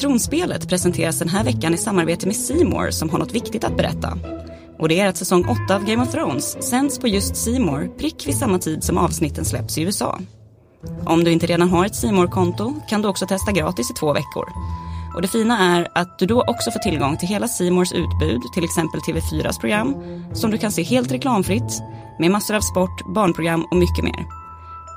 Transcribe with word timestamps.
Tronspelet 0.00 0.68
presenteras 0.68 1.18
den 1.18 1.28
här 1.28 1.44
veckan 1.44 1.74
i 1.74 1.76
samarbete 1.76 2.26
med 2.26 2.36
Simor 2.36 2.90
som 2.90 3.10
har 3.10 3.18
något 3.18 3.34
viktigt 3.34 3.64
att 3.64 3.76
berätta. 3.76 4.18
Och 4.78 4.88
det 4.88 5.00
är 5.00 5.08
att 5.08 5.16
säsong 5.16 5.44
8 5.66 5.76
av 5.76 5.84
Game 5.84 6.02
of 6.02 6.12
Thrones 6.12 6.62
sänds 6.62 6.98
på 6.98 7.08
just 7.08 7.36
Simor 7.36 7.90
prick 7.98 8.26
vid 8.26 8.36
samma 8.36 8.58
tid 8.58 8.84
som 8.84 8.98
avsnitten 8.98 9.44
släpps 9.44 9.78
i 9.78 9.82
USA. 9.82 10.18
Om 11.06 11.24
du 11.24 11.32
inte 11.32 11.46
redan 11.46 11.68
har 11.68 11.86
ett 11.86 11.94
simor 11.94 12.26
konto 12.26 12.74
kan 12.88 13.02
du 13.02 13.08
också 13.08 13.26
testa 13.26 13.52
gratis 13.52 13.90
i 13.90 13.94
två 13.94 14.12
veckor. 14.12 14.44
Och 15.14 15.22
det 15.22 15.28
fina 15.28 15.58
är 15.58 15.88
att 15.94 16.18
du 16.18 16.26
då 16.26 16.42
också 16.42 16.70
får 16.70 16.80
tillgång 16.80 17.16
till 17.16 17.28
hela 17.28 17.48
Simors 17.48 17.92
utbud, 17.92 18.42
till 18.54 18.64
exempel 18.64 19.00
TV4s 19.00 19.60
program, 19.60 19.94
som 20.34 20.50
du 20.50 20.58
kan 20.58 20.72
se 20.72 20.82
helt 20.82 21.12
reklamfritt, 21.12 21.82
med 22.18 22.30
massor 22.30 22.54
av 22.54 22.60
sport, 22.60 23.06
barnprogram 23.14 23.64
och 23.70 23.76
mycket 23.76 24.04
mer. 24.04 24.39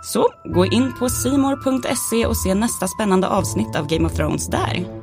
Så 0.03 0.27
gå 0.43 0.65
in 0.65 0.93
på 0.99 1.09
simor.se 1.09 2.25
och 2.25 2.37
se 2.37 2.55
nästa 2.55 2.87
spännande 2.87 3.27
avsnitt 3.27 3.75
av 3.75 3.87
Game 3.87 4.05
of 4.05 4.13
Thrones 4.13 4.47
där. 4.47 5.02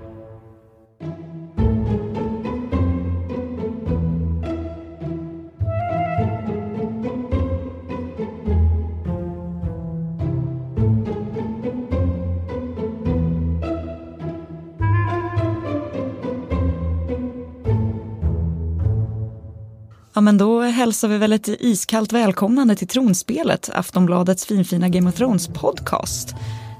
Ja, 20.21 20.25
men 20.25 20.39
då 20.39 20.61
hälsar 20.61 21.09
vi 21.09 21.19
väl 21.19 21.33
ett 21.33 21.49
iskallt 21.49 22.13
välkomnande 22.13 22.77
till 22.77 22.89
Tronspelet, 22.89 23.71
Aftonbladets 23.75 24.47
finfina 24.47 24.89
Game 24.89 25.09
of 25.09 25.15
Thrones 25.15 25.49
podcast. 25.49 26.35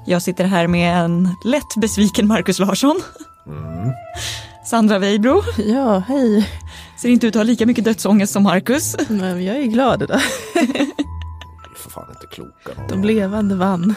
Jag 0.05 0.21
sitter 0.21 0.43
här 0.43 0.67
med 0.67 0.97
en 0.97 1.29
lätt 1.45 1.75
besviken 1.77 2.27
Markus 2.27 2.59
Larsson. 2.59 3.01
Mm. 3.47 3.91
Sandra 4.65 4.99
Weibro. 4.99 5.43
Ja, 5.57 5.99
hej. 5.99 6.49
Ser 7.01 7.09
inte 7.09 7.27
ut 7.27 7.35
att 7.35 7.39
ha 7.39 7.43
lika 7.43 7.65
mycket 7.65 7.85
dödsångest 7.85 8.33
som 8.33 8.43
Markus. 8.43 8.95
Nej, 9.09 9.33
men 9.33 9.45
jag 9.45 9.57
är 9.57 9.63
glad 9.63 10.03
idag. 10.03 10.21
för 11.75 11.89
fan 11.89 12.09
inte 12.09 12.27
kloka. 12.35 12.81
De 12.89 13.03
levande 13.03 13.55
vann. 13.55 13.95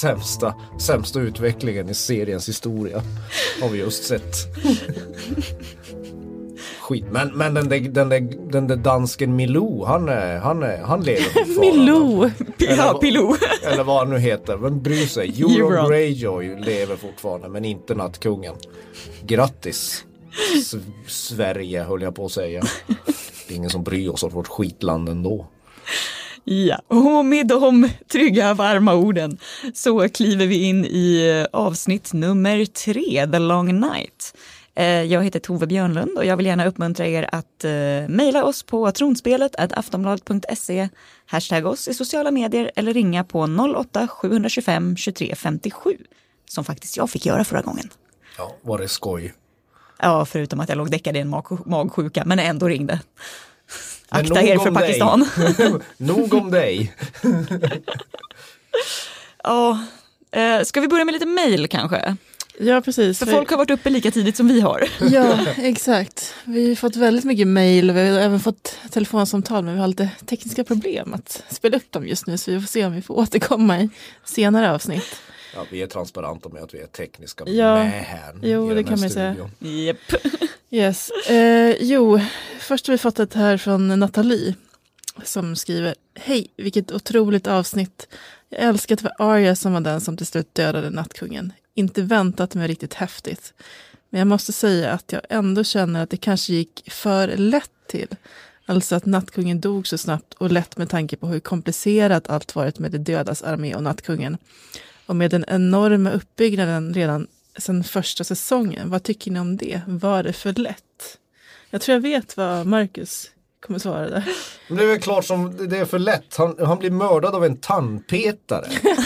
Sämsta, 0.00 0.54
sämsta 0.78 1.20
utvecklingen 1.20 1.88
i 1.88 1.94
seriens 1.94 2.48
historia 2.48 3.02
har 3.60 3.68
vi 3.68 3.78
just 3.78 4.04
sett 4.04 4.36
skit. 6.84 7.04
Men, 7.10 7.28
men 7.28 7.54
den, 7.54 7.68
där, 7.68 7.80
den, 7.80 8.08
där, 8.08 8.50
den 8.52 8.66
där 8.66 8.76
dansken 8.76 9.36
Milou, 9.36 9.84
han, 9.84 10.08
han, 10.42 10.62
han 10.84 11.02
lever 11.02 11.22
fortfarande. 11.44 11.60
Milou! 11.60 12.30
Ja, 12.58 12.98
Pilou. 13.00 13.36
Eller 13.72 13.84
vad 13.84 13.98
han 13.98 14.10
nu 14.10 14.18
heter. 14.18 14.56
Vem 14.56 14.82
bryr 14.82 15.06
sig? 15.06 15.28
Euron 15.42 15.88
Greyjoy 15.88 16.60
lever 16.60 16.96
fortfarande 16.96 17.48
men 17.48 17.64
inte 17.64 17.94
Nattkungen. 17.94 18.54
Grattis! 19.22 20.04
S 20.58 20.74
Sverige 21.06 21.82
höll 21.82 22.02
jag 22.02 22.14
på 22.14 22.24
att 22.24 22.32
säga. 22.32 22.62
Det 23.48 23.54
är 23.54 23.56
ingen 23.56 23.70
som 23.70 23.84
bryr 23.84 24.16
sig 24.16 24.26
om 24.26 24.32
vårt 24.32 24.48
skitland 24.48 25.08
ändå. 25.08 25.46
Ja, 26.44 26.80
och 26.88 27.24
med 27.24 27.46
de 27.46 27.88
trygga 28.12 28.54
varma 28.54 28.94
orden 28.94 29.38
så 29.74 30.08
kliver 30.08 30.46
vi 30.46 30.62
in 30.62 30.84
i 30.84 31.46
avsnitt 31.52 32.12
nummer 32.12 32.64
tre, 32.64 33.26
The 33.32 33.38
Long 33.38 33.80
Night. 33.80 34.34
Eh, 34.76 34.86
jag 34.86 35.24
heter 35.24 35.40
Tove 35.40 35.66
Björnlund 35.66 36.18
och 36.18 36.24
jag 36.24 36.36
vill 36.36 36.46
gärna 36.46 36.66
uppmuntra 36.66 37.06
er 37.06 37.28
att 37.32 37.64
uh, 37.64 38.08
mejla 38.08 38.44
oss 38.44 38.62
på 38.62 38.92
tronspelet 38.92 39.54
aftonbladet.se, 39.58 40.88
hashtag 41.26 41.66
oss 41.66 41.88
i 41.88 41.94
sociala 41.94 42.30
medier 42.30 42.70
eller 42.76 42.94
ringa 42.94 43.24
på 43.24 43.46
08-725 43.46 44.96
23 44.96 45.34
57 45.36 45.98
som 46.46 46.64
faktiskt 46.64 46.96
jag 46.96 47.10
fick 47.10 47.26
göra 47.26 47.44
förra 47.44 47.62
gången. 47.62 47.90
Ja, 48.38 48.56
var 48.62 48.78
det 48.78 48.88
skoj? 48.88 49.34
Ja, 49.98 50.24
förutom 50.24 50.60
att 50.60 50.68
jag 50.68 50.78
låg 50.78 50.90
däckad 50.90 51.16
i 51.16 51.20
en 51.20 51.28
mag 51.28 51.66
magsjuka, 51.66 52.22
men 52.26 52.38
ändå 52.38 52.68
ringde. 52.68 53.00
Akta 54.08 54.42
er 54.42 54.58
för 54.58 54.70
Pakistan. 54.70 55.28
nog 55.96 56.34
om 56.34 56.50
dig. 56.50 56.94
ja, 59.44 59.78
uh, 60.36 60.64
ska 60.64 60.80
vi 60.80 60.88
börja 60.88 61.04
med 61.04 61.12
lite 61.12 61.26
mejl 61.26 61.68
kanske? 61.68 62.16
Ja, 62.58 62.80
precis. 62.80 63.18
För 63.18 63.26
folk 63.26 63.50
har 63.50 63.56
varit 63.56 63.70
uppe 63.70 63.90
lika 63.90 64.10
tidigt 64.10 64.36
som 64.36 64.48
vi 64.48 64.60
har. 64.60 64.88
Ja, 65.10 65.38
exakt. 65.56 66.34
Vi 66.44 66.68
har 66.68 66.76
fått 66.76 66.96
väldigt 66.96 67.24
mycket 67.24 67.46
mejl 67.46 67.90
och 67.90 67.96
vi 67.96 68.08
har 68.08 68.18
även 68.18 68.40
fått 68.40 68.78
telefonsamtal 68.90 69.64
men 69.64 69.74
vi 69.74 69.80
har 69.80 69.88
lite 69.88 70.10
tekniska 70.26 70.64
problem 70.64 71.14
att 71.14 71.44
spela 71.48 71.76
upp 71.76 71.92
dem 71.92 72.06
just 72.06 72.26
nu 72.26 72.38
så 72.38 72.50
vi 72.50 72.60
får 72.60 72.66
se 72.66 72.86
om 72.86 72.94
vi 72.94 73.02
får 73.02 73.18
återkomma 73.18 73.80
i 73.80 73.90
senare 74.24 74.72
avsnitt. 74.72 75.16
Ja, 75.54 75.64
vi 75.70 75.82
är 75.82 75.86
transparenta 75.86 76.48
med 76.48 76.62
att 76.62 76.74
vi 76.74 76.80
är 76.80 76.86
tekniska 76.86 77.44
ja, 77.46 77.74
med 77.74 78.04
här. 78.04 78.34
Jo, 78.42 78.74
det 78.74 78.84
kan 78.84 79.00
man 79.00 79.10
säga. 79.10 79.36
Yep. 79.60 79.98
Yes. 80.70 81.10
Eh, 81.10 81.76
jo, 81.80 82.20
först 82.58 82.86
har 82.86 82.94
vi 82.94 82.98
fått 82.98 83.18
ett 83.18 83.34
här 83.34 83.56
från 83.56 84.00
Nathalie 84.00 84.54
som 85.24 85.56
skriver 85.56 85.94
Hej, 86.14 86.50
vilket 86.56 86.92
otroligt 86.92 87.46
avsnitt. 87.46 88.08
Jag 88.48 88.62
älskar 88.62 88.94
att 88.94 89.02
det 89.02 89.10
var 89.18 89.32
Arya 89.32 89.56
som 89.56 89.72
var 89.72 89.80
den 89.80 90.00
som 90.00 90.16
till 90.16 90.26
slut 90.26 90.54
dödade 90.54 90.90
Nattkungen 90.90 91.52
inte 91.74 92.02
väntat 92.02 92.54
mig 92.54 92.68
riktigt 92.68 92.94
häftigt. 92.94 93.54
Men 94.10 94.18
jag 94.18 94.28
måste 94.28 94.52
säga 94.52 94.92
att 94.92 95.12
jag 95.12 95.22
ändå 95.28 95.64
känner 95.64 96.02
att 96.02 96.10
det 96.10 96.16
kanske 96.16 96.52
gick 96.52 96.90
för 96.90 97.36
lätt 97.36 97.70
till. 97.88 98.08
Alltså 98.66 98.94
att 98.94 99.06
nattkungen 99.06 99.60
dog 99.60 99.86
så 99.86 99.98
snabbt 99.98 100.34
och 100.34 100.50
lätt 100.50 100.76
med 100.76 100.90
tanke 100.90 101.16
på 101.16 101.26
hur 101.26 101.40
komplicerat 101.40 102.30
allt 102.30 102.54
varit 102.54 102.78
med 102.78 102.90
de 102.90 102.98
dödas 102.98 103.42
armé 103.42 103.74
och 103.74 103.82
nattkungen. 103.82 104.38
Och 105.06 105.16
med 105.16 105.30
den 105.30 105.44
enorma 105.48 106.10
uppbyggnaden 106.10 106.94
redan 106.94 107.26
sedan 107.58 107.84
första 107.84 108.24
säsongen. 108.24 108.90
Vad 108.90 109.02
tycker 109.02 109.30
ni 109.30 109.40
om 109.40 109.56
det? 109.56 109.80
Var 109.86 110.22
det 110.22 110.32
för 110.32 110.52
lätt? 110.52 111.18
Jag 111.70 111.80
tror 111.80 111.94
jag 111.94 112.00
vet 112.00 112.36
vad 112.36 112.66
Marcus 112.66 113.30
kommer 113.60 113.78
svara 113.78 114.10
där. 114.10 114.24
det 114.68 114.82
är 114.82 114.86
väl 114.86 115.00
klart 115.00 115.24
som 115.24 115.68
det 115.68 115.78
är 115.78 115.84
för 115.84 115.98
lätt. 115.98 116.36
Han, 116.36 116.56
han 116.58 116.78
blir 116.78 116.90
mördad 116.90 117.34
av 117.34 117.44
en 117.44 117.56
tandpetare. 117.56 118.66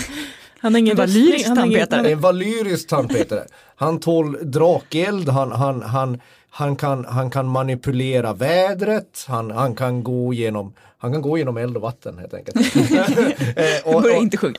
Han 0.59 0.75
har 0.75 0.79
ingen 0.79 0.97
valyrisk 0.97 1.55
tandpetare. 1.55 2.11
En 2.11 2.21
valyrisk 2.21 2.89
tandpetare. 2.89 3.47
Han 3.77 4.01
tål 4.01 4.51
drakeld, 4.51 5.29
han, 5.29 5.53
han, 5.53 5.83
han, 5.83 6.21
han, 6.51 6.77
kan, 6.77 7.05
han 7.05 7.31
kan 7.31 7.49
manipulera 7.49 8.33
vädret, 8.35 9.25
han, 9.29 9.51
han, 9.51 9.75
kan 9.75 10.05
gå 10.05 10.35
genom, 10.35 10.75
han 10.99 11.13
kan 11.13 11.23
gå 11.23 11.39
genom 11.39 11.57
eld 11.57 11.77
och 11.77 11.83
vatten 11.83 12.19
helt 12.19 12.35
enkelt. 12.35 12.57
Eh, 13.57 13.95
och, 13.95 14.03
Börja 14.03 14.17
inte 14.17 14.37
sjunga. 14.37 14.57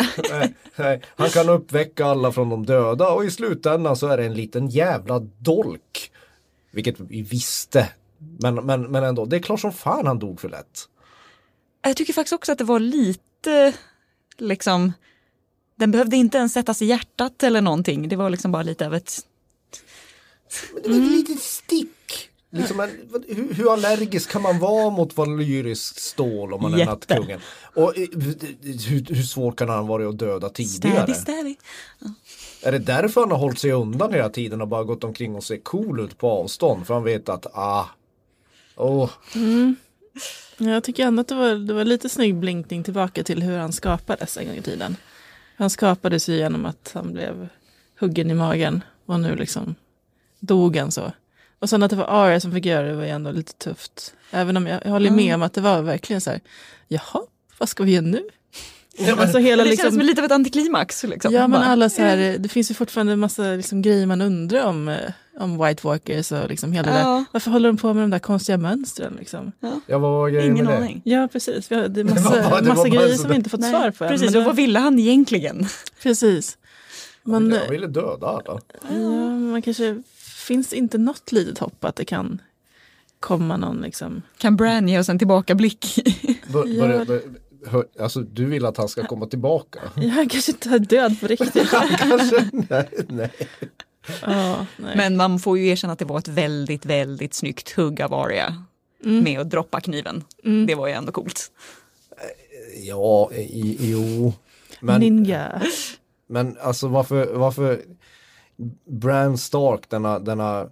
han 1.16 1.30
kan 1.30 1.50
uppväcka 1.50 2.06
alla 2.06 2.32
från 2.32 2.50
de 2.50 2.66
döda 2.66 3.10
och 3.10 3.26
i 3.26 3.32
slutändan 3.32 3.96
så 3.96 4.08
är 4.08 4.18
det 4.18 4.26
en 4.26 4.34
liten 4.34 4.68
jävla 4.68 5.20
dolk. 5.20 6.12
Vilket 6.72 7.00
vi 7.00 7.22
visste. 7.22 7.90
Men, 8.40 8.56
men, 8.56 8.82
men 8.82 9.04
ändå, 9.04 9.26
det 9.26 9.36
är 9.36 9.40
klart 9.40 9.60
som 9.60 9.72
fan 9.72 10.08
han 10.08 10.20
dog 10.20 10.40
för 10.40 10.50
lätt. 10.50 10.90
Jag 11.82 11.98
tycker 11.98 12.14
faktiskt 12.14 12.34
också 12.34 12.52
att 12.52 12.58
det 12.58 12.64
var 12.64 12.80
lite 12.80 13.74
liksom 14.38 14.94
den 15.80 15.92
behövde 15.92 16.16
inte 16.16 16.38
ens 16.38 16.54
sättas 16.54 16.82
i 16.82 16.86
hjärtat 16.86 17.44
eller 17.44 17.62
någonting. 17.62 18.10
Det 18.10 18.16
var 18.16 18.30
liksom 18.30 18.52
bara 18.52 18.64
lite 18.64 18.86
av 18.86 18.96
ett... 18.96 19.20
Men 20.74 20.84
det 20.84 20.90
var 20.90 20.96
ett 20.96 21.04
mm. 21.04 21.18
litet 21.18 21.42
stick. 21.42 22.30
Liksom 22.52 22.80
hur, 23.28 23.54
hur, 23.54 23.74
allergisk 23.74 24.32
kan 24.32 24.42
man 24.42 24.60
vara 24.60 24.90
mot 24.90 25.18
valyriskt 25.18 26.00
stål 26.00 26.54
om 26.54 26.62
man 26.62 26.72
Jätte. 26.72 26.84
är 26.84 26.86
nattkungen? 26.86 27.40
Och 27.76 27.98
eh, 27.98 28.08
hur, 28.90 29.16
hur 29.16 29.24
svårt 29.24 29.56
kan 29.56 29.70
han 29.70 29.88
vara 29.88 30.10
att 30.10 30.18
döda 30.18 30.50
tidigare? 30.50 30.96
Städig, 30.96 31.16
städig. 31.16 31.60
Ja. 32.00 32.08
Är 32.64 32.72
det 32.72 32.80
därför 32.80 33.22
han 33.22 33.32
har 33.32 33.38
hållit 33.38 33.60
sig 33.60 33.72
undan 33.72 34.14
hela 34.14 34.30
tiden 34.30 34.62
och 34.62 34.68
bara 34.68 34.84
gått 34.84 35.04
omkring 35.04 35.36
och 35.36 35.44
ser 35.44 35.58
cool 35.58 36.00
ut 36.00 36.18
på 36.18 36.30
avstånd? 36.30 36.88
För 36.88 36.94
han 36.94 37.04
vet 37.04 37.30
att, 37.30 37.46
ah, 37.54 37.86
oh. 38.76 39.10
Mm. 39.36 39.76
Jag 40.58 40.84
tycker 40.84 41.06
ändå 41.06 41.22
att 41.22 41.28
det 41.28 41.36
var, 41.36 41.56
det 41.56 41.74
var 41.74 41.86
lite 41.86 42.10
snygg 42.10 42.36
blinkning 42.36 42.84
tillbaka 42.84 43.24
till 43.24 43.44
hur 43.44 43.58
han 43.58 43.74
skapades 43.74 44.38
en 44.38 44.48
gång 44.48 44.56
i 44.56 44.62
tiden. 44.62 44.96
Han 45.60 45.70
skapades 45.70 46.30
ju 46.30 46.36
genom 46.36 46.66
att 46.66 46.92
han 46.94 47.14
blev 47.14 47.50
huggen 48.00 48.32
i 48.32 48.34
magen 48.34 48.84
och 49.06 49.20
nu 49.20 49.36
liksom 49.36 49.76
dog 50.40 50.78
han 50.78 50.92
så. 50.92 51.12
Och 51.60 51.70
sen 51.70 51.84
att 51.84 51.90
det 51.90 51.96
var 51.96 52.06
Arya 52.06 52.40
som 52.40 52.52
fick 52.52 52.66
göra 52.66 52.88
det 52.88 52.96
var 52.96 53.04
ju 53.04 53.10
ändå 53.10 53.32
lite 53.32 53.54
tufft. 53.54 54.14
Även 54.32 54.58
om 54.58 54.68
jag, 54.68 54.82
jag 54.86 54.92
håller 54.92 55.12
med 55.12 55.36
om 55.36 55.42
att 55.42 55.54
det 55.54 55.62
var 55.62 55.82
verkligen 55.82 56.22
så 56.22 56.30
här, 56.30 56.42
jaha, 56.88 57.22
vad 57.58 57.70
ska 57.70 57.84
vi 57.84 57.92
göra 57.92 58.06
nu? 58.06 58.30
Ja, 58.98 59.16
alltså 59.16 59.38
hela, 59.38 59.64
det 59.64 59.70
liksom, 59.70 59.84
känns 59.84 59.96
som 59.96 60.06
lite 60.06 60.22
av 60.22 60.26
ett 60.26 60.32
antiklimax. 60.32 61.04
Liksom. 61.04 61.34
Ja 61.34 61.48
men 61.48 61.62
alla 61.62 61.90
så 61.90 62.02
här, 62.02 62.38
det 62.38 62.50
finns 62.50 62.72
ju 62.72 62.76
fortfarande 62.76 63.14
en 63.14 63.20
massa 63.20 63.44
liksom, 63.44 63.82
grejer 63.82 64.06
man 64.06 64.22
undrar 64.22 64.66
om, 64.66 64.88
eh, 64.90 65.12
om 65.40 65.66
White 65.66 65.88
Walkers 65.88 66.32
och 66.32 66.50
liksom 66.50 66.72
hela 66.72 66.88
ja. 66.88 66.98
där. 66.98 67.26
Varför 67.32 67.52
håller 67.52 67.70
de 67.70 67.78
på 67.78 67.94
med 67.94 68.04
de 68.04 68.10
där 68.10 68.20
konstiga 68.20 68.58
mönstren? 68.58 69.16
Liksom? 69.20 69.52
Ja. 69.60 69.80
Ja, 69.88 69.98
vad 69.98 70.12
var 70.12 70.30
Ingen 70.30 70.66
med 70.66 70.78
aning. 70.78 71.02
Det? 71.06 71.12
Ja 71.12 71.28
precis, 71.32 71.72
vi 71.72 71.76
har, 71.76 71.88
det 71.88 72.00
är 72.00 72.04
massa, 72.04 72.36
det 72.36 72.50
var, 72.50 72.62
det 72.62 72.68
massa 72.68 72.90
grejer 72.90 73.16
som 73.16 73.30
vi 73.30 73.36
inte 73.36 73.50
fått 73.50 73.60
Nej. 73.60 73.72
svar 73.72 73.92
på. 73.92 74.08
Precis, 74.08 74.36
och 74.36 74.44
vad 74.44 74.56
ville 74.56 74.80
han 74.80 75.00
egentligen? 75.00 75.68
Precis. 76.04 76.58
Man, 77.24 77.52
han 77.52 77.70
ville 77.70 77.88
döda 77.88 78.28
alla. 78.28 78.60
Ja, 78.90 79.30
man 79.30 79.62
kanske, 79.62 80.04
finns 80.48 80.74
inte 80.74 80.98
något 80.98 81.32
litet 81.32 81.58
hopp 81.58 81.86
att 81.86 81.96
det 81.96 82.06
kan 82.06 82.42
komma 83.20 83.58
någon 83.58 83.82
liksom. 83.82 84.22
Kan 84.38 84.56
Bran 84.56 84.88
ge 84.88 85.00
oss 85.00 85.10
en 85.10 85.20
tillbakablick? 85.20 86.00
Bör, 86.54 87.06
bör, 87.06 87.22
hör, 87.66 87.86
alltså 88.00 88.22
du 88.22 88.46
vill 88.46 88.66
att 88.66 88.78
han 88.78 88.90
ska 88.90 89.08
komma 89.08 89.26
tillbaka? 89.26 89.80
Ja, 89.96 90.10
han 90.10 90.30
kanske 90.30 90.52
inte 90.52 90.70
är 90.70 90.80
död 90.80 91.20
på 91.22 91.28
riktigt. 91.28 91.70
kanske, 91.98 92.50
nej, 92.52 92.90
nej. 93.08 93.32
Nej. 94.28 94.68
Men 94.96 95.18
man 95.18 95.40
får 95.40 95.58
ju 95.58 95.68
erkänna 95.68 95.94
att 95.94 96.00
det 96.00 96.06
var 96.06 96.20
ett 96.20 96.28
väldigt, 96.28 96.86
väldigt 96.86 97.34
snyggt 97.34 97.72
hugg 97.72 98.02
av 98.02 98.14
Arya 98.14 98.64
med 99.00 99.40
att 99.40 99.50
droppa 99.50 99.82
kniven. 99.82 100.24
Det 100.68 100.76
var 100.76 100.88
ju 100.88 100.94
ändå 100.94 101.12
coolt. 101.12 101.52
Ja, 102.84 103.32
i, 103.34 103.78
jo. 103.80 104.34
Men, 104.80 105.00
Ninja. 105.00 105.62
men 106.28 106.58
alltså 106.62 106.88
varför, 106.88 107.34
varför 107.34 107.82
Bran 108.86 109.38
Stark, 109.38 109.90
denna, 109.90 110.20
denna, 110.20 110.70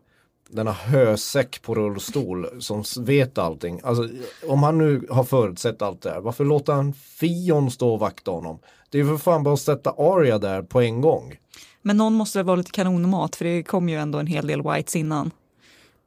denna 0.49 0.71
hösäck 0.71 1.61
på 1.61 1.75
rullstol 1.75 2.47
som 2.59 2.83
vet 2.99 3.37
allting. 3.37 3.81
Alltså 3.83 4.09
om 4.47 4.63
han 4.63 4.77
nu 4.77 5.07
har 5.09 5.23
förutsett 5.23 5.81
allt 5.81 6.01
det 6.01 6.09
här, 6.09 6.21
varför 6.21 6.45
låter 6.45 6.73
han 6.73 6.93
Fion 6.93 7.71
stå 7.71 7.93
och 7.93 7.99
vakta 7.99 8.31
honom? 8.31 8.59
Det 8.89 8.97
är 8.97 9.03
ju 9.03 9.09
för 9.09 9.17
fan 9.17 9.43
bara 9.43 9.53
att 9.53 9.59
sätta 9.59 9.89
Aria 9.97 10.39
där 10.39 10.61
på 10.61 10.81
en 10.81 11.01
gång. 11.01 11.35
Men 11.81 11.97
någon 11.97 12.13
måste 12.13 12.39
väl 12.39 12.45
vara 12.45 12.55
lite 12.55 12.71
kanonmat 12.71 13.35
för 13.35 13.45
det 13.45 13.63
kom 13.63 13.89
ju 13.89 13.95
ändå 13.95 14.19
en 14.19 14.27
hel 14.27 14.47
del 14.47 14.61
whites 14.61 14.95
innan. 14.95 15.31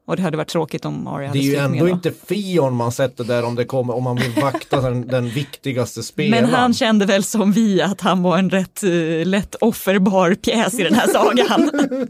Och 0.04 0.16
det 0.16 0.22
hade 0.22 0.36
varit 0.36 0.48
tråkigt 0.48 0.84
om 0.84 1.04
Det 1.04 1.10
hade 1.10 1.38
är 1.38 1.42
ju 1.42 1.56
med 1.56 1.64
ändå 1.64 1.78
då. 1.84 1.88
inte 1.88 2.12
Fion 2.26 2.74
man 2.74 2.92
sätter 2.92 3.24
där 3.24 3.44
om 3.44 3.54
det 3.54 3.64
kommer, 3.64 3.94
om 3.96 4.04
man 4.04 4.16
vill 4.16 4.32
vakta 4.42 4.80
den, 4.80 5.06
den 5.06 5.28
viktigaste 5.28 6.02
spelaren. 6.02 6.44
Men 6.44 6.54
han 6.54 6.74
kände 6.74 7.06
väl 7.06 7.24
som 7.24 7.52
vi 7.52 7.82
att 7.82 8.00
han 8.00 8.22
var 8.22 8.38
en 8.38 8.50
rätt 8.50 8.84
uh, 8.84 9.26
lätt 9.26 9.54
offerbar 9.60 10.34
pjäs 10.34 10.74
i 10.80 10.82
den 10.82 10.94
här 10.94 11.06
sagan. 11.08 11.70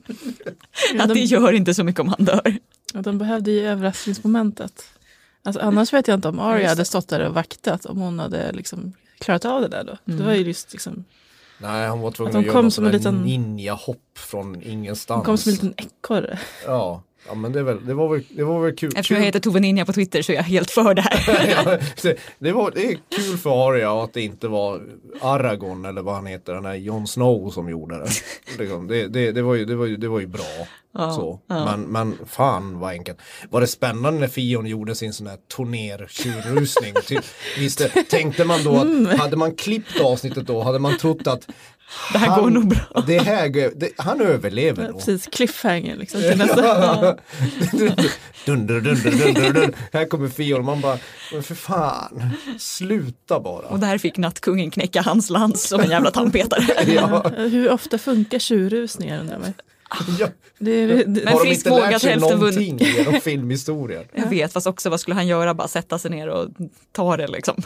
Att 1.01 1.09
det 1.09 1.15
de, 1.15 1.21
gör 1.21 1.53
inte 1.53 1.75
så 1.75 1.85
mycket 1.85 2.01
om 2.01 2.09
han 2.09 2.25
dör. 2.25 2.59
de 2.95 3.19
behövde 3.19 3.51
ju 3.51 3.67
överraskningsmomentet. 3.69 4.85
Alltså, 5.43 5.61
annars 5.63 5.93
vet 5.93 6.09
jag 6.09 6.15
inte 6.15 6.29
om 6.29 6.39
Arya 6.39 6.69
hade 6.69 6.81
det. 6.81 6.85
stått 6.85 7.09
där 7.09 7.21
och 7.21 7.35
vaktat 7.35 7.87
om 7.87 7.99
hon 7.99 8.19
hade 8.19 8.53
liksom 8.53 8.93
klarat 9.19 9.45
av 9.45 9.61
det 9.61 9.69
där 9.69 9.85
då. 9.85 9.97
Mm. 10.07 10.19
Det 10.19 10.25
var 10.27 10.33
ju 10.35 10.43
just 10.47 10.73
liksom, 10.73 11.05
Nej, 11.59 11.89
han 11.89 12.01
var 12.01 12.11
tvungen 12.11 12.29
Att 12.29 12.33
de 12.33 12.39
att, 12.39 12.47
göra 12.47 12.53
kom 12.63 12.71
som 12.71 12.87
en 12.87 12.93
liten- 12.93 13.23
ninja-hopp 13.23 14.19
från 14.19 14.63
ingenstans. 14.63 15.17
hon 15.19 15.25
kom 15.25 15.39
som 15.39 15.51
en 15.51 15.55
liten 15.55 15.75
ekorre. 15.77 16.39
Ja, 16.67 17.03
ja 17.29 17.35
men 17.35 17.53
det, 17.53 17.63
väl, 17.63 17.87
det, 17.87 17.95
var 17.95 18.09
väl, 18.09 18.25
det 18.31 18.45
var 18.45 18.61
väl 18.61 18.77
kul. 18.77 18.91
Eftersom 18.97 19.17
jag 19.17 19.25
heter 19.25 19.41
Tove 19.41 19.61
Ninja 19.61 19.85
på 19.85 19.93
Twitter 19.93 20.23
så 20.23 20.33
är 20.33 20.37
jag 20.37 20.43
helt 20.43 20.71
för 20.71 20.95
det 20.95 21.03
här. 21.03 21.81
Det- 22.39 22.53
var, 22.53 22.71
det 22.71 22.85
är 22.93 22.99
kul 23.17 23.39
för 23.39 23.69
Arya 23.71 23.93
att 24.05 24.13
det 24.13 24.21
inte 24.21 24.49
var 24.49 24.83
Aragorn 25.21 25.85
eller 25.85 26.03
vad 26.03 26.15
han 26.15 26.27
heter, 26.27 26.55
den 26.55 26.65
här 26.65 26.75
Jon 26.75 27.07
Snow 27.07 27.51
som 27.51 27.69
gjorde 27.69 27.99
det. 27.99 28.09
Liksom, 28.59 28.87
det, 28.87 29.07
det, 29.09 29.33
det, 29.33 29.43
var, 29.43 29.55
ju, 29.55 29.65
det, 29.65 29.75
var, 29.77 29.87
ju, 29.87 29.97
det 29.97 30.09
var 30.09 30.21
ju 30.21 30.27
bra. 30.27 30.67
Ja, 30.95 31.13
så. 31.13 31.41
ja. 31.47 31.65
Men, 31.65 31.81
men 31.83 32.19
fan 32.27 32.79
vad 32.79 32.91
enkelt. 32.91 33.19
Var 33.51 33.61
det 33.61 33.67
spännande 33.67 34.21
när 34.21 34.29
Fion 34.29 34.67
gjorde 34.67 34.95
sin 34.95 35.13
sån 35.13 35.27
här 35.27 35.39
turner-tjurrusning? 35.57 36.95
Visst, 37.59 37.87
tänkte 38.11 38.45
man 38.45 38.65
då 38.65 38.77
att 38.77 39.19
hade 39.19 39.37
man 39.37 39.55
klippt 39.55 40.01
avsnittet 40.01 40.47
då 40.47 40.63
hade 40.63 40.79
man 40.79 40.99
trott 40.99 41.27
att 41.27 41.49
Det 42.13 42.19
här 42.19 42.27
han, 42.29 42.43
går 42.43 42.51
nog 42.51 42.69
bra. 42.69 43.05
Det 43.07 43.19
här, 43.19 43.71
det, 43.77 43.91
han 43.97 44.21
överlever 44.21 44.83
Ja, 44.83 44.89
nog. 44.91 44.99
precis, 44.99 45.27
cliffhanger 45.27 45.97
liksom 45.97 46.21
till 46.21 46.39
nästa. 46.39 46.63
dunder, 48.47 48.81
dunder, 48.81 49.11
dunder, 49.11 49.43
dunder. 49.43 49.75
Här 49.93 50.05
kommer 50.05 50.29
Fion 50.29 50.65
man 50.65 50.81
bara, 50.81 50.99
men 51.33 51.43
för 51.43 51.55
fan, 51.55 52.31
sluta 52.59 53.41
bara. 53.41 53.67
Och 53.67 53.79
där 53.79 53.99
fick 53.99 54.17
nattkungen 54.17 54.71
knäcka 54.71 55.03
hans 55.03 55.31
lans 55.31 55.69
som 55.69 55.81
en 55.81 55.91
jävla 55.91 56.11
tandpetare. 56.11 56.67
Ja, 56.95 57.25
Hur 57.37 57.71
ofta 57.73 57.99
funkar 57.99 58.39
tjurrusningar 58.39 59.21
undrar 59.21 59.39
man. 59.39 59.53
ja. 60.19 60.29
Det, 60.59 60.87
det, 60.87 61.07
Men 61.25 61.29
Har 61.29 61.45
de 61.45 61.51
inte 61.51 61.71
lärt 61.71 62.01
sig 62.01 62.17
någonting 62.17 62.79
genom 62.79 63.21
filmhistorien? 63.21 64.05
Jag 64.15 64.27
vet, 64.27 64.53
fast 64.53 64.67
också 64.67 64.91
vad 64.91 65.01
skulle 65.01 65.15
han 65.15 65.27
göra? 65.27 65.55
Bara 65.55 65.69
sätta 65.69 65.99
sig 65.99 66.11
ner 66.11 66.29
och 66.29 66.49
ta 66.93 67.17
det 67.17 67.29
liksom. 67.29 67.63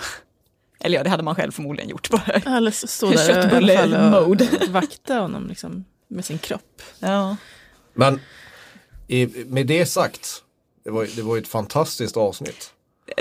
Eller 0.85 0.97
ja, 0.97 1.03
det 1.05 1.11
hade 1.11 1.23
man 1.23 1.35
själv 1.35 1.53
förmodligen 1.53 1.91
gjort. 1.91 2.11
Bara. 2.11 2.57
eller 2.57 2.71
så 2.71 2.87
stå 2.87 3.11
där 3.11 3.27
Köttbulle-mode. 3.27 4.49
vakta 4.69 5.15
honom 5.15 5.49
liksom, 5.49 5.85
med 6.09 6.25
sin 6.25 6.39
kropp. 6.39 6.83
Ja. 6.99 7.37
Men 7.95 8.21
i, 9.09 9.27
med 9.47 9.67
det 9.67 9.87
sagt, 9.87 10.43
det 10.85 10.91
var, 10.91 11.09
det 11.17 11.23
var 11.23 11.37
ju 11.37 11.43
ett 11.43 11.49
fantastiskt 11.49 12.17
avsnitt. 12.17 12.71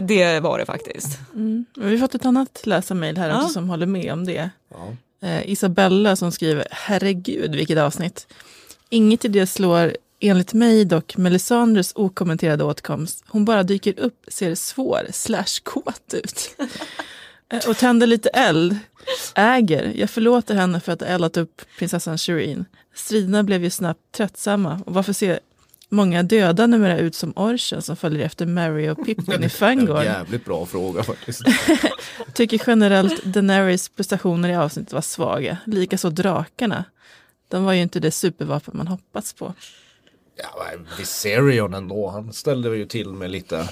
Det 0.02 0.40
var 0.40 0.60
det 0.60 0.66
faktiskt. 0.66 1.20
Mm. 1.34 1.66
Vi 1.78 1.92
har 1.92 1.98
fått 1.98 2.16
ett 2.16 2.26
annat 2.26 2.62
läsarmail 2.66 3.18
här 3.18 3.30
Ja. 3.30 3.38
också 3.38 3.50
som 3.54 3.70
håller 3.70 3.86
med 3.86 4.14
om 4.14 4.26
det. 4.26 4.50
Ja. 4.72 4.96
Eh, 5.28 5.50
Isabella 5.52 6.16
som 6.16 6.32
skriver, 6.32 6.68
herregud 6.72 7.56
vilket 7.56 7.78
avsnitt. 7.78 8.28
Inget 8.90 9.26
i 9.26 9.28
det 9.28 9.48
slår 9.48 9.98
enligt 10.20 10.54
mig 10.54 10.86
dock 10.86 11.18
Melisandres 11.18 11.92
okommenterade 11.96 12.64
åtkomst. 12.64 13.24
Hon 13.28 13.46
bara 13.46 13.64
dyker 13.64 14.00
upp, 14.00 14.26
ser 14.28 14.56
svår 14.56 15.08
slash 15.12 15.62
kåt 15.64 16.14
ut. 16.14 16.56
Eh, 17.50 17.70
och 17.70 17.78
tänder 17.78 18.08
lite 18.08 18.30
eld. 18.30 18.78
Äger, 19.36 19.94
jag 19.96 20.10
förlåter 20.10 20.56
henne 20.56 20.80
för 20.80 20.92
att 20.92 21.00
ha 21.02 21.08
eldat 21.08 21.38
upp 21.38 21.62
prinsessan 21.78 22.18
Shireen. 22.18 22.66
Striderna 22.96 23.44
blev 23.44 23.64
ju 23.64 23.70
snabbt 23.70 24.00
tröttsamma. 24.12 24.82
Och 24.86 24.94
varför 24.94 25.14
ser 25.14 25.40
många 25.90 26.24
döda 26.24 26.68
numera 26.68 26.98
ut 26.98 27.16
som 27.16 27.34
orchen 27.36 27.82
som 27.82 27.96
följer 27.96 28.26
efter 28.26 28.46
Mary 28.46 28.90
och 28.90 29.06
Pippin 29.06 29.44
i 29.44 29.50
Fangorn? 29.60 30.04
jävligt 30.04 30.46
bra 30.46 30.66
fråga 30.66 31.04
faktiskt. 31.04 31.42
Tycker 32.34 32.62
generellt 32.68 33.24
Daenerys 33.24 33.90
prestationer 33.90 34.50
i 34.50 34.56
avsnittet 34.56 34.94
var 34.94 35.02
svaga. 35.02 35.58
Likaså 35.66 36.10
drakarna. 36.10 36.84
De 37.48 37.64
var 37.64 37.74
ju 37.74 37.82
inte 37.82 38.00
det 38.00 38.12
supervapen 38.12 38.78
man 38.78 38.88
hoppats 38.88 39.34
på. 39.34 39.54
Ja, 40.36 40.66
Viserion 40.98 41.74
ändå, 41.74 42.10
han 42.10 42.34
ställde 42.34 42.78
ju 42.78 42.86
till 42.86 43.10
med 43.10 43.32
lite, 43.32 43.70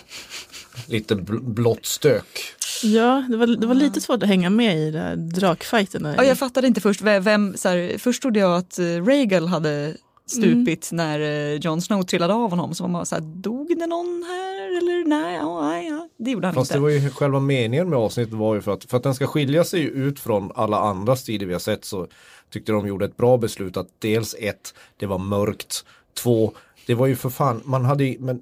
lite 0.87 1.15
bl- 1.15 1.53
blått 1.53 1.85
stök. 1.85 2.55
Ja, 2.83 3.25
det 3.29 3.37
var, 3.37 3.47
det 3.47 3.67
var 3.67 3.75
lite 3.75 4.01
svårt 4.01 4.23
att 4.23 4.29
hänga 4.29 4.49
med 4.49 4.77
i 4.77 4.91
drakfighten. 5.35 6.13
Ja, 6.17 6.23
jag 6.23 6.37
fattade 6.37 6.67
inte 6.67 6.81
först 6.81 7.01
vem, 7.01 7.57
så 7.57 7.69
här, 7.69 7.97
först 7.97 8.21
trodde 8.21 8.39
jag 8.39 8.55
att 8.55 8.79
uh, 8.79 9.05
Rhaegal 9.05 9.47
hade 9.47 9.95
stupit 10.25 10.89
när 10.91 11.19
uh, 11.19 11.59
Jon 11.59 11.81
Snow 11.81 12.03
trillade 12.03 12.33
av 12.33 12.49
honom. 12.49 12.75
Så 12.75 12.83
var 12.83 12.89
man 12.89 13.05
så 13.05 13.15
här, 13.15 13.21
dog 13.21 13.77
det 13.79 13.87
någon 13.87 14.23
här 14.27 14.77
eller 14.77 15.05
nej, 15.07 15.35
ja, 15.35 15.61
nej, 15.61 15.87
ja. 15.87 16.09
det 16.17 16.31
gjorde 16.31 16.47
han 16.47 16.53
Fast 16.53 16.71
inte. 16.71 16.77
det 16.77 16.81
var 16.81 16.89
ju 16.89 17.09
själva 17.09 17.39
meningen 17.39 17.89
med 17.89 17.99
avsnittet 17.99 18.33
var 18.33 18.55
ju 18.55 18.61
för 18.61 18.73
att, 18.73 18.83
för 18.83 18.97
att 18.97 19.03
den 19.03 19.15
ska 19.15 19.27
skilja 19.27 19.63
sig 19.63 19.83
ut 19.83 20.19
från 20.19 20.51
alla 20.55 20.79
andra 20.79 21.15
strider 21.15 21.45
vi 21.45 21.53
har 21.53 21.59
sett 21.59 21.85
så 21.85 22.07
tyckte 22.49 22.71
de 22.71 22.87
gjorde 22.87 23.05
ett 23.05 23.17
bra 23.17 23.37
beslut 23.37 23.77
att 23.77 23.87
dels 23.99 24.35
ett, 24.39 24.73
det 24.97 25.05
var 25.05 25.17
mörkt, 25.17 25.85
två, 26.13 26.53
det 26.87 26.95
var 26.95 27.07
ju 27.07 27.15
för 27.15 27.29
fan, 27.29 27.61
man 27.65 27.85
hade 27.85 28.03
ju, 28.03 28.19
men 28.19 28.41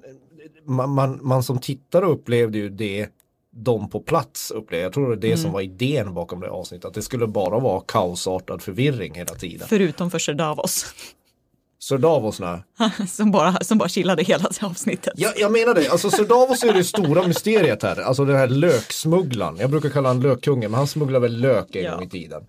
man, 0.64 0.90
man, 0.90 1.18
man 1.22 1.42
som 1.42 1.58
tittare 1.58 2.04
upplevde 2.06 2.58
ju 2.58 2.68
det 2.68 3.08
de 3.52 3.90
på 3.90 4.00
plats 4.00 4.50
upplevde. 4.50 4.82
Jag 4.82 4.92
tror 4.92 5.04
det 5.04 5.08
var 5.08 5.16
det 5.16 5.36
som 5.36 5.52
var 5.52 5.60
idén 5.60 6.14
bakom 6.14 6.40
det 6.40 6.50
avsnittet. 6.50 6.84
Att 6.84 6.94
det 6.94 7.02
skulle 7.02 7.26
bara 7.26 7.58
vara 7.58 7.80
kaosartad 7.80 8.62
förvirring 8.62 9.14
hela 9.14 9.34
tiden. 9.34 9.68
Förutom 9.68 10.10
för 10.10 10.18
Sir 10.18 10.34
Davos 10.34 10.86
Så 11.78 11.96
Davos 11.96 12.40
nu. 12.40 12.62
som 13.08 13.30
bara, 13.30 13.60
som 13.60 13.78
bara 13.78 13.88
chillade 13.88 14.22
hela 14.22 14.50
avsnittet. 14.62 15.12
Ja, 15.16 15.32
jag 15.36 15.52
menar 15.52 15.74
det, 15.74 15.88
alltså 15.88 16.10
Sir 16.10 16.24
Davos 16.24 16.62
är 16.64 16.72
det 16.72 16.84
stora 16.84 17.26
mysteriet 17.26 17.82
här. 17.82 18.00
Alltså 18.00 18.24
den 18.24 18.36
här 18.36 18.48
löksmugglaren. 18.48 19.56
Jag 19.56 19.70
brukar 19.70 19.88
kalla 19.90 20.08
honom 20.08 20.22
lökkungen 20.22 20.70
men 20.70 20.78
han 20.78 20.86
smugglar 20.86 21.20
väl 21.20 21.40
lök 21.40 21.76
en 21.76 21.84
Ja. 21.84 21.94
gång 21.94 22.02
i 22.04 22.08
tiden. 22.08 22.46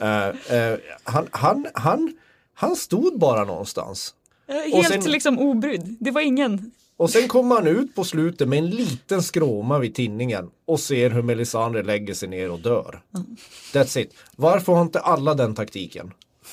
Eh, 0.00 0.26
eh, 0.28 0.78
han, 1.04 1.26
han, 1.30 1.66
han, 1.74 2.14
han 2.54 2.76
stod 2.76 3.18
bara 3.18 3.44
någonstans. 3.44 4.14
Eh, 4.52 4.76
Helt 4.76 5.02
sen- 5.02 5.12
liksom 5.12 5.38
obrydd. 5.38 5.96
Det 6.00 6.10
var 6.10 6.20
ingen. 6.20 6.70
Och 6.96 7.10
sen 7.10 7.28
kommer 7.28 7.54
han 7.54 7.66
ut 7.66 7.94
på 7.94 8.04
slutet 8.04 8.48
med 8.48 8.58
en 8.58 8.70
liten 8.70 9.22
skråma 9.22 9.78
vid 9.78 9.94
tinningen 9.94 10.50
och 10.66 10.80
ser 10.80 11.10
hur 11.10 11.22
Melisandre 11.22 11.82
lägger 11.82 12.14
sig 12.14 12.28
ner 12.28 12.50
och 12.50 12.60
dör. 12.60 13.02
That's 13.72 13.98
it. 13.98 14.14
Varför 14.36 14.72
har 14.72 14.82
inte 14.82 15.00
alla 15.00 15.34
den 15.34 15.54
taktiken? 15.54 16.10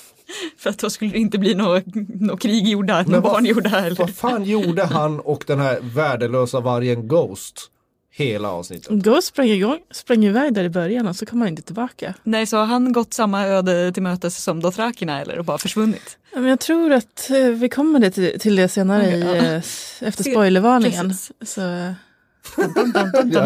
För 0.57 0.69
att 0.69 0.79
då 0.79 0.89
skulle 0.89 1.11
det 1.11 1.17
inte 1.19 1.37
bli 1.37 1.55
något 1.55 1.83
nå 2.19 2.37
krig 2.37 2.67
gjorda, 2.67 3.03
några 3.03 3.21
barn 3.21 3.45
gjorda. 3.45 3.69
Eller? 3.85 3.95
Vad 3.95 4.15
fan 4.15 4.43
gjorde 4.43 4.85
han 4.85 5.19
och 5.19 5.43
den 5.47 5.59
här 5.59 5.79
värdelösa 5.81 6.59
vargen 6.59 7.07
Ghost 7.07 7.71
hela 8.19 8.49
avsnittet? 8.51 8.91
Ghost 8.91 9.27
sprang, 9.27 9.47
igång, 9.47 9.79
sprang 9.91 10.25
iväg 10.25 10.53
där 10.53 10.63
i 10.63 10.69
början 10.69 11.07
och 11.07 11.15
så 11.15 11.25
kom 11.25 11.41
han 11.41 11.49
inte 11.49 11.61
tillbaka. 11.61 12.13
Nej, 12.23 12.45
så 12.45 12.57
har 12.57 12.65
han 12.65 12.93
gått 12.93 13.13
samma 13.13 13.47
öde 13.47 13.91
till 13.91 14.03
mötes 14.03 14.43
som 14.43 14.59
Dothrakina 14.59 15.21
eller 15.21 15.39
och 15.39 15.45
bara 15.45 15.57
försvunnit? 15.57 16.17
Ja, 16.33 16.39
Men 16.39 16.49
jag 16.49 16.59
tror 16.59 16.93
att 16.93 17.29
eh, 17.29 17.47
vi 17.47 17.69
kommer 17.69 17.99
det 17.99 18.11
till, 18.11 18.39
till 18.39 18.55
det 18.55 18.67
senare 18.67 19.07
Okej, 19.07 19.19
i, 19.19 19.61
ja. 19.99 20.07
efter 20.07 20.23
spoilervarningen. 20.23 21.09
precis. 21.09 21.31
Så, 21.41 21.61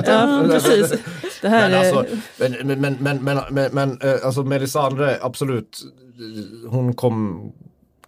ja, 0.06 0.46
precis. 0.52 0.94
Det 1.42 1.50
här 1.50 1.70
Men 1.70 1.80
alltså, 1.80 2.16
men, 2.38 2.52
men, 2.68 2.82
men, 2.82 2.98
men, 3.00 3.24
men, 3.24 3.40
men, 3.52 3.72
men 3.74 4.02
eh, 4.02 4.26
alltså 4.26 4.44
Melisandre, 4.44 5.18
absolut, 5.22 5.82
hon 6.68 6.94
kom, 6.94 7.52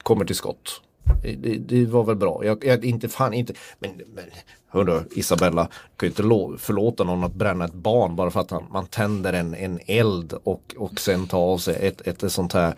kommer 0.03 0.25
till 0.25 0.35
skott. 0.35 0.81
Det, 1.23 1.57
det 1.57 1.85
var 1.85 2.03
väl 2.03 2.15
bra. 2.15 2.45
Jag, 2.45 2.65
jag 2.65 2.85
inte 2.85 3.09
fan 3.09 3.33
inte, 3.33 3.53
men, 3.79 3.91
men 4.15 4.23
hörru 4.67 5.03
Isabella, 5.11 5.67
kan 5.97 6.07
ju 6.07 6.07
inte 6.07 6.23
förlåta 6.65 7.03
någon 7.03 7.23
att 7.23 7.33
bränna 7.33 7.65
ett 7.65 7.73
barn 7.73 8.15
bara 8.15 8.31
för 8.31 8.39
att 8.39 8.51
han, 8.51 8.65
man 8.71 8.87
tänder 8.87 9.33
en, 9.33 9.55
en 9.55 9.79
eld 9.85 10.33
och, 10.43 10.75
och 10.77 10.99
sen 10.99 11.27
tar 11.27 11.39
av 11.39 11.57
sig 11.57 11.87
ett, 11.87 12.01
ett, 12.01 12.23
ett 12.23 12.31
sånt 12.31 12.53
här 12.53 12.75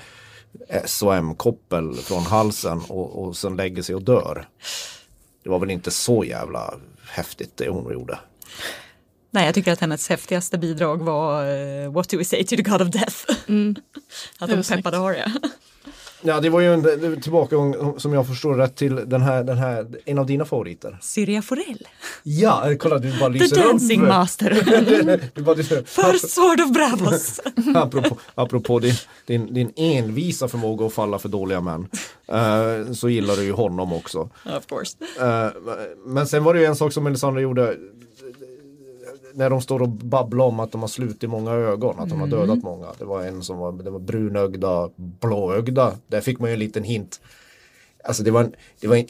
SOM-koppel 0.85 1.95
från 1.95 2.23
halsen 2.23 2.81
och, 2.89 3.23
och 3.23 3.37
sen 3.37 3.55
lägger 3.55 3.81
sig 3.81 3.95
och 3.95 4.01
dör. 4.01 4.47
Det 5.43 5.49
var 5.49 5.59
väl 5.59 5.71
inte 5.71 5.91
så 5.91 6.23
jävla 6.23 6.73
häftigt 7.09 7.57
det 7.57 7.69
hon 7.69 7.93
gjorde. 7.93 8.19
Nej, 9.31 9.45
jag 9.45 9.55
tycker 9.55 9.71
att 9.71 9.79
hennes 9.79 10.09
häftigaste 10.09 10.57
bidrag 10.57 11.01
var 11.01 11.45
eh, 11.45 11.91
What 11.91 12.09
do 12.09 12.17
we 12.17 12.25
say 12.25 12.43
to 12.43 12.55
the 12.55 12.61
God 12.61 12.81
of 12.81 12.87
Death? 12.87 13.17
Mm. 13.47 13.75
att 14.39 14.49
hon 14.49 14.63
peppade 14.63 14.97
Arya. 14.99 15.31
Ja, 16.21 16.39
det 16.39 16.49
var 16.49 16.59
ju 16.61 16.73
en 16.73 17.21
tillbakagång 17.21 17.99
som 17.99 18.13
jag 18.13 18.27
förstår 18.27 18.55
rätt 18.55 18.75
till 18.75 18.95
den 19.05 19.21
här, 19.21 19.43
den 19.43 19.57
här, 19.57 19.87
en 20.05 20.19
av 20.19 20.25
dina 20.25 20.45
favoriter. 20.45 20.97
Syria 21.01 21.41
Forell, 21.41 21.87
Ja, 22.23 22.63
kolla 22.79 22.97
du 22.99 23.19
bara 23.19 23.33
The 23.33 23.39
lyser 23.39 23.55
Dancing 23.63 24.01
upp. 24.01 24.07
Master, 24.07 24.49
du 25.35 25.41
bara 25.41 25.55
lyser 25.55 25.77
upp. 25.77 25.89
First 25.89 26.29
Sword 26.29 26.61
of 26.61 26.71
Bravos. 26.71 27.39
apropå, 27.75 28.17
apropå 28.35 28.79
din, 28.79 28.93
din, 29.25 29.53
din 29.53 29.71
envisa 29.75 30.47
förmåga 30.47 30.85
att 30.85 30.93
falla 30.93 31.19
för 31.19 31.29
dåliga 31.29 31.61
män. 31.61 31.87
eh, 32.27 32.91
så 32.93 33.09
gillar 33.09 33.35
du 33.35 33.43
ju 33.43 33.51
honom 33.51 33.93
också. 33.93 34.19
of 34.57 34.65
course. 34.67 34.97
Eh, 35.19 35.51
men 36.05 36.27
sen 36.27 36.43
var 36.43 36.53
det 36.53 36.59
ju 36.59 36.65
en 36.65 36.75
sak 36.75 36.93
som 36.93 37.03
Melisandre 37.03 37.41
gjorde 37.41 37.75
när 39.37 39.49
de 39.49 39.61
står 39.61 39.81
och 39.81 39.89
babblar 39.89 40.45
om 40.45 40.59
att 40.59 40.71
de 40.71 40.81
har 40.81 40.87
slutit 40.87 41.29
många 41.29 41.51
ögon, 41.51 41.99
att 41.99 42.09
de 42.09 42.19
har 42.19 42.27
dödat 42.27 42.63
många. 42.63 42.87
Det 42.97 43.05
var 43.05 43.23
en 43.23 43.43
som 43.43 43.57
var, 43.57 43.71
det 43.71 43.89
var 43.89 43.99
brunögda, 43.99 44.89
blåögda. 44.95 45.93
Där 46.07 46.21
fick 46.21 46.39
man 46.39 46.49
ju 46.49 46.53
en 46.53 46.59
liten 46.59 46.83
hint. 46.83 47.21
Alltså 48.03 48.23
det 48.23 48.31
var, 48.31 48.43
en, 48.43 48.55
det 48.79 48.87
var 48.87 48.95
en, 48.95 49.07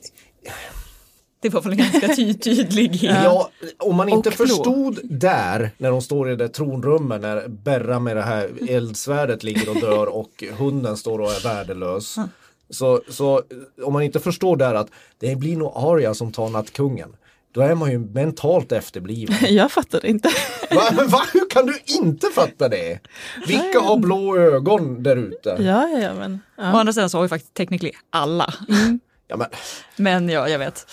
Det 1.40 1.50
var 1.50 1.62
väl 1.62 1.72
en 1.72 1.78
ganska 1.78 2.08
ty 2.08 2.34
tydlig. 2.44 3.04
Ja, 3.04 3.50
om 3.78 3.96
man 3.96 4.10
inte 4.10 4.32
förstod 4.32 5.00
där 5.04 5.72
när 5.78 5.92
de 5.92 6.02
står 6.02 6.32
i 6.32 6.36
det 6.36 6.50
tronrummet 6.50 7.22
när 7.22 7.48
Berra 7.48 8.00
med 8.00 8.16
det 8.16 8.24
här 8.24 8.50
eldsvärdet 8.70 9.44
ligger 9.44 9.70
och 9.70 9.76
dör 9.76 10.16
och 10.16 10.44
hunden 10.58 10.98
står 10.98 11.20
och 11.20 11.32
är 11.32 11.44
värdelös. 11.44 12.16
Så, 12.70 13.02
så 13.10 13.42
om 13.84 13.94
man 13.94 14.04
inte 14.04 14.20
förstår 14.20 14.56
där 14.56 14.76
att 14.76 14.88
det 15.18 15.36
blir 15.36 15.58
nog 15.58 15.72
Arya 15.76 16.14
som 16.14 16.32
tar 16.32 16.50
nattkungen. 16.50 17.16
Då 17.58 17.64
är 17.64 17.76
man 17.76 17.92
ju 17.92 18.00
mentalt 18.00 18.72
efterbliven. 18.72 19.36
Jag 19.56 19.72
fattar 19.72 20.06
inte. 20.06 20.30
Va? 20.72 20.84
Va? 21.08 21.22
Hur 21.34 21.50
kan 21.50 21.66
du 21.66 21.80
inte 21.86 22.28
fatta 22.28 22.70
det? 22.70 23.00
Vilka 23.48 23.80
har 23.80 23.98
blå 23.98 24.38
ögon 24.38 25.04
där 25.04 25.16
ute? 25.16 25.50
Ja, 25.60 25.88
ja, 25.88 26.00
ja, 26.00 26.14
men. 26.14 26.34
Å 26.34 26.40
Ja. 26.58 26.64
andra 26.64 26.94
sidan 26.94 27.10
så 27.10 27.18
har 27.18 27.24
ju 27.26 27.30
faktiskt 27.30 27.54
technically 27.54 27.92
alla. 28.10 28.54
Ja, 29.28 29.38
men, 29.38 29.48
Men 29.96 30.30
ja, 30.30 30.50
jag 30.50 30.60
vet. 30.60 30.88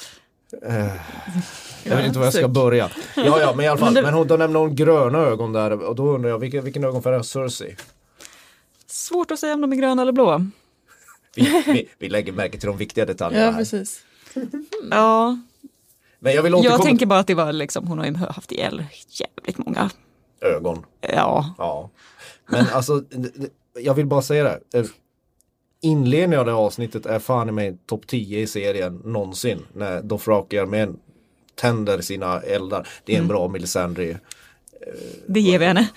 jag 1.84 1.96
vet 1.96 2.06
inte 2.06 2.18
var 2.18 2.26
jag 2.26 2.34
ska 2.34 2.48
börja. 2.48 2.90
Ja, 3.16 3.40
ja, 3.40 3.52
men 3.56 3.64
i 3.64 3.68
alla 3.68 3.78
fall. 3.78 3.92
Men 3.94 4.14
hon, 4.14 4.26
då 4.26 4.36
nämner 4.36 4.60
hon 4.60 4.76
gröna 4.76 5.18
ögon 5.18 5.52
där 5.52 5.70
och 5.82 5.94
då 5.96 6.14
undrar 6.14 6.30
jag 6.30 6.38
vilken, 6.38 6.64
vilken 6.64 6.84
ögonfärg 6.84 7.14
har 7.16 7.22
Cersei? 7.22 7.76
Svårt 8.86 9.30
att 9.30 9.38
säga 9.38 9.54
om 9.54 9.60
de 9.60 9.72
är 9.72 9.76
gröna 9.76 10.02
eller 10.02 10.12
blå. 10.12 10.46
Vi, 11.36 11.62
vi, 11.66 11.88
vi 11.98 12.08
lägger 12.08 12.32
märke 12.32 12.58
till 12.58 12.66
de 12.68 12.76
viktiga 12.76 13.06
detaljerna 13.06 13.44
ja, 13.44 13.50
här. 13.50 13.58
precis. 13.58 14.00
Ja, 14.90 15.38
Men 16.24 16.34
jag 16.34 16.42
vill 16.42 16.54
återkomma 16.54 16.74
jag 16.76 16.82
tänker 16.82 17.06
bara 17.06 17.18
att 17.18 17.26
det 17.26 17.34
var 17.34 17.52
liksom, 17.52 17.86
hon 17.86 17.98
har 17.98 18.06
ju 18.06 18.14
haft 18.14 18.52
ihjäl 18.52 18.84
jävligt 19.08 19.58
många. 19.58 19.90
ögon. 20.40 20.84
Ja, 21.00 21.54
Ja. 21.58 21.90
Men 22.46 22.66
alltså, 22.72 23.02
jag 23.78 23.94
vill 23.94 24.06
bara 24.06 24.22
säga 24.22 24.44
det. 24.44 24.78
Eh, 24.78 24.84
Inledningen 25.80 26.40
av 26.40 26.46
det 26.46 26.52
här 26.52 26.58
avsnittet 26.58 27.06
är 27.06 27.18
fan 27.18 27.48
i 27.48 27.52
mig 27.52 27.78
topp 27.86 28.06
10 28.06 28.40
i 28.40 28.46
serien 28.46 29.00
någonsin. 29.04 29.58
När 29.72 30.02
Dothraki-armén 30.02 30.96
tänder 31.54 32.00
sina 32.00 32.40
eldar. 32.40 32.88
Det 33.04 33.14
är 33.14 33.18
en 33.18 33.28
bra 33.28 33.48
Melisandre. 33.48 34.18
det 35.26 35.40
ger 35.40 35.58
vi 35.58 35.64
henne. 35.64 35.88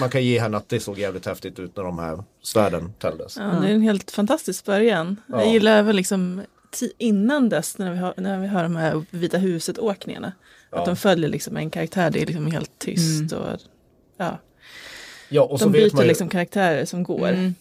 Man 0.00 0.10
kan 0.10 0.24
ge 0.24 0.40
henne 0.40 0.56
att 0.56 0.68
det 0.68 0.80
såg 0.80 0.98
jävligt 0.98 1.26
häftigt 1.26 1.58
ut 1.58 1.76
när 1.76 1.84
de 1.84 1.98
här 1.98 2.24
svärden 2.42 2.92
tändes. 2.98 3.36
Ja, 3.36 3.42
det 3.44 3.68
är 3.68 3.74
en 3.74 3.80
helt 3.82 4.10
fantastisk 4.10 4.64
början. 4.64 5.16
Ja. 5.26 5.40
Jag 5.40 5.52
gillar 5.52 5.78
även 5.78 5.96
liksom 5.96 6.42
innan 6.98 7.48
dess 7.48 7.78
när 7.78 7.92
vi 7.92 7.98
har, 7.98 8.14
när 8.16 8.38
vi 8.38 8.46
har 8.46 8.62
de 8.62 8.76
här 8.76 9.04
Vita 9.10 9.38
huset-åkningarna. 9.38 10.32
Ja. 10.70 10.78
Att 10.78 10.86
de 10.86 10.96
följer 10.96 11.30
liksom 11.30 11.56
en 11.56 11.70
karaktär, 11.70 12.10
det 12.10 12.22
är 12.22 12.26
liksom 12.26 12.46
helt 12.46 12.78
tyst. 12.78 13.32
Och, 13.32 13.46
ja. 14.16 14.38
Ja, 15.28 15.42
och 15.42 15.58
De 15.58 15.72
byter 15.72 16.02
ju, 16.02 16.08
liksom 16.08 16.28
karaktärer 16.28 16.84
som 16.84 17.02
går. 17.02 17.28
Mm. 17.28 17.54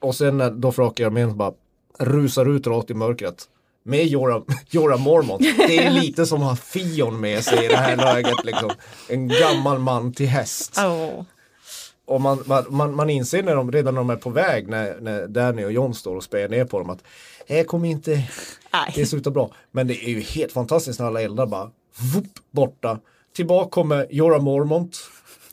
och 0.00 0.14
sen 0.14 0.38
när 0.38 0.50
Dothraki-armén 0.50 1.36
bara 1.36 1.52
rusar 1.98 2.56
ut 2.56 2.66
rakt 2.66 2.90
i 2.90 2.94
mörkret. 2.94 3.48
Med 3.84 4.06
Jorah, 4.06 4.42
Jorah 4.70 5.00
Mormont. 5.00 5.42
Det 5.56 5.78
är 5.78 5.90
lite 5.90 6.26
som 6.26 6.42
att 6.42 6.48
ha 6.48 6.56
Fion 6.56 7.20
med 7.20 7.44
sig 7.44 7.64
i 7.64 7.68
det 7.68 7.76
här 7.76 7.96
läget. 7.96 8.44
Liksom. 8.44 8.70
En 9.08 9.28
gammal 9.28 9.78
man 9.78 10.12
till 10.12 10.26
häst. 10.26 10.72
Ja. 10.76 11.24
Och 12.06 12.20
man, 12.20 12.44
man, 12.68 12.94
man, 12.94 13.10
inser 13.10 13.42
när 13.42 13.54
de, 13.54 13.72
redan 13.72 13.94
när 13.94 14.00
de 14.00 14.10
är 14.10 14.16
på 14.16 14.30
väg 14.30 14.68
när, 14.68 15.00
när 15.00 15.26
Danny 15.26 15.64
och 15.64 15.72
John 15.72 15.94
står 15.94 16.16
och 16.16 16.24
spejar 16.24 16.48
ner 16.48 16.64
på 16.64 16.78
dem 16.78 16.90
att 16.90 17.04
det 17.48 17.64
kommer 17.64 17.88
inte 17.88 18.10
det 18.10 18.28
Nej. 18.96 19.06
slutar 19.06 19.30
bra. 19.30 19.50
Men 19.72 19.86
det 19.86 20.04
är 20.04 20.08
ju 20.08 20.20
helt 20.20 20.52
fantastiskt 20.52 20.98
när 21.00 21.06
alla 21.06 21.22
eldar 21.22 21.46
bara 21.46 21.70
vup, 22.14 22.26
borta. 22.50 22.98
Tillbaka 23.36 23.70
kommer 23.70 24.06
Jorah 24.10 24.42
Mormont. 24.42 24.98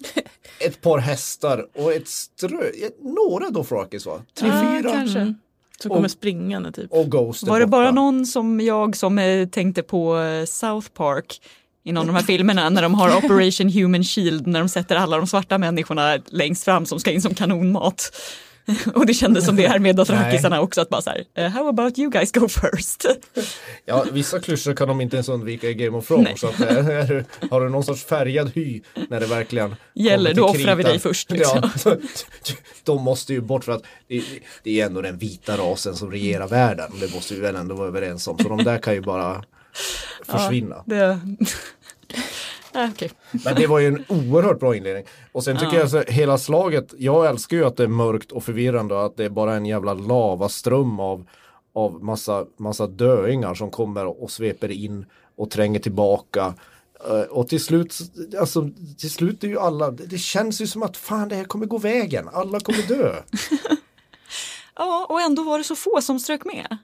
Ett 0.60 0.82
par 0.82 0.98
hästar 0.98 1.66
och 1.76 1.94
ett 1.94 2.08
strö, 2.08 2.64
några 3.02 3.50
Dothrakis 3.50 4.06
va? 4.06 4.22
Tre, 4.40 4.48
Ja, 4.48 4.78
fyra. 4.82 4.92
kanske. 4.92 5.20
Mm. 5.20 5.36
Som 5.82 5.90
kommer 5.92 6.06
Och- 6.06 6.12
springande 6.12 6.72
typ. 6.72 6.92
Och 6.92 7.12
Ghost 7.12 7.44
Var 7.44 7.60
det 7.60 7.66
borta. 7.66 7.72
bara 7.78 7.92
någon 7.92 8.26
som 8.26 8.60
jag 8.62 8.96
som 8.96 9.20
eh, 9.20 9.48
tänkte 9.48 9.84
på 9.84 10.18
eh, 10.20 10.46
South 10.46 10.88
Park 10.88 11.42
i 11.84 11.92
någon 11.92 12.02
av 12.02 12.08
de 12.08 12.16
här 12.16 12.24
filmerna 12.24 12.70
när 12.70 12.82
de 12.82 12.94
har 12.94 13.18
Operation 13.26 13.70
Human 13.70 14.04
Shield 14.04 14.48
när 14.48 14.60
de 14.60 14.70
sätter 14.70 14.96
alla 14.96 15.18
de 15.18 15.28
svarta 15.28 15.58
människorna 15.58 16.20
längst 16.26 16.64
fram 16.64 16.86
som 16.86 17.00
ska 17.00 17.12
in 17.12 17.22
som 17.22 17.36
kanonmat. 17.36 18.12
Och 18.96 19.06
det 19.06 19.13
kändes 19.13 19.46
som 19.46 19.56
det 19.56 19.68
här 19.68 19.80
med 19.80 19.96
dothrakisarna 19.96 20.62
också 20.62 20.82
att 20.82 20.89
bara 20.89 21.01
så 21.01 21.10
här, 21.10 21.24
eh, 21.36 21.50
how 21.51 21.68
about 21.68 22.00
you 22.00 22.12
guys 22.12 22.32
go 22.32 22.48
first? 22.48 23.06
Ja, 23.86 24.06
vissa 24.12 24.39
klyschor 24.39 24.74
kan 24.74 24.88
de 24.88 25.01
inte 25.01 25.15
ens 25.15 25.30
undvika 25.30 25.70
i 25.70 25.74
Game 25.74 25.98
of 25.98 26.08
Thrones. 26.08 26.39
Så 26.39 26.48
att, 26.48 26.60
eh, 26.60 26.88
är 26.88 27.25
har 27.51 27.62
du 27.62 27.70
någon 27.70 27.84
sorts 27.84 28.03
färgad 28.06 28.51
hy 28.56 28.82
när 29.10 29.20
det 29.20 29.25
verkligen 29.25 29.75
Gäller, 29.94 30.34
då 30.34 30.46
offrar 30.46 30.75
vi 30.75 30.84
dig 30.84 31.00
först, 31.00 31.32
liksom. 31.32 31.70
Ja, 31.86 31.96
de 32.84 33.03
måste 33.03 33.34
ju 33.34 33.41
bort 33.41 33.63
för 33.63 33.72
att 33.72 33.84
det, 34.08 34.24
det 34.63 34.82
är 34.82 34.86
ändå 34.86 35.01
den 35.01 35.18
vita 35.18 35.58
rasen 35.58 35.96
som 35.96 36.12
regerar 36.12 36.48
världen. 36.48 36.91
Det 37.00 37.13
måste 37.13 37.34
vi 37.34 37.39
väl 37.39 37.56
ändå 37.56 37.75
vara 37.75 37.88
överens 37.88 38.27
om. 38.27 38.38
Så 38.38 38.50
de 38.50 38.63
där 38.63 38.77
kan 38.77 38.94
ju 38.94 39.01
bara 39.01 39.44
försvinna. 40.25 40.84
Det... 40.86 41.20
Ah, 42.74 42.88
okej. 42.92 43.12
Men 43.46 43.56
det 43.56 43.68
var 43.68 43.80
ju 43.80 43.88
en 43.88 44.06
oerhört 44.10 44.60
bra 44.60 44.75
inledning. 44.75 45.06
Och 45.32 45.44
sen 45.44 45.58
tycker 45.58 45.74
Ja. 45.74 45.80
jag 45.80 45.90
så 45.90 46.01
hela 46.01 46.38
slaget, 46.38 46.94
jag 46.98 47.25
älskar 47.30 47.58
ju 47.58 47.66
att 47.66 47.78
det 47.78 47.84
är 47.84 47.88
mörkt 47.88 48.32
och 48.32 48.44
förvirrande 48.44 48.96
och 48.96 49.06
att 49.06 49.18
det 49.18 49.25
är 49.25 49.30
bara 49.30 49.56
en 49.56 49.66
jävla 49.66 49.94
lavaström 49.94 51.00
av, 51.00 51.25
av 51.75 52.04
massa, 52.04 52.46
massa 52.58 52.88
döingar 52.88 53.54
som 53.54 53.72
kommer 53.72 54.22
och 54.24 54.32
sveper 54.32 54.72
in 54.72 55.06
och 55.38 55.51
tränger 55.51 55.80
tillbaka. 55.80 56.54
Eh, 57.10 57.22
Och 57.22 57.48
till 57.48 57.63
slut, 57.63 57.98
alltså 58.40 58.70
till 59.00 59.12
slut 59.12 59.44
är 59.44 59.48
ju 59.48 59.60
alla, 59.60 59.92
det 59.92 60.06
det 60.06 60.18
känns 60.18 60.62
ju 60.62 60.68
som 60.68 60.84
att 60.84 60.98
fan 60.98 61.30
det 61.30 61.36
här 61.36 61.44
kommer 61.44 61.66
gå 61.66 61.78
vägen, 61.78 62.30
alla 62.34 62.60
kommer 62.60 62.88
dö. 62.88 63.16
Ja, 64.75 65.06
och 65.10 65.22
ändå 65.22 65.44
var 65.44 65.58
det 65.58 65.63
så 65.63 65.75
få 65.75 66.01
som 66.01 66.20
strök 66.20 66.46
med. 66.46 66.78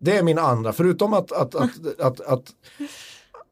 Det 0.00 0.16
är 0.18 0.22
min 0.22 0.38
andra, 0.38 0.72
förutom 0.72 1.12
att, 1.14 1.32
att, 1.32 1.54
att, 1.54 2.00
att, 2.00 2.20
att, 2.20 2.44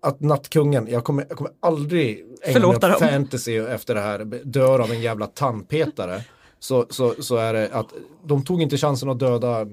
att 0.01 0.21
Nattkungen, 0.21 0.87
jag 0.91 1.05
kommer, 1.05 1.27
jag 1.29 1.39
kommer 1.39 1.53
aldrig 1.61 2.19
ägna 2.19 2.29
mig 2.43 2.53
Förlåta 2.53 2.95
åt 2.95 3.01
dem. 3.01 3.09
fantasy 3.11 3.57
efter 3.57 3.95
det 3.95 4.01
här, 4.01 4.19
dör 4.45 4.79
av 4.79 4.91
en 4.91 5.01
jävla 5.01 5.27
tandpetare. 5.27 6.23
Så, 6.59 6.87
så, 6.91 7.15
så 7.23 7.37
är 7.37 7.53
det 7.53 7.71
att 7.73 7.93
de 8.25 8.45
tog 8.45 8.63
inte 8.63 8.77
chansen 8.77 9.09
att 9.11 9.19
döda 9.19 9.67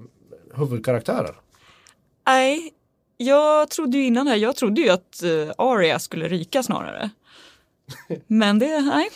huvudkaraktärer. 0.55 1.35
Nej, 2.27 2.73
jag 3.17 3.69
trodde 3.69 3.97
ju 3.97 4.05
innan 4.05 4.27
här, 4.27 4.35
jag 4.35 4.55
trodde 4.55 4.81
ju 4.81 4.89
att 4.89 5.21
uh, 5.23 5.51
Arya 5.57 5.99
skulle 5.99 6.27
ryka 6.27 6.63
snarare. 6.63 7.09
Men 8.27 8.59
det, 8.59 8.81
nej, 8.81 9.09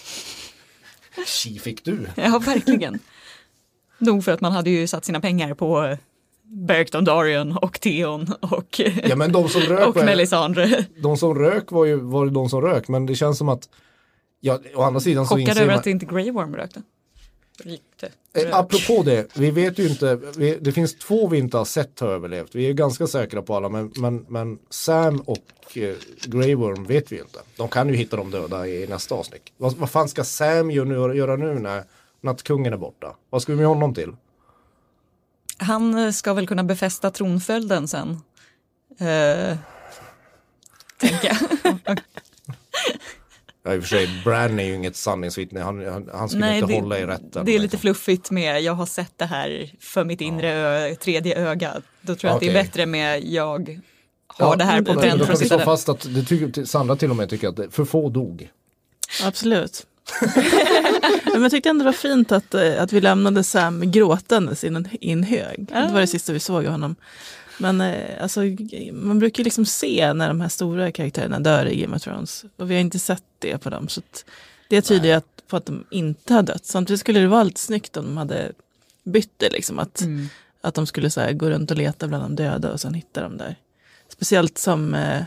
Tji 1.25 1.59
fick 1.59 1.85
du. 1.85 2.07
ja 2.15 2.39
verkligen. 2.39 2.99
Nog 3.97 4.23
för 4.23 4.31
att 4.31 4.41
man 4.41 4.51
hade 4.51 4.69
ju 4.69 4.87
satt 4.87 5.05
sina 5.05 5.19
pengar 5.21 5.53
på 5.53 5.97
Beric 6.49 6.91
Dondarrion 6.91 7.57
och 7.57 7.79
Theon 7.79 8.27
och, 8.41 8.81
Ja 9.03 9.15
men 9.15 9.31
de 9.31 9.49
som 9.49 9.61
rök 9.61 9.87
och 9.87 9.95
var, 9.95 10.03
Melisandre. 10.03 10.85
de 11.03 11.17
som 11.17 11.35
rök 11.35 11.71
var 11.71 11.85
ju 11.85 11.95
var 11.95 12.25
ju 12.25 12.31
de 12.31 12.49
som 12.49 12.61
rök 12.61 12.87
men 12.87 13.05
det 13.05 13.15
känns 13.15 13.37
som 13.37 13.49
att 13.49 13.69
Ja, 14.39 14.59
å 14.75 14.81
andra 14.81 14.99
sidan 14.99 15.25
så 15.25 15.35
Chockad 15.35 15.49
inser 15.49 15.61
över 15.61 15.71
man, 15.71 15.79
att 15.79 15.87
inte 15.87 16.05
Grey 16.05 16.31
Worm 16.31 16.55
rökte. 16.55 16.81
Rykte. 17.63 18.09
Eh, 18.33 18.57
apropå 18.57 19.03
det, 19.03 19.37
vi 19.37 19.51
vet 19.51 19.79
ju 19.79 19.87
inte, 19.87 20.19
vi, 20.37 20.57
det 20.61 20.71
finns 20.71 20.95
två 20.95 21.27
vi 21.27 21.37
inte 21.37 21.57
har 21.57 21.65
sett 21.65 21.99
ha 21.99 22.07
överlevt. 22.07 22.55
Vi 22.55 22.69
är 22.69 22.73
ganska 22.73 23.07
säkra 23.07 23.41
på 23.41 23.55
alla 23.55 23.69
men, 23.69 23.91
men, 23.95 24.25
men 24.29 24.59
Sam 24.69 25.19
och 25.19 25.77
eh, 25.77 25.95
Grey 26.25 26.55
Worm 26.55 26.85
vet 26.85 27.11
vi 27.11 27.15
ju 27.15 27.21
inte. 27.21 27.39
De 27.57 27.67
kan 27.67 27.89
ju 27.89 27.95
hitta 27.95 28.17
de 28.17 28.31
döda 28.31 28.67
i 28.67 28.87
nästa 28.87 29.15
avsnitt. 29.15 29.41
Vad, 29.57 29.77
vad 29.77 29.89
fan 29.89 30.09
ska 30.09 30.23
Sam 30.23 30.71
göra 30.71 30.85
nu, 30.85 31.17
göra 31.17 31.35
nu 31.35 31.53
när 31.53 31.83
Nattkungen 32.21 32.73
är 32.73 32.77
borta? 32.77 33.15
Vad 33.29 33.41
ska 33.41 33.51
vi 33.51 33.57
med 33.57 33.67
honom 33.67 33.93
till? 33.93 34.11
Han 35.57 35.97
eh, 35.97 36.11
ska 36.11 36.33
väl 36.33 36.47
kunna 36.47 36.63
befästa 36.63 37.11
tronföljden 37.11 37.87
sen. 37.87 38.09
Uh, 39.01 39.57
tänker 40.97 41.37
jag. 41.83 41.99
Ja, 43.67 43.75
i 43.75 43.79
och 43.79 43.83
för 43.83 43.89
sig, 43.89 44.21
Bran 44.23 44.59
är 44.59 44.63
ju 44.63 44.75
inget 44.75 44.95
sanningsvittne. 44.95 45.59
Han, 45.59 45.85
han, 45.85 46.09
han 46.13 46.29
skulle 46.29 46.45
Nej, 46.45 46.59
inte 46.59 46.73
det, 46.73 46.79
hålla 46.79 46.99
i 46.99 47.05
rätten. 47.05 47.29
det 47.31 47.39
är 47.39 47.43
lite 47.45 47.61
liksom. 47.61 47.79
fluffigt 47.79 48.31
med 48.31 48.61
jag 48.61 48.73
har 48.73 48.85
sett 48.85 49.13
det 49.17 49.25
här 49.25 49.71
för 49.79 50.03
mitt 50.03 50.21
inre 50.21 50.51
ö, 50.51 50.95
tredje 50.95 51.35
öga. 51.35 51.81
Då 52.01 52.15
tror 52.15 52.29
jag 52.29 52.35
att 52.35 52.41
det 52.41 52.49
är 52.49 52.53
bättre 52.53 52.85
med 52.85 53.23
jag 53.23 53.81
har 54.27 54.55
det 54.55 54.63
här 54.63 54.81
på 54.81 54.93
pränt 54.93 55.19
Då 55.19 55.25
kan 55.25 55.35
vi 55.39 55.47
slå 55.47 55.59
fast 55.59 55.89
att 55.89 56.13
det 56.15 56.23
tycker, 56.23 56.65
Sandra 56.65 56.95
till 56.95 57.09
och 57.09 57.15
med 57.15 57.29
tycker 57.29 57.47
att 57.47 57.73
för 57.73 57.85
få 57.85 58.09
dog. 58.09 58.49
Absolut. 59.23 59.85
Men 61.33 61.41
jag 61.41 61.51
tyckte 61.51 61.69
ändå 61.69 61.83
det 61.83 61.85
var 61.85 61.93
fint 61.93 62.31
att, 62.31 62.53
eh, 62.53 62.81
att 62.83 62.93
vi 62.93 63.01
lämnade 63.01 63.43
Sam 63.43 63.91
gråtandes 63.91 64.63
i 64.63 64.67
en, 64.67 64.87
i 65.01 65.11
en 65.11 65.23
hög. 65.23 65.67
Ja. 65.73 65.79
Det 65.79 65.93
var 65.93 66.01
det 66.01 66.07
sista 66.07 66.33
vi 66.33 66.39
såg 66.39 66.65
av 66.65 66.71
honom. 66.71 66.95
Men 67.57 67.81
eh, 67.81 68.23
alltså, 68.23 68.39
man 68.91 69.19
brukar 69.19 69.43
liksom 69.43 69.65
se 69.65 70.13
när 70.13 70.27
de 70.27 70.41
här 70.41 70.49
stora 70.49 70.91
karaktärerna 70.91 71.39
dör 71.39 71.65
i 71.65 71.81
Game 71.81 71.95
of 71.95 72.01
Thrones. 72.03 72.45
Och 72.57 72.71
vi 72.71 72.75
har 72.75 72.81
inte 72.81 72.99
sett 72.99 73.23
det 73.39 73.57
på 73.57 73.69
dem. 73.69 73.87
Så 73.87 74.01
det 74.69 74.81
tyder 74.81 75.15
ju 75.15 75.21
på 75.47 75.57
att 75.57 75.65
de 75.65 75.85
inte 75.91 76.33
har 76.33 76.41
dött. 76.43 76.65
Samtidigt 76.65 76.99
skulle 76.99 77.19
det 77.19 77.27
vara 77.27 77.43
lite 77.43 77.59
snyggt 77.59 77.97
om 77.97 78.05
de 78.05 78.17
hade 78.17 78.51
bytt 79.03 79.33
det. 79.37 79.49
Liksom, 79.49 79.79
att, 79.79 80.01
Mm. 80.01 80.29
att 80.61 80.73
de 80.75 80.87
skulle 80.87 81.09
så 81.09 81.21
här, 81.21 81.31
gå 81.33 81.49
runt 81.49 81.71
och 81.71 81.77
leta 81.77 82.07
bland 82.07 82.23
de 82.23 82.35
döda 82.35 82.71
och 82.71 82.81
sen 82.81 82.93
hitta 82.93 83.21
dem 83.21 83.37
där. 83.37 83.55
Speciellt 84.09 84.57
som 84.57 84.93
eh, 84.93 85.21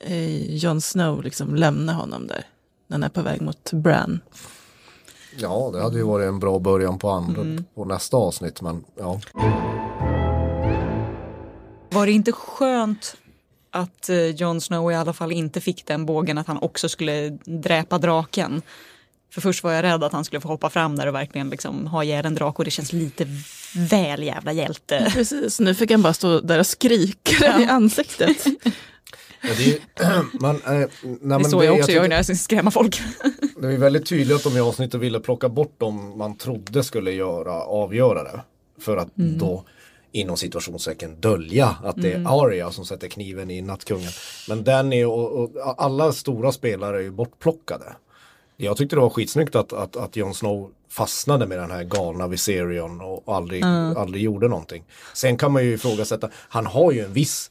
eh, 0.00 0.54
Jon 0.56 0.80
Snow 0.80 1.22
liksom 1.22 1.54
lämnar 1.54 1.94
honom 1.94 2.26
där. 2.26 2.44
När 2.86 2.94
han 2.94 3.02
är 3.02 3.08
på 3.08 3.22
väg 3.22 3.40
mot 3.40 3.72
Bran. 3.72 4.20
Ja, 5.38 5.70
det 5.72 5.82
hade 5.82 5.96
ju 5.96 6.02
varit 6.02 6.28
en 6.28 6.38
bra 6.38 6.58
början 6.58 6.98
på, 6.98 7.10
andra, 7.10 7.62
på 7.74 7.84
nästa 7.84 8.16
avsnitt. 8.16 8.60
Men 8.60 8.84
ja, 8.98 9.20
Var 11.90 12.06
det 12.06 12.12
inte 12.12 12.32
skönt 12.32 13.16
att 13.70 14.08
eh, 14.08 14.26
Jon 14.26 14.60
Snow 14.60 14.92
i 14.92 14.94
alla 14.94 15.12
fall 15.12 15.32
inte 15.32 15.60
fick 15.60 15.86
den 15.86 16.06
bågen 16.06 16.38
att 16.38 16.46
han 16.46 16.58
också 16.58 16.88
skulle 16.88 17.28
dräpa 17.44 17.98
draken? 17.98 18.62
För 19.34 19.40
först 19.40 19.64
var 19.64 19.72
jag 19.72 19.82
rädd 19.82 20.04
att 20.04 20.12
han 20.12 20.24
skulle 20.24 20.40
få 20.40 20.48
hoppa 20.48 20.70
fram 20.70 20.96
där 20.96 21.06
och 21.06 21.14
verkligen 21.14 21.50
liksom 21.50 21.86
ha 21.86 22.04
ihjäl 22.04 22.26
en 22.26 22.34
drake 22.34 22.58
och 22.58 22.64
det 22.64 22.70
känns 22.70 22.92
lite 22.92 23.26
väl 23.76 24.22
jävla 24.22 24.52
hjälte. 24.52 25.10
Precis, 25.14 25.60
nu 25.60 25.74
fick 25.74 25.90
han 25.90 26.02
bara 26.02 26.14
stå 26.14 26.40
där 26.40 26.58
och 26.58 26.66
skrika 26.66 27.60
i 27.60 27.64
ansiktet. 27.64 28.44
Det 29.58 29.80
är 30.04 30.22
man, 30.40 30.56
eh, 30.56 30.62
nej, 30.72 30.88
Det 31.02 31.18
men 31.20 31.40
är 31.40 31.44
så 31.44 31.60
det, 31.60 31.64
jag 31.66 31.74
också 31.74 31.86
tycker- 31.86 32.00
gör 32.02 32.08
när 32.08 32.16
jag 32.16 32.36
skrämma 32.36 32.70
folk. 32.70 33.00
Det 33.60 33.66
är 33.72 33.78
väldigt 33.78 34.06
tydligt 34.06 34.36
att 34.36 34.44
de 34.44 34.56
i 34.56 34.60
avsnittet 34.60 35.00
ville 35.00 35.20
plocka 35.20 35.48
bort 35.48 35.80
dem 35.80 36.18
man 36.18 36.36
trodde 36.36 36.84
skulle 36.84 37.10
göra 37.12 37.52
avgörare. 37.62 38.40
För 38.80 38.96
att 38.96 39.08
då 39.16 39.64
inom 40.12 40.36
situationstecken 40.36 41.20
dölja 41.20 41.76
att 41.84 41.96
det 42.02 42.12
är 42.12 42.44
Arya 42.44 42.70
som 42.70 42.84
sätter 42.86 43.08
kniven 43.08 43.50
i 43.50 43.60
nattkungen. 43.62 44.10
Men 44.48 44.64
Danny 44.64 45.04
och, 45.04 45.32
och 45.32 45.50
alla 45.76 46.12
stora 46.12 46.52
spelare 46.52 46.96
är 46.96 47.00
ju 47.02 47.10
bortplockade. 47.10 47.84
Jag 48.56 48.76
tyckte 48.76 48.96
det 48.96 49.00
var 49.00 49.10
skitsnyggt 49.10 49.54
att, 49.56 49.72
att, 49.72 49.96
att 49.96 50.16
Jon 50.16 50.34
Snow 50.34 50.70
fastnade 50.90 51.46
med 51.46 51.58
den 51.58 51.70
här 51.70 51.84
galna 51.84 52.28
Viserion 52.28 53.00
och 53.00 53.34
aldrig, 53.36 53.64
aldrig 53.96 54.22
gjorde 54.22 54.48
någonting. 54.48 54.84
Sen 55.14 55.36
kan 55.36 55.52
man 55.52 55.64
ju 55.64 55.74
ifrågasätta, 55.74 56.30
han 56.34 56.66
har 56.66 56.92
ju 56.92 57.00
en 57.04 57.12
viss 57.12 57.50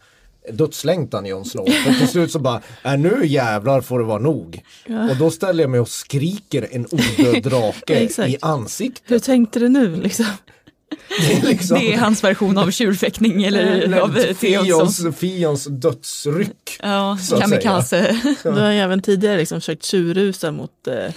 dödslängtan 0.52 1.26
Jon 1.26 1.46
Snow. 1.46 1.66
För 1.66 1.94
till 1.94 2.08
slut 2.08 2.32
så 2.32 2.40
bara, 2.40 2.62
äh, 2.84 2.98
nu 2.98 3.26
jävlar 3.26 3.82
får 3.82 4.00
det 4.00 4.06
vara 4.06 4.20
nog. 4.20 4.62
Och 5.10 5.16
då 5.18 5.32
ställer 5.32 5.64
jag 5.64 5.70
mig 5.70 5.80
och 5.80 5.90
skriker 5.90 6.68
en 6.72 6.88
odöd 6.92 7.44
drake 7.44 7.96
Exakt. 8.04 8.30
i 8.30 8.38
ansiktet. 8.42 9.12
Hur 9.12 9.20
tänkte 9.20 9.60
du 9.60 9.70
nu 9.70 9.96
liksom? 9.96 10.26
Det 11.28 11.34
är, 11.34 11.42
liksom, 11.48 11.80
Det 11.80 11.94
är 11.94 11.98
hans 11.98 12.24
version 12.24 12.58
av 12.58 12.72
tjurfäktning 12.72 13.44
eller 13.44 14.00
av 14.00 14.10
Theons. 14.34 14.98
Fions, 14.98 15.18
Fions 15.18 15.66
dödsryck. 15.66 16.80
Ja, 16.84 17.18
kamikaze. 17.40 18.22
Du 18.44 18.50
har 18.50 18.72
ju 18.72 18.80
även 18.80 19.02
tidigare 19.02 19.38
liksom 19.38 19.62
försökt 19.62 19.84
tjurrusa 19.84 20.52
mot 20.52 20.88
eh, 20.88 21.14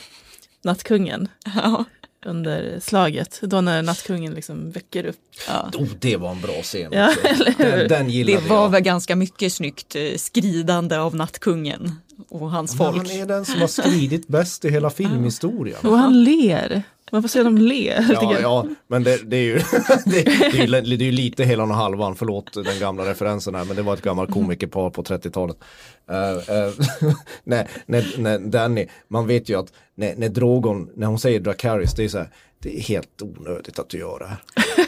nattkungen 0.64 1.28
Ja. 1.54 1.84
Under 2.26 2.80
slaget. 2.80 3.40
Då 3.42 3.60
när 3.60 3.82
nattkungen 3.82 4.34
liksom 4.34 4.70
väcker 4.70 5.06
upp. 5.06 5.16
Ja. 5.48 5.70
Oh, 5.74 5.88
det 6.00 6.16
var 6.16 6.30
en 6.30 6.40
bra 6.40 6.62
scen. 6.62 6.92
Ja, 6.92 7.14
hur? 7.58 7.64
Den, 7.78 7.88
den 7.88 8.06
Det 8.06 8.12
gillade 8.12 8.48
var 8.48 8.62
jag. 8.62 8.68
väl 8.68 8.82
ganska 8.82 9.16
mycket 9.16 9.52
snyggt 9.52 9.96
eh, 9.96 10.02
skridande 10.16 10.96
av 10.96 11.14
nattkungen 11.16 11.94
och 12.28 12.50
hans 12.50 12.70
Men 12.78 12.78
folk. 12.92 12.96
Han 12.96 13.20
är 13.20 13.26
den 13.26 13.44
som 13.44 13.60
har 13.60 13.68
skridit 13.68 14.28
bäst 14.28 14.64
i 14.64 14.70
hela 14.70 14.90
filmhistorien. 14.90 15.78
Och 15.82 15.98
han 15.98 16.24
ler. 16.24 16.82
Man 17.12 17.22
får 17.22 17.28
se 17.28 17.42
dem 17.42 17.58
le. 17.58 18.04
Ja, 18.08 18.32
jag. 18.32 18.42
ja, 18.42 18.66
men 18.86 19.04
det, 19.04 19.30
det, 19.30 19.36
är 19.36 19.42
ju, 19.42 19.54
det, 20.04 20.22
det, 20.22 20.58
är 20.58 20.82
ju, 20.82 20.96
det 20.96 21.04
är 21.04 21.06
ju 21.06 21.12
lite 21.12 21.44
helan 21.44 21.70
och 21.70 21.76
halvan, 21.76 22.16
förlåt 22.16 22.52
den 22.52 22.78
gamla 22.80 23.10
referensen 23.10 23.54
här, 23.54 23.64
men 23.64 23.76
det 23.76 23.82
var 23.82 23.94
ett 23.94 24.02
gammalt 24.02 24.30
komikerpar 24.30 24.90
på 24.90 25.02
30-talet. 25.02 25.56
Uh, 26.10 26.16
uh, 26.16 27.14
när, 27.44 27.70
när, 27.86 28.18
när 28.18 28.38
Danny, 28.38 28.86
man 29.08 29.26
vet 29.26 29.48
ju 29.48 29.58
att 29.58 29.72
när, 29.94 30.16
när 30.16 30.28
Drogon, 30.28 30.90
när 30.94 31.06
hon 31.06 31.18
säger 31.18 31.40
Dracarys, 31.40 31.94
det 31.94 32.04
är 32.04 32.08
så 32.08 32.18
här, 32.18 32.30
det 32.58 32.78
är 32.78 32.80
helt 32.80 33.22
onödigt 33.22 33.78
att 33.78 33.88
du 33.88 33.98
gör 33.98 34.18
det 34.18 34.26
här. 34.26 34.38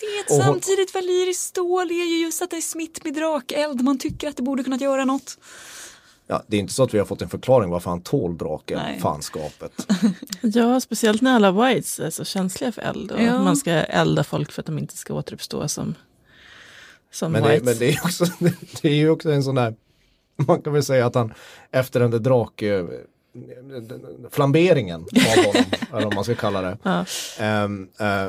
Vet 0.00 0.28
hon- 0.28 0.42
samtidigt 0.42 0.94
Valyris 0.94 1.40
stål 1.40 1.90
är 1.90 2.04
ju 2.04 2.24
just 2.24 2.42
att 2.42 2.50
det 2.50 2.56
är 2.56 2.60
smitt 2.60 3.04
med 3.04 3.14
drakeld. 3.14 3.80
Man 3.80 3.98
tycker 3.98 4.28
att 4.28 4.36
det 4.36 4.42
borde 4.42 4.64
kunnat 4.64 4.80
göra 4.80 5.04
något. 5.04 5.38
Ja, 6.26 6.42
det 6.46 6.56
är 6.56 6.60
inte 6.60 6.72
så 6.72 6.82
att 6.82 6.94
vi 6.94 6.98
har 6.98 7.06
fått 7.06 7.22
en 7.22 7.28
förklaring 7.28 7.70
varför 7.70 7.90
han 7.90 8.00
tål 8.00 8.36
draken, 8.38 8.78
Nej. 8.78 9.00
fanskapet. 9.00 9.86
Ja, 10.42 10.80
speciellt 10.80 11.22
när 11.22 11.34
alla 11.34 11.50
whites 11.52 12.00
är 12.00 12.10
så 12.10 12.24
känsliga 12.24 12.72
för 12.72 12.82
eld. 12.82 13.12
Och 13.12 13.22
Ja. 13.22 13.42
man 13.42 13.56
ska 13.56 13.70
elda 13.72 14.24
folk 14.24 14.52
för 14.52 14.62
att 14.62 14.66
de 14.66 14.78
inte 14.78 14.96
ska 14.96 15.14
återuppstå 15.14 15.68
som, 15.68 15.94
som 17.12 17.32
Men 17.32 17.42
det, 17.42 17.48
whites. 17.48 17.64
men 17.64 17.78
det 17.78 17.90
är 17.94 18.00
också, 18.04 18.24
det 18.82 18.88
är 18.88 18.94
ju 18.94 19.10
också 19.10 19.30
en 19.32 19.42
sån 19.44 19.54
där, 19.54 19.74
man 20.36 20.62
kan 20.62 20.72
väl 20.72 20.82
säga 20.82 21.06
att 21.06 21.14
han 21.14 21.32
efter 21.70 22.00
den 22.00 22.10
där 22.10 22.18
drak, 22.18 22.62
eh, 22.62 22.86
flamberingen 24.30 25.00
av 25.00 25.44
honom, 25.44 25.64
eller 25.92 26.04
vad 26.04 26.14
man 26.14 26.24
ska 26.24 26.34
kalla 26.34 26.62
det. 26.62 26.78
Ja. 26.82 27.04
Ehm, 27.38 27.88
eh, 28.00 28.26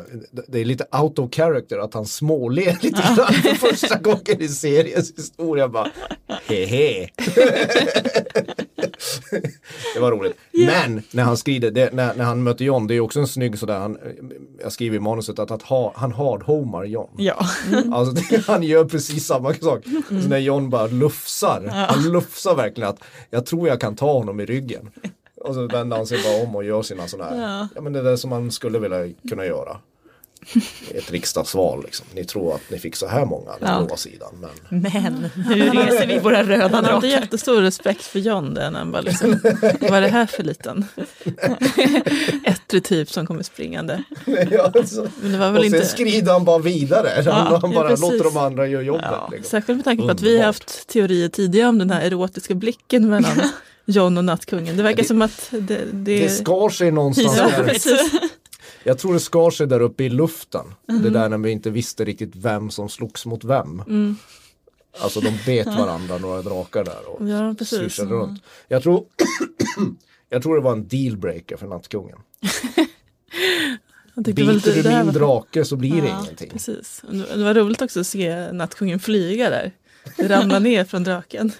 det- 0.48 0.60
är 0.62 0.66
lite 0.66 0.86
out 0.92 1.20
of 1.20 1.34
character 1.34 1.78
att 1.78 1.94
han 1.94 2.06
småler 2.06 2.66
lite 2.82 3.02
grann 3.02 3.16
för 3.34 3.56
första 3.70 4.00
gången 4.00 4.42
i 4.42 4.48
seriens 4.48 5.14
historia. 5.18 5.68
Bara, 5.68 5.92
hehe. 6.48 7.10
det 9.94 10.00
var 10.00 10.12
roligt. 10.12 10.38
Men 10.52 11.04
när 11.12 11.24
han 11.24 11.38
skriver, 11.38 11.72
det, 11.72 11.94
när, 11.94 12.16
när 12.16 12.26
han 12.26 12.44
möter 12.44 12.66
John, 12.66 12.88
det 12.88 12.96
är 12.96 13.00
också 13.00 13.20
en 13.20 13.28
snygg 13.28 13.60
sådär, 13.60 13.80
han, 13.80 13.98
jag 14.62 14.72
skriver 14.72 14.98
i 14.98 15.00
manuset 15.00 15.40
att, 15.40 15.52
att 15.52 15.62
ha, 15.62 15.94
han 15.96 16.14
hard-homar 16.14 16.86
John. 16.86 17.10
Ja. 17.18 17.46
Alltså 17.92 18.12
det, 18.30 18.46
han 18.48 18.64
gör 18.64 18.86
precis 18.86 19.26
samma 19.26 19.54
sak. 19.54 19.84
Så 20.10 20.30
när 20.30 20.38
John 20.38 20.70
bara 20.70 20.88
lufsar, 20.88 21.68
han 21.90 22.12
lufsar 22.12 22.56
verkligen 22.56 22.90
att 22.90 23.04
jag 23.30 23.46
tror 23.46 23.68
jag 23.68 23.82
kan 23.82 23.96
ta 23.96 24.14
honom 24.14 24.40
i 24.40 24.46
ryggen. 24.46 24.90
Och 25.42 25.54
så 25.54 25.68
vänder 25.68 25.98
han 25.98 26.08
sig 26.08 26.24
bara 26.24 26.44
om 26.44 26.56
och 26.56 26.64
gör 26.64 26.82
sina 26.82 27.08
sådana 27.08 27.30
här, 27.30 27.68
ja. 27.76 27.82
men 27.82 27.94
det 27.94 28.02
där 28.02 28.16
som 28.16 28.30
man 28.30 28.52
skulle 28.52 28.80
vilja 28.80 29.14
kunna 29.30 29.46
göra. 29.46 29.78
Ett 30.96 31.12
riksdagsval 31.12 31.84
liksom. 31.84 32.06
Ni 32.16 32.26
tror 32.26 32.56
att 32.56 32.62
ni 32.72 32.80
fick 32.80 32.96
så 32.96 33.08
här 33.08 33.26
många 33.26 33.52
den 33.60 33.70
Ja. 33.70 33.82
blåa 33.86 33.98
sidan. 33.98 34.46
Men 34.70 34.82
Men 34.82 35.30
nu 35.50 35.70
reser 35.70 36.08
vi 36.08 36.20
våra 36.20 36.44
röda 36.44 36.64
Han 36.64 36.74
hade 36.74 36.88
drakar. 36.88 37.08
jättestor 37.08 37.62
respekt 37.62 38.04
för 38.04 38.20
John 38.20 38.54
där 38.54 38.72
när 38.72 38.80
han 38.80 38.92
bara 38.92 39.02
liksom, 39.02 39.40
vad 39.82 39.94
är 39.94 40.02
det 40.02 40.08
här 40.08 40.26
för 40.26 40.44
liten 40.44 40.86
ettrig 42.44 42.84
typ 42.84 43.10
som 43.12 43.28
kommer 43.28 43.44
springande. 43.44 44.04
ja, 44.52 44.74
så, 44.86 45.08
Men 45.22 45.32
det 45.32 45.38
var 45.38 45.48
och 45.50 45.56
väl 45.56 45.64
sen 45.64 45.76
inte, 45.76 45.88
skrider 45.88 46.32
han 46.34 46.46
bara 46.46 46.60
vidare. 46.60 47.10
Han, 47.32 47.34
han 47.34 47.60
ja, 47.62 47.68
bara 47.80 47.90
precis. 47.90 48.02
låter 48.12 48.24
de 48.24 48.38
andra 48.38 48.68
göra 48.68 48.82
jobbet. 48.84 49.06
Ja, 49.12 49.30
liksom. 49.32 49.50
särskilt 49.50 49.78
med 49.78 49.86
tanke 49.86 50.04
på 50.04 50.10
att 50.12 50.22
vi 50.22 50.38
har 50.38 50.46
haft 50.46 50.88
teorier 50.88 51.30
tidigare 51.30 51.70
om 51.70 51.78
den 51.78 51.90
här 51.90 52.02
erotiska 52.02 52.56
blicken 52.56 53.10
mellan 53.10 53.42
John 53.86 54.18
och 54.18 54.26
nattkungen. 54.26 54.78
Det 54.78 54.84
verkar 54.84 55.02
det- 55.02 55.08
som 55.08 55.22
att 55.22 55.48
det, 55.52 55.60
det, 55.94 56.20
Det 56.20 56.30
skar 56.30 56.70
sig 56.70 56.92
någonstans 56.92 57.38
Ja. 57.38 57.50
Jag 58.88 58.98
tror 58.98 59.14
det 59.14 59.20
skar 59.20 59.50
sig 59.52 59.68
där 59.68 59.80
uppe 59.80 60.04
i 60.04 60.10
luften. 60.10 60.66
Mhm. 60.88 61.02
Det 61.02 61.10
där 61.10 61.30
när 61.30 61.38
vi 61.38 61.52
inte 61.52 61.70
visste 61.70 62.06
riktigt 62.06 62.36
vem 62.36 62.70
som 62.70 62.90
slogs 62.90 63.26
mot 63.26 63.44
vem. 63.44 63.82
Mm. 63.88 64.16
Alltså 65.00 65.20
de 65.22 65.38
bet 65.46 65.68
varandra, 65.68 66.18
några 66.18 66.42
drakar 66.42 66.84
där 66.84 67.08
och 67.10 67.30
Ja, 67.30 67.56
precis. 67.60 67.78
susade 67.80 68.12
runt. 68.12 68.44
Jag 68.68 68.84
tror, 68.84 69.06
jag 70.30 70.44
tror 70.44 70.56
det 70.56 70.62
var 70.62 70.72
en 70.72 70.88
dealbreaker 70.88 71.58
för 71.58 71.68
nattkungen. 71.68 72.18
Väl 74.16 74.34
Biter 74.34 74.74
det 74.76 74.82
du 74.82 74.90
min 74.90 75.06
var- 75.06 75.14
drake 75.14 75.66
så 75.66 75.76
blir 75.76 76.02
det 76.02 76.08
Ja, 76.08 76.20
ingenting. 76.24 76.50
Precis. 76.50 77.02
Det 77.36 77.44
var 77.44 77.54
roligt 77.54 77.82
också 77.82 78.00
att 78.00 78.08
se 78.08 78.52
nattkungen 78.52 79.00
flyga 79.00 79.50
där. 79.50 79.72
Det 80.18 80.30
ramlade 80.30 80.60
ner 80.60 80.84
från 80.86 81.04
draken. 81.04 81.52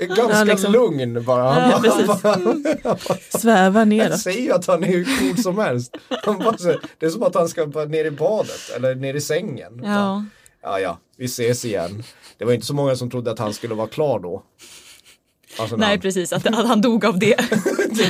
Ganska 0.00 0.32
Ja, 0.38 0.44
liksom- 0.44 0.72
lugn 0.72 1.24
bara. 1.24 1.42
Han, 1.52 1.70
Ja, 1.84 2.06
bara, 2.22 2.36
bara, 2.82 3.18
Svävar 3.38 3.80
jag 3.80 3.88
neråt. 3.88 4.20
säger 4.20 4.40
ju 4.42 4.52
att 4.52 4.66
han 4.66 4.84
är 4.84 4.88
hur 4.88 5.04
cool 5.18 5.42
som 5.42 5.58
helst. 5.58 5.96
Bara, 6.26 6.56
det 6.98 7.06
är 7.06 7.10
som 7.10 7.22
att 7.22 7.34
han 7.34 7.48
ska 7.48 7.66
bara 7.66 7.84
ner 7.84 8.04
i 8.04 8.10
badet 8.10 8.70
eller 8.76 8.94
ner 8.94 9.14
i 9.14 9.20
sängen. 9.20 9.80
Ja. 9.84 10.24
ja, 10.62 10.80
ja, 10.80 10.98
vi 11.16 11.24
ses 11.24 11.64
igen. 11.64 12.02
Det 12.38 12.44
var 12.44 12.52
inte 12.52 12.66
så 12.66 12.74
många 12.74 12.96
som 12.96 13.10
trodde 13.10 13.30
att 13.30 13.38
han 13.38 13.54
skulle 13.54 13.74
vara 13.74 13.86
klar 13.88 14.18
då. 14.18 14.42
Alltså, 15.58 15.76
Nej 15.76 15.88
han- 15.88 16.00
precis, 16.00 16.32
att 16.32 16.46
att 16.46 16.66
han 16.68 16.80
dog 16.80 17.04
av 17.04 17.18
det. 17.18 17.40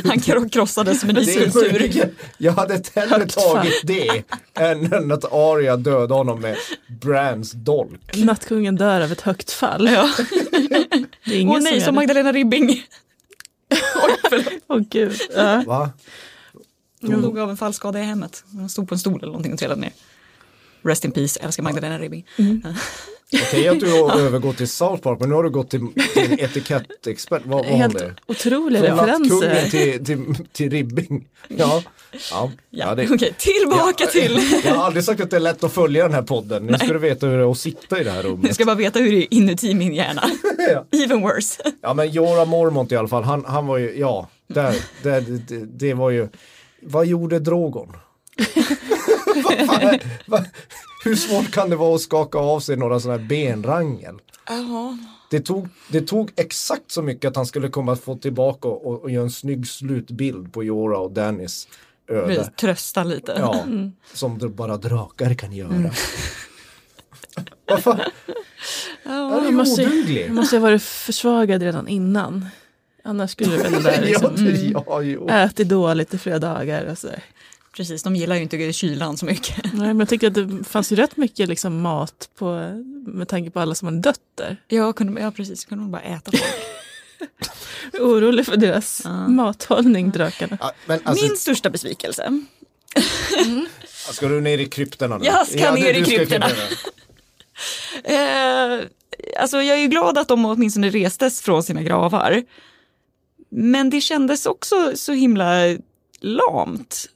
Han 0.05 0.21
kro- 0.21 0.49
krossades 0.49 1.01
som 1.01 1.11
är 1.11 1.19
iskultur. 1.21 2.15
Jag 2.39 2.53
hade 2.53 2.83
hellre 2.95 3.27
tagit 3.27 3.81
det 3.85 4.23
än 4.55 4.93
än 4.93 5.13
att 5.13 5.33
Arya 5.33 5.77
dödade 5.77 6.15
honom 6.15 6.41
med 6.41 6.57
Brands 7.01 7.53
dolk. 7.53 8.17
Nattkungen 8.17 8.77
dör 8.77 9.01
av 9.01 9.13
ett 9.13 9.21
högt 9.21 9.51
fall. 9.51 9.89
Ja. 9.93 10.11
Det 11.25 11.35
är 11.35 11.41
ingen 11.41 11.57
Åh 11.57 11.63
nej, 11.63 11.81
som 11.81 11.95
det. 11.95 12.01
Magdalena 12.01 12.33
Ribbing. 12.33 12.69
Oj. 14.31 14.61
Åh 14.67 14.79
gud. 14.91 15.21
Ja. 15.37 15.63
Va? 15.67 15.91
Hon 17.03 17.23
dog 17.23 17.39
av 17.39 17.51
en 17.51 17.57
fallskada 17.57 18.01
i 18.01 18.03
hemmet. 18.03 18.45
Hon 18.53 18.69
stod 18.69 18.89
på 18.89 18.95
en 18.95 18.99
stol 18.99 19.17
eller 19.19 19.27
någonting 19.27 19.53
och 19.53 19.59
trillade 19.59 19.81
ner. 19.81 19.93
Rest 20.83 21.05
in 21.05 21.11
peace, 21.13 21.41
älskar 21.43 21.63
Magdalena 21.63 21.99
Ribbing. 21.99 22.27
Okej 23.33 23.69
att 23.69 23.81
du 23.81 23.93
har 23.93 24.19
övergått 24.21 24.57
till 24.57 24.69
South 24.69 25.03
Park 25.03 25.21
men 25.21 25.29
nu 25.29 25.35
har 25.35 25.43
du 25.43 25.51
gått 25.51 25.71
till, 25.71 25.87
till 26.15 26.41
etikettexpert. 26.41 27.43
Vad 27.45 27.65
var 27.67 27.73
Helt 27.73 27.99
det? 27.99 28.15
otroliga 28.27 28.97
Från 28.97 28.99
referenser. 29.07 29.71
till, 29.71 30.05
till, 30.07 30.35
till 30.53 30.71
ribbing. 30.71 31.29
Ja, 31.49 31.83
ja, 32.31 32.51
ja, 32.71 32.95
det, 32.95 33.11
Okej, 33.11 33.35
tillbaka 33.39 34.05
Ja, 34.05 34.07
till. 34.11 34.41
Jag 34.65 34.75
har 34.75 34.85
aldrig 34.85 35.05
sagt 35.05 35.21
att 35.21 35.31
det 35.31 35.37
är 35.37 35.41
lätt 35.41 35.65
att 35.65 35.73
följa 35.73 36.03
den 36.03 36.13
här 36.15 36.23
podden. 36.23 36.67
Nu 36.67 36.79
ska 36.79 36.87
du 36.87 36.99
veta 36.99 37.27
hur 37.27 37.39
det 37.39 37.45
är 37.45 37.51
att 37.51 37.59
sitta 37.59 38.01
i 38.01 38.05
det 38.05 38.11
här 38.11 38.23
rummet. 38.23 38.55
ska 38.55 38.65
bara 38.65 38.75
veta 38.77 38.99
hur 38.99 39.11
det 39.13 39.19
är 39.19 39.35
inuti 39.35 39.75
min 39.75 39.95
hjärna. 39.95 40.23
Ja. 40.73 40.99
Even 41.05 41.21
worse. 41.21 41.63
Ja 41.83 41.95
men 41.95 42.11
Jorah 42.11 42.47
Mormont 42.49 42.93
i 42.93 42.97
alla 42.97 43.09
fall, 43.09 43.23
han, 43.23 43.45
han 43.45 43.67
var 43.67 43.79
ju, 43.79 43.99
ja, 43.99 44.29
där, 44.47 44.75
där, 45.03 45.21
det, 45.21 45.65
det 45.79 45.95
var 45.95 46.11
ju, 46.11 46.29
vad 46.83 47.07
gjorde 47.07 47.39
Drogon? 47.39 47.93
Vad 49.45 49.67
fan, 49.67 49.99
vad- 50.27 50.45
hur 51.05 51.15
svårt 51.17 51.51
kan 51.51 51.71
det 51.71 51.77
vara 51.77 51.95
att 51.95 52.01
skaka 52.01 52.39
av 52.39 52.61
sig 52.61 52.77
några 52.77 53.01
sådana 53.01 53.19
här 53.21 53.29
benrangel? 53.29 54.15
Det 55.31 55.41
tog, 55.41 55.69
det 55.89 56.01
tog 56.01 56.31
exakt 56.37 56.91
så 56.91 57.03
mycket 57.03 57.29
att 57.29 57.37
han 57.37 57.47
skulle 57.47 57.69
komma 57.69 57.93
att 57.93 58.01
få 58.01 58.17
tillbaka 58.17 58.69
och, 58.69 59.03
och, 59.03 59.11
göra 59.11 59.23
en 59.25 59.31
snygg 59.31 59.67
slutbild 59.69 60.53
på 60.53 60.65
Jorah 60.65 61.01
och 61.01 61.11
Dannys 61.13 61.69
öde. 62.09 62.51
Trösta 62.57 63.05
lite. 63.05 63.35
Ja, 63.39 63.65
som 64.15 64.39
dr- 64.39 64.55
bara 64.55 64.77
drakar 64.77 65.35
kan 65.35 65.53
göra. 65.53 65.91
Fan? 67.81 68.01
Han 69.05 69.33
är 69.33 69.41
Han 69.41 69.55
måste, 69.55 69.87
oduglig. 69.87 70.27
han 70.27 70.35
måste 70.37 70.57
ha 70.57 70.61
varit 70.63 70.83
försvagad 70.83 71.63
redan 71.63 71.89
innan. 71.89 72.47
Annars 73.05 73.31
skulle 73.31 73.57
det 73.57 73.69
väl 73.69 73.83
där 73.83 74.03
liksom, 74.03 74.35
ja, 74.37 74.43
det- 74.43 74.83
ja, 74.87 75.03
jo. 75.03 75.29
ätit 75.29 75.69
dåligt 75.69 76.15
i 76.15 76.19
flera 76.19 76.39
dagar. 76.39 76.85
Och 76.85 76.99
så. 76.99 77.09
Precis, 77.77 78.03
de 78.03 78.17
gillar 78.17 78.37
ju 78.37 78.43
inte 78.43 78.73
kylan 78.73 79.17
så 79.17 79.25
mycket. 79.27 79.65
Nej, 79.73 79.87
men 79.87 79.99
jag 79.99 80.09
tycker 80.09 80.27
att 80.27 80.35
det 80.35 80.65
fanns 80.65 80.93
ju 80.93 80.97
rätt 80.97 81.17
mycket 81.17 81.49
liksom, 81.49 81.81
mat 81.81 82.29
på, 82.39 82.53
med 83.07 83.29
tanke 83.29 83.51
på 83.51 83.61
alla 83.61 83.75
som 83.75 83.87
hade 83.87 83.99
dött 84.01 84.21
där. 84.35 84.57
Ja, 84.69 84.93
kunde, 84.93 85.21
ja 85.21 85.31
precis, 85.31 85.65
kunde 85.65 85.85
de 85.85 85.91
bara 85.91 86.03
äta 86.03 86.31
folk. 86.31 86.43
Orolig 88.01 88.47
för 88.47 88.57
deras 88.57 89.03
mathållning, 89.29 90.11
drakarna. 90.11 90.59
Ja, 90.61 90.73
men 90.87 91.01
alltså, 91.05 91.25
Min 91.27 91.37
största 91.37 91.71
besvikelse. 91.71 92.43
Ska 93.87 94.29
du 94.29 94.41
ner 94.41 94.59
i 94.59 94.67
krypterna 94.67 95.19
nu? 95.19 95.25
Jag 95.25 95.47
ska 95.47 95.71
det- 95.71 95.73
ner 95.73 95.95
i 95.95 96.05
krypterna. 96.05 96.47
Eh, 98.05 98.81
alltså 99.39 99.63
jag 99.63 99.77
är 99.77 99.81
ju 99.81 99.89
glad 99.89 100.19
att 100.19 100.29
de 100.29 100.45
åtminstone 100.45 100.91
restes 100.91 101.41
från 101.41 101.63
sina 101.63 101.83
gravar. 101.83 102.43
Men 103.51 103.91
det 103.91 104.01
kändes 104.01 104.47
också 104.47 104.93
så 104.95 105.13
himla 105.13 105.77
lamt. 106.21 107.09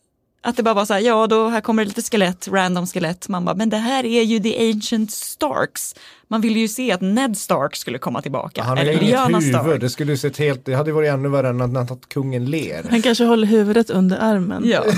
Att 0.47 0.57
det 0.57 0.63
bara 0.63 0.75
var 0.75 0.85
så 0.85 0.95
här, 0.95 1.01
ja 1.01 1.27
då 1.27 1.49
här 1.49 1.61
kommer 1.61 1.85
det 1.85 1.89
lite 1.89 2.03
skelett, 2.03 2.49
random 2.49 2.87
skelett. 2.87 3.29
Man 3.29 3.45
bara, 3.45 3.55
men 3.55 3.71
det 3.71 3.77
här 3.77 4.05
är 4.05 4.23
ju 4.23 4.41
the 4.41 4.71
ancient 4.71 5.11
Starks. 5.13 5.95
Man 6.29 6.41
ville 6.41 6.59
ju 6.59 6.69
se 6.69 6.93
att 6.93 7.01
Ned 7.01 7.37
Stark 7.37 7.77
skulle 7.77 7.99
komma 7.99 8.23
tillbaka. 8.23 8.63
Han 8.63 8.79
har 8.79 8.85
eller 8.85 9.03
inget 9.03 9.29
huvud, 9.29 9.43
Stark. 9.43 9.81
det 9.81 9.91
skulle 9.91 10.13
ju 10.13 10.19
sett 10.19 10.37
helt, 10.37 10.65
det 10.65 10.75
hade 10.75 10.93
varit 10.93 11.11
ännu 11.11 11.29
värre 11.29 11.49
än 11.49 11.77
att, 11.77 11.91
att 11.91 12.09
kungen 12.09 12.45
ler. 12.45 12.87
Han 12.91 13.03
kanske 13.03 13.25
håller 13.25 13.47
huvudet 13.47 13.91
under 13.91 14.19
armen. 14.21 14.63
Ja. 14.67 14.85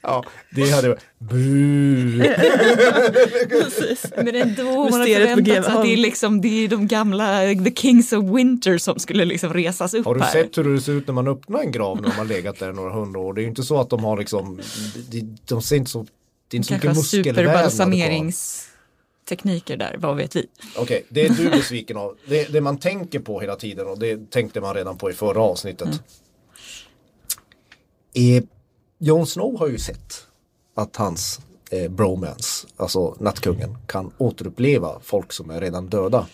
Ja, 0.00 0.24
det 0.50 0.70
hade 0.70 0.88
varit, 0.88 1.00
bu. 1.18 1.36
Men 4.16 4.34
ändå, 4.36 4.64
man 4.64 5.00
har 5.00 5.06
förväntat 5.06 5.64
sig 5.64 5.74
att 5.74 5.82
det 5.82 5.92
är, 5.92 5.96
liksom, 5.96 6.40
det 6.40 6.64
är 6.64 6.68
de 6.68 6.86
gamla 6.86 7.40
The 7.64 7.72
Kings 7.74 8.12
of 8.12 8.24
Winter 8.24 8.78
som 8.78 8.98
skulle 8.98 9.24
liksom 9.24 9.54
resas 9.54 9.94
upp 9.94 10.06
Har 10.06 10.14
du 10.14 10.20
här. 10.20 10.32
sett 10.32 10.58
hur 10.58 10.74
det 10.74 10.80
ser 10.80 10.92
ut 10.92 11.06
när 11.06 11.14
man 11.14 11.28
öppnar 11.28 11.60
en 11.60 11.72
grav 11.72 12.02
när 12.02 12.10
har 12.10 12.24
legat 12.24 12.58
där 12.58 12.72
några 12.72 12.92
hundra 12.92 13.20
år? 13.20 13.34
Det 13.34 13.40
är 13.40 13.42
ju 13.42 13.48
inte 13.48 13.62
så 13.62 13.80
att 13.80 13.90
de 13.90 14.04
har 14.04 14.18
liksom, 14.18 14.60
de, 15.10 15.36
de 15.48 15.62
ser 15.62 15.76
inte 15.76 15.90
så, 15.90 16.06
det 16.48 16.54
är 16.54 16.58
inte 16.58 16.68
så 16.68 16.74
mycket 16.74 16.96
muskelvävnad 16.96 17.72
superbalsameringstekniker 17.72 19.76
där, 19.76 19.96
vad 19.98 20.16
vet 20.16 20.36
vi? 20.36 20.46
Okej, 20.76 21.06
det 21.08 21.26
är 21.26 21.30
du 21.30 21.50
besviken 21.50 21.96
av. 21.96 22.16
Det, 22.28 22.52
det 22.52 22.60
man 22.60 22.78
tänker 22.78 23.20
på 23.20 23.40
hela 23.40 23.56
tiden 23.56 23.86
och 23.86 23.98
det 23.98 24.30
tänkte 24.30 24.60
man 24.60 24.74
redan 24.74 24.98
på 24.98 25.10
i 25.10 25.12
förra 25.12 25.42
avsnittet. 25.42 25.88
Eh, 28.14 28.44
Jon 28.98 29.26
Snow 29.26 29.58
har 29.58 29.68
ju 29.68 29.78
sett 29.78 30.26
att 30.74 30.96
hans 30.96 31.40
eh, 31.70 31.90
bromance, 31.90 32.66
alltså 32.76 33.16
nattkungen, 33.20 33.78
kan 33.86 34.12
återuppleva 34.18 35.00
folk 35.02 35.32
som 35.32 35.50
är 35.50 35.60
redan 35.60 35.86
döda. 35.86 36.26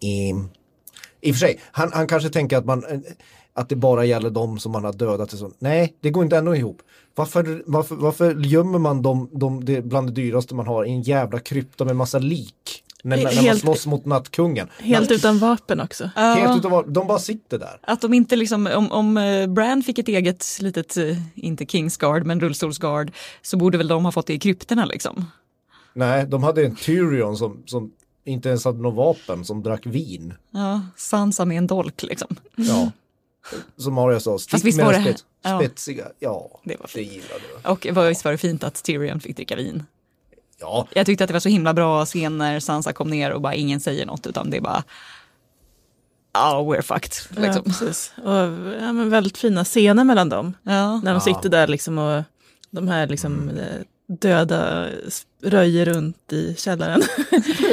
I, 0.00 0.34
i 1.20 1.30
och 1.30 1.34
för 1.34 1.40
sig, 1.40 1.60
han, 1.72 1.92
han 1.92 2.06
kanske 2.06 2.30
tänker 2.30 2.56
att, 2.56 2.64
man, 2.64 2.84
eh, 2.84 3.00
att 3.54 3.68
det 3.68 3.76
bara 3.76 4.04
gäller 4.04 4.30
de 4.30 4.58
som 4.58 4.72
man 4.72 4.84
har 4.84 4.92
dödat. 4.92 5.32
och 5.32 5.38
så. 5.38 5.52
Nej, 5.58 5.96
det 6.00 6.10
går 6.10 6.24
inte 6.24 6.36
ändå 6.36 6.56
ihop. 6.56 6.82
Varför, 7.14 7.62
varför, 7.66 7.94
varför 7.94 8.34
gömmer 8.34 8.78
man 8.78 9.02
dem, 9.02 9.28
dem 9.32 9.64
det, 9.64 9.82
bland 9.82 10.08
det 10.08 10.12
dyraste 10.12 10.54
man 10.54 10.66
har 10.66 10.84
i 10.84 10.90
en 10.90 11.02
jävla 11.02 11.38
krypta 11.38 11.84
med 11.84 11.96
massa 11.96 12.18
lik? 12.18 12.84
När, 13.04 13.16
när 13.16 13.24
man 13.24 13.32
Helt- 13.34 13.60
slåss 13.60 13.86
mot 13.86 14.04
nattkungen. 14.04 14.68
Helt 14.78 15.10
utan 15.10 15.38
vapen 15.38 15.80
också. 15.80 16.10
Helt 16.14 16.58
utan, 16.58 16.92
de 16.92 17.06
bara 17.06 17.18
sitter 17.18 17.58
där. 17.58 17.78
Att 17.82 18.00
de 18.00 18.14
inte 18.14 18.36
liksom, 18.36 18.66
om, 18.66 18.92
om 18.92 19.16
eh, 19.16 19.46
Bran 19.46 19.82
fick 19.82 19.98
ett 19.98 20.08
eget 20.08 20.46
litet, 20.60 20.96
eh, 20.96 21.16
inte 21.34 21.66
Kingsguard 21.66 22.26
men 22.26 22.40
rullstolsguard, 22.40 23.12
så 23.42 23.56
borde 23.56 23.78
väl 23.78 23.88
de 23.88 24.04
ha 24.04 24.12
fått 24.12 24.26
det 24.26 24.34
i 24.34 24.38
krypterna 24.38 24.84
liksom. 24.84 25.24
Nej, 25.94 26.26
de 26.26 26.42
hade 26.42 26.64
en 26.64 26.76
Tyrion 26.76 27.36
som, 27.36 27.62
som 27.66 27.92
inte 28.24 28.48
ens 28.48 28.64
hade 28.64 28.78
något 28.78 28.94
vapen, 28.94 29.44
som 29.44 29.62
drack 29.62 29.86
vin. 29.86 30.34
Ja, 30.50 30.80
Sansa 30.96 31.44
med 31.44 31.58
en 31.58 31.66
dolk 31.66 32.02
liksom. 32.02 32.36
Ja. 32.56 32.90
Som 33.76 33.98
Arya 33.98 34.20
sa, 34.20 34.38
stick 34.38 34.64
visst 34.64 34.80
var 34.82 34.92
det- 34.92 35.00
spets, 35.00 35.24
ja. 35.42 35.58
spetsiga. 35.60 36.04
Ja, 36.18 36.60
Det 36.64 36.76
var 36.80 36.86
fint. 36.86 37.12
gillade 37.12 37.40
jag. 37.62 37.72
Och 37.72 37.86
vad- 37.92 38.08
visst 38.08 38.24
var 38.24 38.32
det 38.32 38.38
fint 38.38 38.64
att 38.64 38.82
Tyrion 38.82 39.20
fick 39.20 39.36
dricka 39.36 39.56
vin. 39.56 39.84
Ja, 40.60 40.88
Jag 40.92 41.06
tyckte 41.06 41.24
att 41.24 41.28
det 41.28 41.32
var 41.34 41.40
så 41.40 41.48
himla 41.48 41.74
bra 41.74 42.04
scen 42.06 42.38
när 42.38 42.60
Sansa 42.60 42.92
kom 42.92 43.10
ner 43.10 43.30
och 43.32 43.40
bara 43.40 43.54
ingen 43.54 43.80
säger 43.80 44.06
något 44.06 44.26
utan 44.26 44.50
det 44.50 44.56
är 44.56 44.60
bara 44.60 44.84
Ja, 46.34 46.62
we're 46.62 46.82
fucked. 46.82 47.12
Ja, 47.36 47.42
Liksom. 47.42 47.64
precis. 47.64 48.12
Och, 48.24 48.32
ja, 48.80 48.92
men 48.92 49.10
väldigt 49.10 49.38
fina 49.38 49.64
scener 49.64 50.04
mellan 50.04 50.28
dem. 50.28 50.54
Ja. 50.62 51.00
När 51.00 51.12
de 51.12 51.20
sitter 51.20 51.48
där 51.48 51.66
liksom 51.66 51.98
och 51.98 52.22
de 52.70 52.88
här 52.88 53.06
liksom 53.06 53.48
eh, 53.48 53.80
döda 54.06 54.88
röjer 55.42 55.84
runt 55.86 56.32
i 56.32 56.54
källaren. 56.58 57.02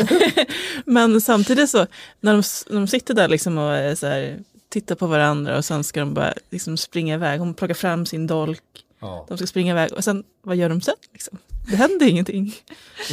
Men 0.86 1.21
samtidigt 1.21 1.69
så, 1.69 1.77
när 2.19 2.32
de, 2.34 2.43
när 2.73 2.79
de 2.79 2.88
sitter 2.88 3.13
där 3.13 3.27
liksom 3.27 3.58
och 3.58 3.73
är 3.73 3.95
så 3.95 4.08
här, 4.08 4.39
tittar 4.69 4.95
på 4.95 5.08
varandra 5.08 5.58
och 5.58 5.65
sen 5.65 5.84
ska 5.84 5.99
de 5.99 6.13
bara 6.13 6.34
liksom 6.49 6.77
springa 6.77 7.13
iväg. 7.13 7.39
Hon 7.39 7.53
plockar 7.53 7.73
fram 7.73 8.05
sin 8.05 8.27
dolk, 8.27 8.62
ja. 8.99 9.25
de 9.29 9.38
ska 9.38 9.47
springa 9.47 9.71
iväg 9.73 9.93
och 9.93 10.03
sen, 10.03 10.23
vad 10.41 10.55
gör 10.55 10.69
de 10.69 10.82
sen? 10.82 10.95
Liksom? 11.13 11.38
Det 11.69 11.75
händer 11.75 12.05
ingenting. 12.08 12.53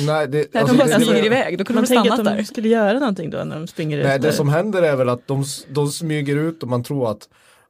Nej, 0.07 0.29
det, 0.29 0.39
Nej, 0.55 0.63
alltså, 0.63 0.77
de 0.77 0.79
bara 0.79 0.99
det- 0.99 1.05
springer 1.05 1.21
det- 1.21 1.27
iväg, 1.27 1.59
då 1.59 1.65
kunde 1.65 1.83
Man 1.83 1.85
de 1.85 1.87
stannat 1.95 2.19
att 2.19 2.25
de 2.25 2.37
där. 2.37 2.43
skulle 2.45 2.69
göra 2.69 2.99
någonting 2.99 3.31
då 3.31 3.45
när 3.45 3.57
de 3.59 3.67
springer 3.67 3.97
Nej, 4.05 4.17
ut. 4.17 4.23
det 4.23 4.29
där. 4.29 4.35
som 4.35 4.49
händer 4.49 4.83
är 4.83 4.97
väl 4.97 5.09
att 5.09 5.27
de, 5.27 5.45
de 5.69 5.89
smyger 5.89 6.37
ut 6.37 6.63
och 6.63 6.69
man 6.69 6.83
tror 6.85 7.11
att 7.11 7.29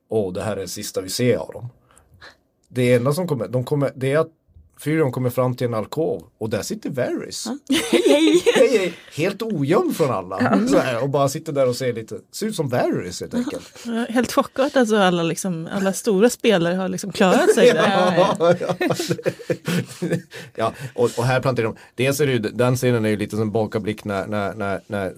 åh, 0.08 0.32
det 0.32 0.42
här 0.42 0.52
är 0.56 0.60
det 0.60 0.68
sista 0.68 1.00
vi 1.00 1.08
ser 1.08 1.36
av 1.36 1.52
dem. 1.52 1.68
Det 2.68 2.94
enda 2.94 3.12
som 3.12 3.28
kommer, 3.28 3.48
de 3.48 3.64
kommer 3.64 3.92
det 3.94 4.12
är 4.12 4.18
att 4.18 4.30
Fyrion 4.80 5.12
kommer 5.12 5.30
fram 5.30 5.56
till 5.56 5.66
en 5.66 5.74
alkov 5.74 6.22
och 6.38 6.50
där 6.50 6.62
sitter 6.62 6.90
Varys. 6.90 7.46
Hej, 7.90 8.42
hej! 8.54 8.94
Helt 9.14 9.42
ogömd 9.42 9.96
från 9.96 10.10
alla. 10.10 10.66
Så 10.68 10.78
här, 10.78 11.02
och 11.02 11.08
bara 11.08 11.28
sitter 11.28 11.52
där 11.52 11.68
och 11.68 11.76
ser 11.76 11.92
lite, 11.92 12.18
ser 12.32 12.46
ut 12.46 12.56
som 12.56 12.68
Varys 12.68 13.20
helt 13.20 13.34
enkelt. 13.34 13.72
Ja, 13.86 14.06
Helt 14.08 14.32
chockat 14.32 14.76
alltså 14.76 14.96
alla, 14.96 15.22
liksom, 15.22 15.68
alla 15.72 15.92
stora 15.92 16.30
spelare 16.30 16.74
har 16.74 16.88
liksom 16.88 17.12
klarat 17.12 17.54
sig 17.54 17.72
där. 17.72 17.86
Ja, 18.38 18.54
ja. 18.60 18.74
ja, 18.80 18.96
ja 20.54 20.72
och, 20.94 21.10
och 21.18 21.24
här 21.24 21.40
planterar 21.40 21.66
de, 21.66 21.76
dels 21.94 22.20
är 22.20 22.26
det 22.26 22.32
ju, 22.32 22.38
den 22.38 22.76
scenen 22.76 23.04
är 23.04 23.08
ju 23.08 23.16
lite 23.16 23.36
som 23.36 23.52
bakablick 23.52 24.04
när, 24.04 24.26
när, 24.26 24.54
när, 24.54 24.80
när 24.86 25.14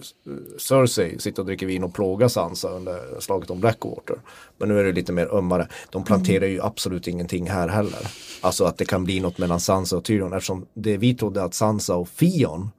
Cersei 0.57 1.19
sitter 1.19 1.41
och 1.41 1.45
dricker 1.45 1.65
vin 1.65 1.83
och 1.83 1.93
plågar 1.93 2.27
Sansa 2.27 2.69
under 2.69 3.19
slaget 3.19 3.49
om 3.49 3.59
Blackwater. 3.59 4.15
Men 4.59 4.69
nu 4.69 4.79
är 4.79 4.83
det 4.83 4.91
lite 4.91 5.11
mer 5.11 5.35
ömmare. 5.35 5.67
De 5.89 6.03
planterar 6.03 6.45
ju 6.45 6.61
absolut 6.61 7.07
ingenting 7.07 7.49
här 7.49 7.67
heller. 7.67 8.07
Alltså 8.41 8.65
att 8.65 8.77
det 8.77 8.85
kan 8.85 9.03
bli 9.03 9.19
något 9.19 9.37
mellan 9.37 9.59
Sansa 9.59 9.97
och 9.97 10.03
Tyrion 10.03 10.33
eftersom 10.33 10.65
det 10.73 10.97
vi 10.97 11.13
trodde 11.13 11.43
att 11.43 11.53
Sansa 11.53 11.95
och 11.95 12.09
Fion 12.09 12.69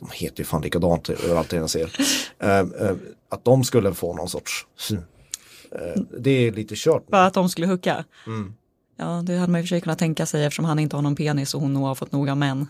de 0.00 0.08
heter 0.12 0.38
ju 0.38 0.44
fan 0.44 0.62
likadant 0.62 1.10
överallt 1.10 1.52
jag 1.52 1.70
ser. 1.70 1.90
Eh, 2.40 2.66
att 3.28 3.44
de 3.44 3.64
skulle 3.64 3.94
få 3.94 4.14
någon 4.14 4.28
sorts 4.28 4.66
eh, 5.72 6.02
det 6.18 6.30
är 6.30 6.52
lite 6.52 6.74
kört. 6.76 7.06
Bara 7.06 7.26
att 7.26 7.34
de 7.34 7.48
skulle 7.48 7.66
hucka. 7.66 8.04
Mm. 8.26 8.54
Ja, 8.96 9.22
det 9.26 9.36
hade 9.36 9.52
man 9.52 9.60
i 9.60 9.62
och 9.62 9.64
för 9.64 9.68
sig 9.68 9.80
kunnat 9.80 9.98
tänka 9.98 10.26
sig 10.26 10.44
eftersom 10.44 10.64
han 10.64 10.78
inte 10.78 10.96
har 10.96 11.02
någon 11.02 11.16
penis 11.16 11.54
och 11.54 11.60
hon 11.60 11.72
nog 11.72 11.84
har 11.84 11.94
fått 11.94 12.12
nog 12.12 12.28
av 12.28 12.36
män 12.36 12.66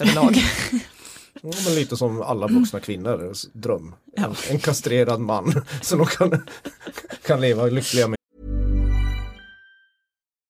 överlag. 0.00 0.36
Ja, 1.42 1.50
men 1.64 1.74
lite 1.74 1.96
som 1.96 2.22
alla 2.22 2.46
vuxna 2.46 2.80
kvinnors 2.80 3.42
dröm. 3.52 3.94
En, 4.16 4.34
en 4.50 4.58
kastrerad 4.58 5.20
man 5.20 5.52
som 5.80 5.98
de 5.98 6.06
kan, 6.06 6.46
kan 7.26 7.40
leva 7.40 7.66
lyckliga 7.66 8.08
med. 8.08 8.18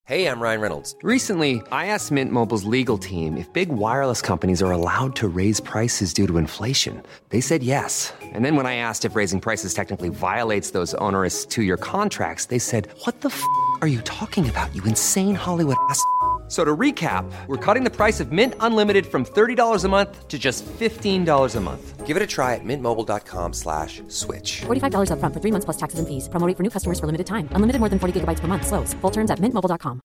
Hey, 0.04 0.24
I'm 0.24 0.40
Ryan 0.40 0.62
Reynolds. 0.62 0.94
Recently, 1.02 1.56
I 1.70 1.86
asked 1.86 2.10
Mint 2.10 2.32
Mobile's 2.32 2.64
legal 2.64 2.96
team 2.96 3.36
if 3.36 3.52
big 3.52 3.68
wireless 3.68 4.22
companies 4.22 4.62
are 4.62 4.72
allowed 4.72 5.14
to 5.16 5.28
raise 5.28 5.60
prices 5.60 6.14
due 6.14 6.26
to 6.26 6.38
inflation. 6.38 7.02
They 7.28 7.42
said 7.42 7.62
yes. 7.62 8.14
And 8.32 8.42
then 8.42 8.56
when 8.56 8.64
I 8.64 8.76
asked 8.76 9.04
if 9.04 9.14
raising 9.14 9.38
prices 9.38 9.74
technically 9.74 10.08
violates 10.08 10.70
those 10.70 10.94
onerous 10.94 11.44
two 11.44 11.62
year 11.62 11.76
contracts, 11.76 12.46
they 12.46 12.58
said, 12.58 12.88
What 13.04 13.20
the 13.20 13.28
f 13.28 13.42
are 13.82 13.86
you 13.86 14.00
talking 14.00 14.48
about, 14.48 14.74
you 14.74 14.82
insane 14.84 15.34
Hollywood 15.34 15.76
ass? 15.90 16.02
So 16.48 16.64
to 16.64 16.74
recap, 16.76 17.30
we're 17.46 17.56
cutting 17.58 17.84
the 17.84 17.90
price 17.90 18.20
of 18.20 18.32
Mint 18.32 18.54
Unlimited 18.60 19.06
from 19.06 19.24
$30 19.24 19.84
a 19.84 19.88
month 19.88 20.28
to 20.28 20.38
just 20.38 20.64
$15 20.64 21.56
a 21.56 21.60
month. 21.60 22.06
Give 22.06 22.16
it 22.16 22.22
a 22.22 22.26
try 22.26 22.54
at 22.54 22.64
mintmobile.com 22.64 23.52
slash 23.52 24.00
switch. 24.08 24.62
$45 24.62 25.10
upfront 25.12 25.34
for 25.34 25.40
three 25.40 25.52
months 25.52 25.66
plus 25.66 25.76
taxes 25.76 25.98
and 25.98 26.08
fees. 26.08 26.28
Promo 26.28 26.56
for 26.56 26.62
new 26.62 26.70
customers 26.70 26.98
for 26.98 27.06
limited 27.06 27.26
time. 27.26 27.48
Unlimited 27.52 27.80
more 27.80 27.90
than 27.90 27.98
40 27.98 28.20
gigabytes 28.20 28.40
per 28.40 28.48
month. 28.48 28.66
Slows. 28.66 28.94
Full 29.02 29.10
terms 29.10 29.30
at 29.30 29.40
mintmobile.com. 29.40 30.00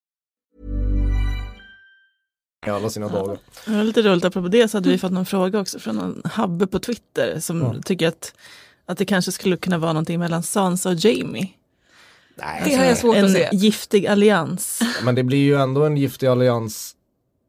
alla 2.72 2.90
sina 2.90 3.08
dagar. 3.08 3.38
Det 3.66 3.72
var 3.72 3.84
lite 3.84 4.02
roligt, 4.02 4.26
apropå 4.26 4.48
det 4.48 4.68
så 4.68 4.78
hade 4.78 4.90
vi 4.90 4.98
fått 4.98 5.12
någon 5.12 5.26
fråga 5.26 5.60
också 5.60 5.80
från 5.80 5.96
någon 5.96 6.22
Habbe 6.26 6.68
på 6.68 6.80
Twitter 6.80 7.40
som 7.40 7.82
tycker 7.86 8.08
att, 8.08 8.34
att 8.86 8.98
det 8.98 9.06
kanske 9.06 9.32
skulle 9.32 9.58
kunna 9.58 9.78
vara 9.78 9.94
någonting 9.94 10.20
mellan 10.20 10.44
Sansa 10.44 10.90
och 10.90 10.96
Jamie. 10.96 11.50
Nej, 12.36 12.62
Det 12.66 12.76
har 12.76 12.86
jag 12.86 12.98
svårt 12.98 13.16
en 13.16 13.26
att 13.26 13.32
se. 13.32 13.50
giftig 13.52 14.08
allians. 14.08 14.80
Men 15.04 15.16
det 15.16 15.24
blir 15.24 15.38
ju 15.44 15.56
ändå 15.56 15.84
en 15.86 15.98
giftig 15.98 16.28
allians 16.28 16.96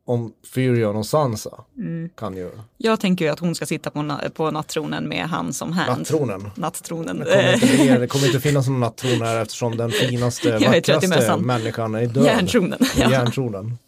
om 0.06 0.32
Fyrion 0.54 0.96
och 0.96 1.06
Sansa 1.06 1.64
Mm. 1.78 2.08
kan 2.16 2.36
ju. 2.36 2.50
Jag 2.78 3.00
tänker 3.00 3.24
ju 3.24 3.30
att 3.30 3.38
hon 3.38 3.54
ska 3.54 3.66
sitta 3.66 3.90
på, 3.90 3.98
na- 3.98 4.30
på 4.30 4.50
nattronen 4.50 5.08
med 5.08 5.24
han 5.26 5.52
som 5.52 5.72
hand. 5.72 5.98
Nattronen. 5.98 6.50
Nattronen. 6.54 7.18
Det 7.18 7.24
kommer, 7.24 7.52
inte 7.54 7.66
bli, 7.66 7.86
det 8.00 8.06
kommer 8.06 8.26
inte 8.26 8.40
finnas 8.40 8.68
någon 8.68 8.80
nattron 8.80 9.22
här 9.22 9.42
eftersom 9.42 9.76
den 9.76 9.90
finaste, 9.90 10.48
Jag 10.48 10.62
är 10.62 10.68
vackraste 10.68 11.08
mössan. 11.08 11.40
människan 11.42 11.94
är 11.94 12.06
död. 12.06 12.24
Järntronen. 12.24 12.78
Ja. 12.96 13.10
Järntronen. 13.10 13.78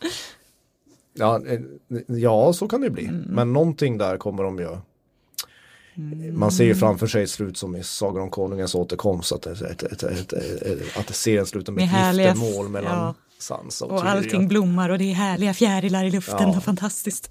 Ja, 1.18 1.40
eh, 1.46 1.60
ja, 2.06 2.52
så 2.52 2.68
kan 2.68 2.80
det 2.80 2.90
bli. 2.90 3.04
Mm. 3.06 3.20
Men 3.28 3.52
någonting 3.52 3.98
där 3.98 4.16
kommer 4.16 4.42
de 4.42 4.58
ju. 4.58 4.68
Man 6.32 6.52
ser 6.52 6.64
ju 6.64 6.74
framför 6.74 7.06
sig 7.06 7.22
ett 7.22 7.30
slut 7.30 7.56
som 7.56 7.76
i 7.76 7.82
Sagan 7.82 8.22
om 8.22 8.30
Konungens 8.30 8.74
återkomst. 8.74 9.32
Att 9.32 9.46
ett, 9.46 9.82
ett, 9.82 10.32
att 10.96 11.06
det 11.06 11.12
ser 11.12 11.38
en 11.38 11.46
slutar 11.46 11.72
med, 11.72 11.92
Med 11.92 12.10
ett 12.10 12.16
giftermål 12.16 12.68
mellan 12.68 12.98
ja. 12.98 13.14
Sansa 13.38 13.84
och, 13.84 13.92
Och 13.92 14.08
allting 14.08 14.48
blommar 14.48 14.88
och 14.88 14.98
det 14.98 15.04
är 15.04 15.14
härliga 15.14 15.54
fjärilar 15.54 16.04
i 16.04 16.10
luften. 16.10 16.36
Ja. 16.40 16.56
Och 16.56 16.64
fantastiskt. 16.64 17.30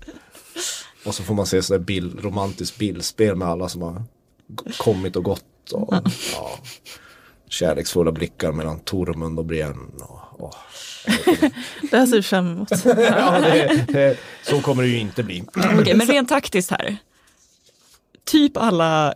Och 1.06 1.16
så 1.16 1.24
får 1.24 1.34
man 1.34 1.46
se 1.46 1.62
sådär 1.62 1.80
bild, 1.80 2.24
romantiskt 2.24 2.78
bildspel 2.78 3.36
med 3.36 3.48
alla 3.48 3.70
som 3.70 3.82
har 3.82 4.04
kommit 4.78 5.16
och 5.16 5.24
gått. 5.24 5.72
Och, 5.72 5.94
ja, 6.34 6.60
kärleksfulla 7.50 8.12
blickar 8.12 8.52
mellan 8.52 8.80
Tormund 8.80 9.40
och 9.40 9.46
Brienne. 9.46 10.04
Och, 10.04 10.42
och. 10.42 10.56
Det 11.92 11.98
här 11.98 12.06
ser 12.06 12.16
vi 12.16 12.22
fram 12.22 12.48
emot. 12.48 12.70
Ja, 12.86 13.40
det, 13.40 13.86
det, 13.88 14.18
så 14.44 14.62
kommer 14.62 14.84
det 14.84 14.90
ju 14.90 15.00
inte 15.00 15.24
bli. 15.24 15.44
Okej, 15.80 15.96
men 15.96 16.08
rent 16.08 16.30
taktiskt 16.30 16.72
här. 16.72 16.98
Typ 18.26 18.58
alla 18.58 19.14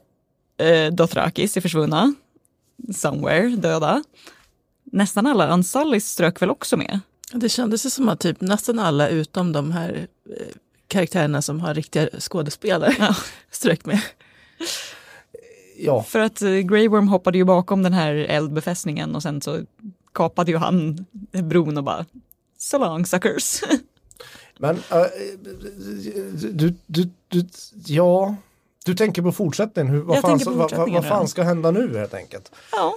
eh, 0.57 0.93
Dothrakis 0.93 1.57
är 1.57 1.61
försvunna. 1.61 2.13
Somewhere, 2.95 3.49
döda. 3.49 4.03
Nästan 4.83 5.25
alla 5.27 5.53
Unsullys 5.53 6.11
strök 6.11 6.41
väl 6.41 6.49
också 6.49 6.77
med? 6.77 6.99
Det 7.33 7.49
kändes 7.49 7.85
ju 7.85 7.89
som 7.89 8.09
att 8.09 8.19
typ 8.19 8.41
nästan 8.41 8.79
alla 8.79 9.09
utom 9.09 9.51
de 9.51 9.71
här 9.71 10.07
eh, 10.29 10.45
karaktärerna 10.87 11.41
som 11.41 11.59
har 11.61 11.73
riktiga 11.73 12.09
skådespelare 12.19 12.95
Ja. 12.99 13.15
strök 13.51 13.85
med. 13.85 14.01
Ja, 15.77 16.03
För 16.03 16.19
att 16.19 16.41
eh, 16.41 16.49
Grey 16.51 16.87
Worm 16.87 17.07
hoppade 17.07 17.37
ju 17.37 17.43
bakom 17.43 17.83
den 17.83 17.93
här 17.93 18.13
eldbefästningen 18.13 19.15
och 19.15 19.23
sen 19.23 19.41
så 19.41 19.59
kapade 20.13 20.51
ju 20.51 20.57
han 20.57 21.05
bron 21.31 21.77
och 21.77 21.83
bara 21.83 22.05
So 22.57 22.77
long 22.77 23.05
suckers. 23.05 23.61
men 24.57 24.75
äh, 24.75 25.05
du, 26.51 26.73
du, 26.85 27.09
du, 27.27 27.45
ja, 27.85 28.35
du 28.85 28.95
tänker 28.95 29.21
på 29.21 29.31
fortsättningen. 29.31 29.93
Hur, 29.93 30.01
vad, 30.01 30.19
fan, 30.21 30.39
vad, 30.45 30.71
vad, 30.71 30.91
vad 30.91 31.05
fan 31.05 31.27
ska 31.27 31.43
hända 31.43 31.71
nu 31.71 31.97
helt 31.97 32.13
enkelt? 32.13 32.51
ja. 32.71 32.95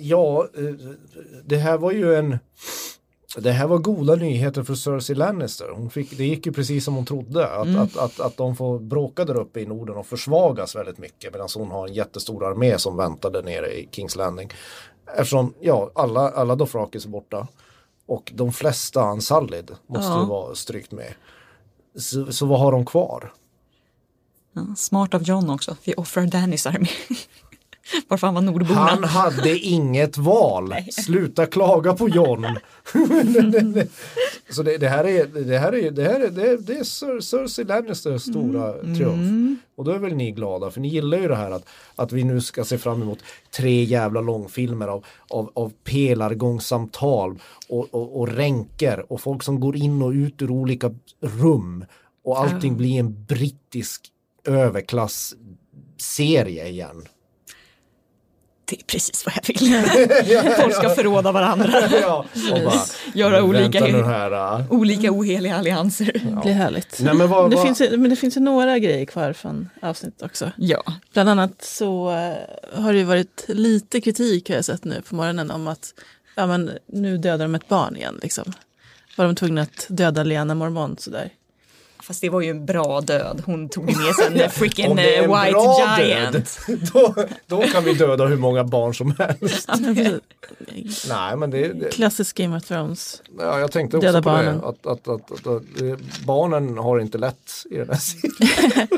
Ja, 0.00 0.48
eh, 0.58 0.64
eh, 0.64 0.74
det 1.44 1.56
här 1.56 1.78
var 1.78 1.92
ju 1.92 2.14
en 2.14 2.38
det 3.38 3.50
här 3.50 3.66
var 3.66 3.78
goda 3.78 4.14
nyheter 4.14 4.62
för 4.62 4.74
Cersei 4.74 5.16
Lannister. 5.16 5.68
Hon 5.74 5.90
fick, 5.90 6.16
det 6.18 6.24
gick 6.24 6.46
ju 6.46 6.52
precis 6.52 6.84
som 6.84 6.94
hon 6.94 7.04
trodde. 7.06 7.46
Att, 7.48 7.66
Mm. 7.66 7.80
att, 7.82 7.96
att, 7.96 8.20
att 8.20 8.36
de 8.36 8.56
får 8.56 8.78
bråka 8.78 9.24
där 9.24 9.36
uppe 9.40 9.60
i 9.60 9.66
Norden 9.66 9.96
och 9.96 10.06
försvagas 10.06 10.76
väldigt 10.76 10.98
mycket. 10.98 11.32
Medan 11.32 11.48
hon 11.54 11.70
har 11.70 11.86
en 11.88 11.94
jättestor 11.94 12.44
armé 12.50 12.78
som 12.78 12.96
väntade 12.96 13.42
nere 13.42 13.78
i 13.78 13.88
Kings 13.92 14.16
Landing. 14.16 14.50
Eftersom 15.16 15.54
ja, 15.60 15.90
alla, 15.94 16.30
alla 16.30 16.54
Dothrakis 16.56 17.04
är 17.04 17.08
borta. 17.08 17.46
Och 18.06 18.32
de 18.34 18.52
flesta 18.52 19.12
Unsullied 19.12 19.70
måste 19.86 20.12
Ja. 20.12 20.20
ju 20.22 20.26
vara 20.28 20.54
strykt 20.54 20.92
med. 20.92 21.14
Så, 21.98 22.32
så 22.32 22.46
vad 22.46 22.60
har 22.60 22.72
de 22.72 22.86
kvar? 22.86 23.32
Ja, 24.56 24.74
Smart 24.76 25.14
av 25.14 25.22
John 25.22 25.50
också. 25.50 25.76
Vi 25.84 25.94
offrar 25.94 26.26
Dannys 26.26 26.66
armé. 26.66 26.88
Varför 28.08 28.26
han 28.26 28.34
var 28.34 28.42
nordborna. 28.42 28.80
Han 28.80 29.04
hade 29.04 29.58
inget 29.58 30.18
val. 30.18 30.74
Sluta 30.92 31.46
klaga 31.46 31.94
på 31.94 32.08
John. 32.08 32.46
Så 34.50 34.62
det, 34.62 34.78
det 34.78 34.88
här 34.88 35.04
är, 35.06 35.26
det 35.26 35.58
här 35.58 35.74
är, 35.74 35.90
det 35.90 36.02
här 36.04 36.20
är, 36.20 36.30
det 36.30 36.42
är, 36.50 36.56
det 36.58 36.72
är 36.72 36.82
Cer- 36.82 37.20
Cersei 37.20 37.64
Lannisters 37.64 38.22
stora 38.22 38.72
triumf. 38.72 39.58
Och 39.76 39.84
då 39.84 39.90
är 39.90 39.98
väl 39.98 40.14
ni 40.14 40.30
glada 40.30 40.70
för 40.70 40.80
ni 40.80 40.88
gillar 40.88 41.18
ju 41.18 41.28
det 41.28 41.36
här 41.36 41.50
att, 41.50 41.68
att 41.96 42.12
vi 42.12 42.24
nu 42.24 42.40
ska 42.40 42.64
se 42.64 42.78
fram 42.78 43.02
emot 43.02 43.18
tre 43.56 43.84
jävla 43.84 44.20
långfilmer 44.20 44.88
av, 44.88 45.04
av, 45.30 45.50
av 45.54 45.72
pelargångssamtal 45.84 47.38
och, 47.68 47.94
och, 47.94 48.20
och 48.20 48.28
ränker 48.28 49.12
och 49.12 49.20
folk 49.20 49.42
som 49.42 49.60
går 49.60 49.76
in 49.76 50.02
och 50.02 50.10
ut 50.10 50.42
ur 50.42 50.50
olika 50.50 50.94
rum. 51.20 51.84
Och 52.24 52.40
allting 52.40 52.76
blir 52.76 52.98
en 53.00 53.24
brittisk 53.24 54.12
överklassserie 54.46 56.68
igen. 56.68 57.08
Det 58.68 58.76
är 58.80 58.84
precis 58.84 59.26
vad 59.26 59.34
jag 59.36 59.42
vill. 59.48 59.58
Folk 60.62 60.74
ska 60.74 60.88
förråda 60.90 61.32
varandra. 61.32 61.72
ja, 62.00 62.24
och 62.52 62.60
bara, 62.64 62.80
Göra 63.14 63.30
"Men 63.30 63.42
olika, 63.44 63.84
här. 64.04 64.60
äh." 64.60 64.72
olika 64.72 65.10
oheliga 65.12 65.56
allianser. 65.56 66.12
Det 66.24 66.40
blir 66.42 66.52
härligt. 66.52 66.98
Nej, 67.00 67.14
men 67.14 67.28
vad, 67.28 67.50
Det 67.50 67.56
vad, 67.56 67.64
finns, 67.66 67.80
ju- 67.80 67.96
men 67.96 68.10
det 68.10 68.16
finns 68.16 68.36
ju 68.36 68.40
några 68.40 68.78
grejer 68.78 69.04
kvar 69.04 69.32
från 69.32 69.68
avsnittet 69.82 70.22
också. 70.22 70.50
Ja, 70.56 70.82
Bland 71.12 71.28
annat 71.28 71.62
så 71.64 72.10
eh, 72.10 72.34
har 72.82 72.92
det 72.92 72.98
ju 72.98 73.04
varit 73.04 73.44
lite 73.48 74.00
kritik 74.00 74.48
har 74.48 74.56
jag 74.56 74.64
sett 74.64 74.84
nu 74.84 75.02
på 75.08 75.14
morgonen 75.14 75.50
om 75.50 75.68
att 75.68 75.94
ja, 76.34 76.46
men, 76.46 76.70
nu 76.92 77.18
dödar 77.18 77.44
de 77.44 77.54
ett 77.54 77.68
barn 77.68 77.96
igen. 77.96 78.18
Liksom. 78.22 78.52
Var 79.16 79.24
de 79.24 79.34
tvungna 79.34 79.62
att 79.62 79.86
döda 79.88 80.22
Lena 80.22 80.54
Mormont 80.54 81.00
sådär. 81.00 81.30
Fast 82.06 82.20
det 82.20 82.28
var 82.30 82.40
ju 82.40 82.50
en 82.50 82.66
bra 82.66 83.00
död. 83.00 83.42
Hon 83.46 83.68
tog 83.68 83.84
med 83.84 84.14
sig 84.14 84.42
en 84.42 84.50
freaking 84.50 84.90
om 84.90 84.96
det 84.96 85.16
är 85.16 85.18
eh, 85.18 85.24
en 85.24 85.44
white 85.44 85.52
bra 85.52 85.98
giant. 86.00 86.32
död, 86.66 86.78
då, 86.92 87.14
då 87.46 87.62
kan 87.62 87.84
vi 87.84 87.92
döda 87.94 88.26
hur 88.26 88.36
många 88.36 88.64
barn 88.64 88.94
som 88.94 89.14
helst. 89.18 89.70
Nej, 91.08 91.36
men 91.36 91.50
det, 91.50 91.72
det 91.72 91.92
Klassisk 91.92 92.36
Game 92.36 92.56
of 92.56 92.64
Thrones. 92.64 93.22
ja, 93.38 93.60
jag 93.60 93.72
tänkte 93.72 93.96
också 93.96 94.06
Döda 94.06 94.22
på 94.22 94.28
barnen. 94.28 94.60
det. 94.60 94.66
Att, 94.66 94.86
att, 94.86 95.08
att, 95.08 95.32
att, 95.32 95.46
att, 95.46 95.82
eh, 95.82 95.96
barnen 96.26 96.78
har 96.78 97.00
inte 97.00 97.18
lätt 97.18 97.52
i 97.70 97.76
den 97.76 97.88
här 97.88 97.96
serien. 98.00 98.88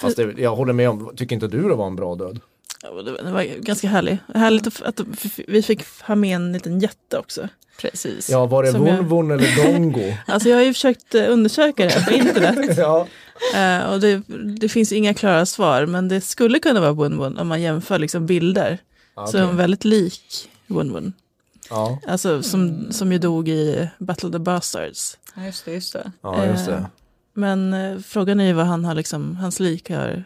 Fast 0.00 0.16
det, 0.16 0.34
jag 0.38 0.56
håller 0.56 0.72
med 0.72 0.88
om, 0.90 1.12
tycker 1.16 1.34
inte 1.34 1.48
du 1.48 1.68
det 1.68 1.74
var 1.74 1.86
en 1.86 1.96
bra 1.96 2.14
död? 2.14 2.40
Ja, 2.82 3.02
det 3.02 3.30
var- 3.32 3.60
ganska 3.60 3.88
härlig. 3.88 4.18
Härligt 4.34 4.82
att, 4.82 5.00
vi 5.46 5.62
fick 5.62 5.84
ha 6.02 6.14
med 6.14 6.36
en 6.36 6.52
liten 6.52 6.80
jätte 6.80 7.18
också. 7.18 7.48
Precis. 7.80 8.30
Ja, 8.30 8.46
var 8.46 8.62
det 8.62 8.72
Som 8.72 8.86
jag- 8.86 8.98
eller 9.32 9.72
Dongo? 9.72 10.14
Alltså 10.26 10.48
jag 10.48 10.56
har 10.56 10.62
ju 10.64 10.72
försökt 10.72 11.14
eh, 11.14 11.24
undersöka 11.28 11.84
det 11.84 11.90
här 11.92 12.04
på 12.04 12.12
internet. 12.12 12.76
ja, 12.78 13.06
Eh, 13.56 13.92
och 13.92 14.00
det, 14.00 14.22
det 14.60 14.68
finns 14.68 14.92
inga 14.92 15.14
klara 15.14 15.46
svar, 15.46 15.86
men 15.86 16.08
det 16.08 16.20
skulle 16.20 16.58
kunna 16.58 16.80
vara 16.80 16.92
Wun-Wun 16.92 17.40
om 17.40 17.48
man 17.48 17.62
jämför 17.62 17.98
liksom 17.98 18.26
bilder. 18.26 18.78
Så 19.14 19.22
okej. 19.22 19.40
är 19.40 19.44
hon 19.44 19.56
väldigt 19.56 19.84
lik 19.84 20.50
Wun-Wun. 20.66 21.12
ja, 21.70 21.98
Alltså 22.08 22.42
som, 22.42 22.92
som 22.92 23.12
ju 23.12 23.18
dog 23.18 23.48
i 23.48 23.88
Battle 23.98 24.28
of 24.28 24.32
the 24.32 24.38
Bastards. 24.38 25.18
Ja, 25.36 25.44
just 25.44 25.64
det, 25.64 25.72
just 25.72 25.92
det. 25.92 26.12
ja, 26.22 26.46
just 26.46 26.66
det. 26.66 26.72
Eh, 26.74 26.84
Men 27.34 27.72
eh, 27.74 27.98
frågan 27.98 28.40
är 28.40 28.44
ju 28.44 28.52
vad 28.52 28.66
han 28.66 28.84
har 28.84 28.94
liksom, 28.94 29.36
hans 29.36 29.60
lik 29.60 29.90
har 29.90 30.24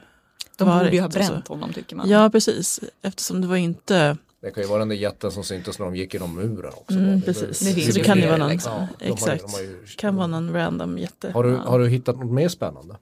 De 0.59 0.65
borde 0.79 0.91
ju 0.91 1.01
ha 1.01 1.07
varit 1.09 1.15
bränt 1.15 1.49
honom 1.49 1.73
tycker 1.73 1.97
man. 1.97 2.09
Ja, 2.09 2.31
precis. 2.31 2.81
Eftersom 3.03 3.41
det 3.41 3.47
var 3.47 3.57
inte... 3.57 4.17
Det 4.43 4.51
kan 4.51 4.63
ju 4.63 4.69
vara 4.69 4.79
den 4.79 4.89
där 4.89 4.97
jätten 4.97 5.31
som 5.31 5.45
syntes 5.45 5.79
när 5.79 5.87
de 5.87 5.97
gick 5.97 6.15
genom 6.15 6.35
muren 6.35 6.73
också. 6.77 6.99
Mm, 6.99 7.21
Det- 7.21 7.27
precis. 7.27 7.59
Det 7.75 7.93
det 7.93 8.01
kan 8.05 8.19
ju 8.19 8.27
vara 8.27 8.37
någon. 8.37 8.49
liksom. 8.51 8.73
Ja, 8.73 8.89
de 8.99 9.05
har 9.07 9.13
Exakt. 9.15 9.43
de 9.43 9.53
har 9.53 9.61
ju- 9.61 9.85
Kan 9.97 10.17
vara 10.17 10.27
någon 10.27 10.53
random 10.53 10.99
jätte. 10.99 11.31
Har 11.31 11.45
du, 11.45 11.51
Ja. 11.51 11.59
har 11.59 11.79
du 11.79 11.89
hittat 11.89 12.17
något 12.17 12.33
mer 12.33 12.49
spännande? 12.49 12.97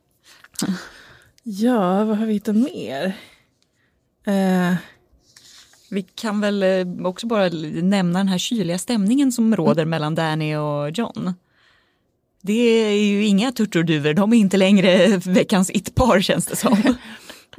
Ja, 1.43 2.05
vad 2.05 2.17
har 2.19 2.27
vi 2.27 2.33
hittat 2.33 2.57
mer? 2.57 3.07
Eh, 4.27 4.75
Vi 5.91 6.03
kan 6.03 6.41
väl 6.41 6.63
eh, 6.63 7.07
också 7.07 7.27
bara 7.27 7.49
nämna 7.83 8.19
den 8.19 8.29
här 8.29 8.39
kyliga 8.39 8.79
stämningen 8.79 9.33
som 9.33 9.57
råder 9.57 9.85
mellan 9.85 10.15
Danny 10.15 10.57
och 10.57 10.91
John. 10.99 11.35
Det 12.43 12.53
är 12.85 13.03
ju 13.05 13.27
inga 13.27 13.53
turturduvor, 13.53 14.15
de 14.15 14.33
är 14.33 14.37
inte 14.37 14.57
längre 14.57 15.07
veckans 15.27 15.71
it-par 15.71 16.21
känns 16.21 16.47
det 16.47 16.57
som. 16.57 16.79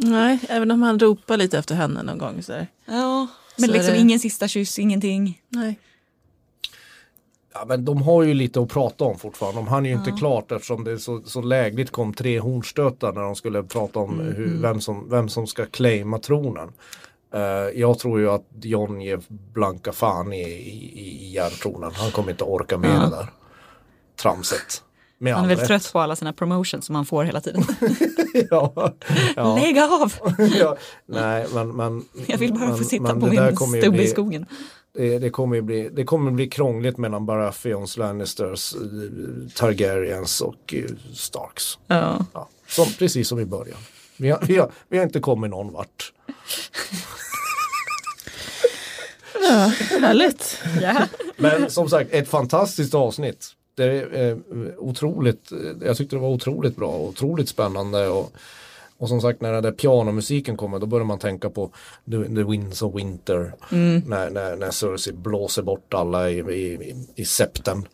nej, 0.01 0.39
även 0.49 0.71
om 0.71 0.81
han 0.81 0.99
ropar 0.99 1.37
lite 1.37 1.57
efter 1.57 1.75
henne 1.75 2.03
någon 2.03 2.17
gång. 2.17 2.43
Så 2.43 2.51
där. 2.51 2.67
Ja, 2.85 3.27
men 3.57 3.65
Så 3.69 3.71
är 3.73 3.77
liksom 3.77 3.93
det- 3.93 3.99
ingen 3.99 4.19
sista 4.19 4.47
kyss, 4.47 4.79
ingenting. 4.79 5.41
Nej. 5.49 5.79
Ja, 7.53 7.65
men 7.67 7.85
de 7.85 8.01
har 8.01 8.23
ju 8.23 8.33
lite 8.33 8.61
att 8.61 8.69
prata 8.69 9.03
om 9.03 9.19
fortfarande. 9.19 9.59
De 9.61 9.67
hann 9.67 9.85
ju 9.85 9.91
inte 9.91 10.11
klart 10.11 10.51
eftersom 10.51 10.83
det 10.83 10.99
så, 10.99 11.21
så 11.25 11.41
lägligt 11.41 11.91
kom 11.91 12.13
tre 12.13 12.39
hornstötar 12.39 13.13
när 13.13 13.21
de 13.21 13.35
skulle 13.35 13.63
prata 13.63 13.99
om 13.99 14.19
hur, 14.19 14.61
vem, 14.61 14.81
som, 14.81 15.09
vem 15.09 15.29
som 15.29 15.47
ska 15.47 15.65
claima 15.65 16.19
tronen. 16.19 16.69
Eh, 17.33 17.41
jag 17.79 17.99
tror 17.99 18.19
ju 18.19 18.29
att 18.31 18.45
John 18.61 19.01
ger 19.01 19.21
blanka 19.53 19.91
fan 19.91 20.33
i, 20.33 20.41
i, 20.41 20.99
i 20.99 21.31
järntronen. 21.31 21.91
Han 21.95 22.11
kommer 22.11 22.31
inte 22.31 22.43
orka 22.43 22.77
med 22.77 22.89
det 22.89 23.09
där. 23.15 23.27
tramset. 24.21 24.83
Med 25.21 25.35
Han 25.35 25.43
är 25.45 25.49
väl 25.49 25.57
rätt. 25.57 25.67
trött 25.67 25.93
på 25.93 25.99
alla 25.99 26.15
sina 26.15 26.33
promotions 26.33 26.85
som 26.85 26.95
han 26.95 27.05
får 27.05 27.23
hela 27.23 27.41
tiden. 27.41 27.63
ja, 28.49 28.93
ja. 29.35 29.55
Lägg 29.55 29.79
av! 29.79 30.13
ja. 30.59 30.77
Nej, 31.05 31.45
men, 31.53 31.75
men, 31.75 32.05
Jag 32.27 32.37
vill 32.37 32.53
bara 32.53 32.69
men, 32.69 32.77
få 32.77 32.83
sitta 32.83 33.03
men 33.15 33.19
på 33.19 33.27
min 33.27 33.81
stubbe 33.81 33.87
i 33.87 33.89
bli- 33.89 34.07
skogen. 34.07 34.45
Det, 34.93 35.19
det, 35.19 35.29
kommer 35.29 35.55
ju 35.55 35.61
bli, 35.61 35.89
det 35.89 36.03
kommer 36.03 36.31
bli 36.31 36.47
krångligt 36.47 36.97
mellan 36.97 37.25
Baratheons, 37.25 37.97
Lannisters, 37.97 38.73
eh, 38.75 38.79
Targaryens 39.55 40.41
och 40.41 40.73
eh, 40.73 40.83
Starks. 41.13 41.77
Ja. 41.87 42.25
Ja, 42.33 42.49
som, 42.67 42.85
precis 42.99 43.27
som 43.27 43.39
i 43.39 43.45
början. 43.45 43.77
Vi 44.17 44.29
har, 44.29 44.39
vi, 44.47 44.57
har, 44.57 44.71
vi 44.89 44.97
har 44.97 45.03
inte 45.05 45.19
kommit 45.19 45.51
någon 45.51 45.73
vart. 45.73 46.13
Ja, 49.33 49.71
härligt. 50.01 50.57
Ja. 50.81 51.07
Men 51.37 51.71
som 51.71 51.89
sagt, 51.89 52.13
ett 52.13 52.29
fantastiskt 52.29 52.93
avsnitt. 52.93 53.55
Det 53.75 53.83
är 53.83 54.31
eh, 54.31 54.37
otroligt, 54.77 55.51
jag 55.81 55.97
tyckte 55.97 56.15
det 56.15 56.19
var 56.19 56.29
otroligt 56.29 56.75
bra 56.75 56.89
och 56.89 57.07
otroligt 57.07 57.49
spännande. 57.49 58.07
Och, 58.07 58.33
och 58.97 59.09
som 59.09 59.21
sagt 59.21 59.41
när 59.41 59.53
den 59.53 59.63
där 59.63 59.71
pianomusiken 59.71 60.57
kommer 60.57 60.79
då 60.79 60.85
börjar 60.85 61.05
man 61.05 61.19
tänka 61.19 61.49
på 61.49 61.71
The, 62.11 62.23
the 62.23 62.43
Winds 62.43 62.81
of 62.81 62.95
Winter. 62.95 63.53
När, 64.05 64.29
när, 64.29 64.55
när 64.55 64.71
Cersei 64.71 65.13
blåser 65.13 65.61
bort 65.61 65.93
alla 65.93 66.29
i, 66.29 66.39
i, 66.39 66.95
i, 67.15 67.25
septen. 67.25 67.87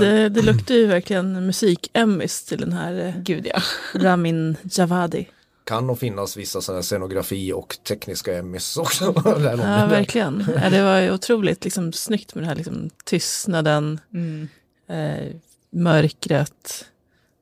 Det, 0.00 0.28
det 0.28 0.42
luktar 0.42 0.74
ju 0.74 0.86
verkligen 0.86 1.46
musik-Emmys 1.46 2.44
till 2.44 2.60
den 2.60 2.72
här 2.72 3.06
eh, 3.06 3.22
Gud 3.22 3.46
ja. 3.46 3.60
Ramin 3.94 4.56
Javadi. 4.62 5.28
Kan 5.64 5.86
nog 5.86 5.98
finnas 5.98 6.36
vissa 6.36 6.60
sådana 6.60 6.82
scenografi 6.82 7.52
och 7.52 7.76
tekniska 7.88 8.38
Emmys 8.38 8.76
också. 8.76 9.04
Ja, 9.24 9.86
verkligen. 9.86 10.44
Ja, 10.62 10.70
det 10.70 10.82
var 10.82 11.00
ju 11.00 11.12
otroligt 11.12 11.64
liksom, 11.64 11.92
snyggt 11.92 12.34
med 12.34 12.42
den 12.42 12.48
här 12.48 12.56
liksom, 12.56 12.90
tystnaden, 13.04 14.00
Mm. 14.14 14.48
Eh, 14.86 15.36
mörkret, 15.70 16.84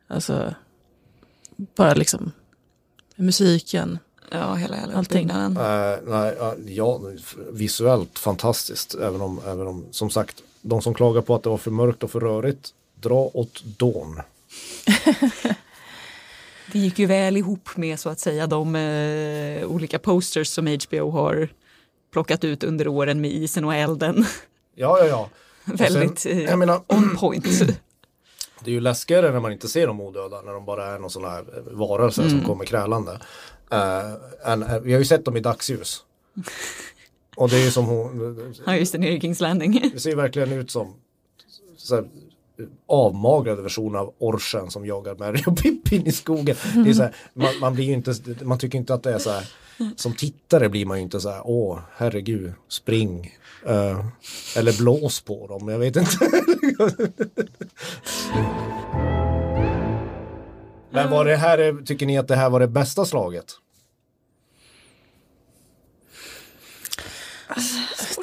alltså 0.07 0.55
bara 1.57 1.94
liksom 1.94 2.33
musiken. 3.16 3.98
Ja, 4.31 4.55
hela, 4.55 4.76
hela 4.76 4.94
Allting. 4.94 5.31
uppbyggnaden. 5.31 5.57
Eh, 5.57 5.98
nej, 6.07 6.37
ja, 6.38 6.55
ja, 6.66 7.00
visuellt 7.52 8.18
fantastiskt. 8.18 8.94
Även 8.94 9.20
om, 9.20 9.40
även 9.46 9.66
om, 9.66 9.87
som 9.90 10.11
sagt, 10.11 10.42
de 10.61 10.83
som 10.83 10.94
klagar 10.94 11.20
på 11.20 11.35
att 11.35 11.42
det 11.42 11.48
var 11.50 11.59
för 11.59 11.70
mörkt 11.70 12.02
och 12.02 12.11
för 12.11 12.20
rörigt, 12.20 12.74
dra 12.94 13.31
åt 13.35 13.64
dån. 13.64 14.20
Det 16.72 16.78
gick 16.78 16.98
ju 16.98 17.07
väl 17.07 17.37
ihop 17.37 17.76
med 17.76 18.00
så 18.00 18.09
att 18.09 18.20
säga 18.20 18.46
de 18.46 18.76
eh, 18.76 19.66
olika 19.66 19.98
posters 19.98 20.48
som 20.48 20.66
HBO 20.66 21.11
har 21.11 21.48
plockat 22.12 22.44
ut 22.44 22.64
under 22.64 22.88
åren 22.88 23.20
med 23.20 23.31
isen 23.31 23.64
och 23.64 23.74
elden. 23.74 24.26
Ja, 24.74 24.98
ja, 24.98 25.07
ja. 25.07 25.28
Väldigt 25.64 26.18
sen, 26.18 26.33
eh, 26.33 26.44
jag 26.44 26.59
menar, 26.59 26.83
on 26.87 27.16
point. 27.16 27.44
det 28.64 28.70
är 28.70 28.75
ju 28.75 28.81
läskigare 28.81 29.33
när 29.33 29.40
man 29.40 29.53
inte 29.53 29.68
ser 29.68 29.87
dem 29.87 30.01
odöda, 30.01 30.42
när 30.42 30.53
de 30.53 30.64
bara 30.64 30.87
är 30.94 30.98
någon 30.98 31.11
sån 31.11 31.25
här 31.25 31.38
eh, 31.57 31.62
varelse 31.79 32.31
som 32.31 32.40
kommer 32.44 32.64
krälande. 32.64 33.20
Eh, 33.70 34.12
än- 34.53 34.62
eh, 34.62 34.79
vi 34.81 34.92
har 34.92 34.98
ju 34.98 35.05
sett 35.05 35.25
dem 35.25 35.37
i 35.37 35.40
dagsljus. 35.40 36.05
Och 37.37 37.48
det 37.48 37.57
är 37.57 37.64
ju 37.64 37.70
som 37.70 37.85
hon, 37.85 38.55
Ja, 38.66 38.77
just 38.77 38.92
det, 38.92 38.98
nere 38.98 39.12
i 39.12 39.20
Kings 39.20 39.40
Landing. 39.40 39.90
det 39.94 40.01
ser 40.01 40.16
verkligen 40.16 40.53
ut 40.53 40.70
som 40.70 40.94
här, 41.90 42.05
avmagrade 42.87 43.62
versioner 43.62 43.98
av 43.98 44.14
orchen 44.18 44.70
som 44.70 44.87
jagar 44.87 45.14
Mary 45.14 45.42
och 45.46 45.59
Pippin 45.59 46.07
i 46.07 46.12
skogen. 46.12 46.57
Det 46.85 46.90
är 46.90 46.94
så 46.94 47.03
här, 47.03 47.14
man, 47.35 47.59
man 47.61 47.75
blir 47.75 47.90
inte, 47.92 48.14
man 48.44 48.59
tycker 48.59 48.79
inte 48.79 48.94
att 48.94 49.03
det 49.03 49.12
är 49.12 49.18
så 49.18 49.31
här, 49.31 49.48
som 49.96 50.12
tittare 50.14 50.68
blir 50.68 50.87
man 50.87 50.96
ju 50.96 51.03
inte 51.03 51.20
så 51.20 51.31
här, 51.31 51.40
åh 51.44 51.79
herregud, 51.96 52.53
spring. 52.68 53.37
Eh, 53.66 54.07
eller 54.57 54.79
blås 54.79 55.20
på 55.20 55.46
dem, 55.46 55.68
jag 55.68 55.79
vet 55.79 55.96
inte. 55.96 56.16
Men 60.90 61.11
var 61.11 61.25
det 61.25 61.37
här, 61.37 61.85
tycker 61.85 62.07
ni 62.07 62.18
att 62.18 62.29
det 62.29 62.37
här 62.37 62.51
var 62.51 62.61
det 62.61 62.68
bästa 62.68 63.05
slaget? 63.05 63.46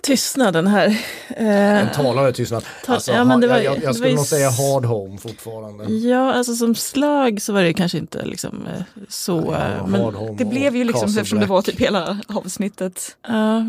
Tystnaden 0.04 0.68
här. 0.68 0.88
Eh, 1.28 1.80
En 1.82 1.92
talare 1.92 2.34
tystnad. 2.34 2.64
Ta- 2.86 2.94
Alltså, 2.94 3.12
ja, 3.12 3.24
men 3.24 3.42
det 3.42 3.48
var- 3.48 3.56
jag, 3.56 3.64
jag, 3.66 3.76
det 3.80 3.84
jag 3.86 3.96
skulle 3.96 4.16
nog 4.16 4.26
säga 4.26 4.50
hard 4.50 4.86
home 4.86 5.18
fortfarande. 5.18 5.84
ja, 5.94 6.34
alltså 6.34 6.56
som 6.56 6.76
slag 6.76 7.42
så 7.42 7.54
var 7.54 7.64
det 7.64 7.74
kanske 7.74 7.98
inte 7.98 8.26
liksom 8.26 8.68
eh, 8.68 8.82
så. 9.10 9.54
eh, 9.54 9.88
men, 9.88 10.36
Det 10.38 10.46
blev 10.46 10.76
ju 10.76 10.84
liksom 10.84 11.02
Castle 11.02 11.22
eftersom 11.22 11.40
det 11.40 11.46
Black. 11.46 11.50
var 11.50 11.62
typ 11.62 11.80
hela 11.80 12.18
avsnittet. 12.28 13.18
ja, 13.28 13.66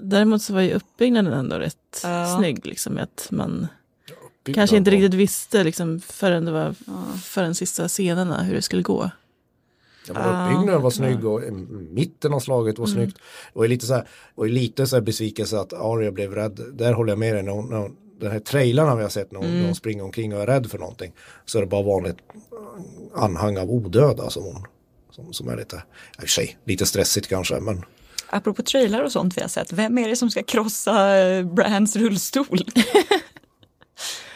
däremot 0.00 0.42
så 0.42 0.54
var 0.54 0.60
ju 0.60 0.72
uppbyggnaden 0.74 1.32
ändå 1.32 1.56
rätt 1.56 2.00
Ja. 2.02 2.36
snygg. 2.38 2.66
Liksom, 2.66 2.98
att 2.98 3.26
man 3.30 3.66
kanske 4.54 4.76
inte 4.76 4.90
riktigt 4.90 5.14
visste 5.14 5.64
liksom, 5.64 6.00
förrän 6.08 6.44
det 6.44 6.52
var 6.52 6.74
förrän 7.22 7.54
sista 7.54 7.88
scenerna 7.88 8.42
hur 8.42 8.54
det 8.54 8.62
skulle 8.62 8.82
gå. 8.82 9.10
Ja, 10.08 10.14
men 10.14 10.52
uppbyggnaden 10.52 10.82
var 10.82 10.90
snygg 10.90 11.24
och 11.24 11.42
mm, 11.42 11.88
mitten 11.94 12.32
av 12.32 12.40
slaget 12.40 12.78
var 12.78 12.86
snyggt. 12.86 13.18
Lite 13.54 13.86
så 13.86 13.94
här, 13.94 14.08
och 14.34 14.48
lite 14.48 14.86
så 14.86 14.96
här 14.96 15.00
besvikelse 15.00 15.58
att 15.58 15.72
Arya 15.72 16.12
blev 16.12 16.34
rädd. 16.34 16.60
Där 16.72 16.92
håller 16.92 17.12
jag 17.12 17.18
med 17.18 17.34
dig. 17.34 17.42
När 17.42 17.52
hon, 17.52 17.70
när 17.70 17.76
hon, 17.76 17.96
den 18.20 18.32
här 18.32 18.40
trailarna 18.40 18.96
vi 18.96 19.02
har 19.02 19.10
sett 19.10 19.32
när 19.32 19.40
hon, 19.40 19.58
när 19.58 19.64
hon 19.64 19.74
springer 19.74 20.04
omkring 20.04 20.34
och 20.34 20.42
är 20.42 20.46
rädd 20.46 20.70
för 20.70 20.78
någonting. 20.78 21.12
Så 21.44 21.58
är 21.58 21.62
det 21.62 21.68
bara 21.68 21.82
vanligt 21.82 22.16
anhang 23.14 23.58
av 23.58 23.70
odöda 23.70 24.30
som 24.30 24.44
hon 24.44 24.66
som, 25.14 25.32
som 25.32 25.48
är 25.48 25.56
lite, 25.56 25.76
i 25.76 25.80
och 26.16 26.20
för 26.20 26.28
sig, 26.28 26.58
lite 26.64 26.86
stressigt 26.86 27.28
kanske. 27.28 27.60
Men 27.60 27.84
Apropå 28.26 28.62
trailar 28.62 29.04
och 29.04 29.12
sånt 29.12 29.36
vi 29.36 29.40
har 29.40 29.48
sett, 29.48 29.72
vem 29.72 29.98
är 29.98 30.08
det 30.08 30.16
som 30.16 30.30
ska 30.30 30.42
krossa 30.42 31.18
eh, 31.18 31.46
Brands 31.46 31.96
rullstol? 31.96 32.58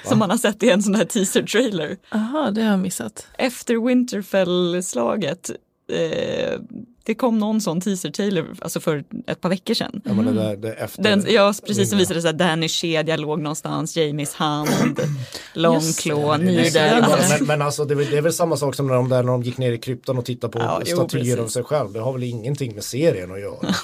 som 0.08 0.18
man 0.18 0.30
har 0.30 0.38
sett 0.38 0.62
i 0.62 0.70
en 0.70 0.82
sån 0.82 0.94
här 0.94 1.04
teaser-trailer. 1.04 1.96
Jaha, 2.10 2.50
det 2.50 2.62
har 2.62 2.70
jag 2.70 2.80
missat. 2.80 3.26
Efter 3.38 3.74
Winterfell-slaget, 3.86 5.50
eh, 5.92 6.60
det 7.08 7.14
kom 7.14 7.38
någon 7.38 7.60
sån 7.60 7.80
teaser-trailer 7.80 8.46
alltså 8.60 8.80
för 8.80 9.04
ett 9.26 9.40
par 9.40 9.48
veckor 9.48 9.74
sedan. 9.74 10.00
det, 10.34 10.56
det 10.56 10.72
efter. 10.72 11.02
Den, 11.02 11.24
ja, 11.28 11.54
precis 11.66 11.88
som 11.88 11.98
visade 11.98 12.22
sig 12.22 12.30
att 12.30 12.38
Dannys 12.38 12.72
kedja 12.72 13.16
låg 13.16 13.40
någonstans, 13.40 13.96
Jamies 13.96 14.34
hand, 14.34 15.00
långklå, 15.54 16.28
Men 16.28 16.46
det 16.46 16.52
är 16.52 16.62
nidel. 16.62 17.04
Men, 17.38 17.46
men 17.46 17.62
alltså 17.62 17.84
det 17.84 17.94
är, 17.94 17.96
väl, 17.96 18.10
det 18.10 18.16
är 18.16 18.22
väl 18.22 18.32
samma 18.32 18.56
sak 18.56 18.74
som 18.74 18.86
när 18.86 18.94
de, 18.94 19.08
där, 19.08 19.22
när 19.22 19.32
de 19.32 19.42
gick 19.42 19.58
ner 19.58 19.72
i 19.72 19.78
kryptan 19.78 20.18
och 20.18 20.24
tittade 20.24 20.52
på 20.52 20.58
Ja, 20.58 20.82
jo, 20.86 20.96
statyer 20.96 21.22
precis. 21.22 21.38
av 21.38 21.46
sig 21.48 21.62
själv. 21.64 21.92
Det 21.92 22.00
har 22.00 22.12
väl 22.12 22.22
ingenting 22.22 22.74
med 22.74 22.84
serien 22.84 23.32
att 23.32 23.40
göra. 23.40 23.58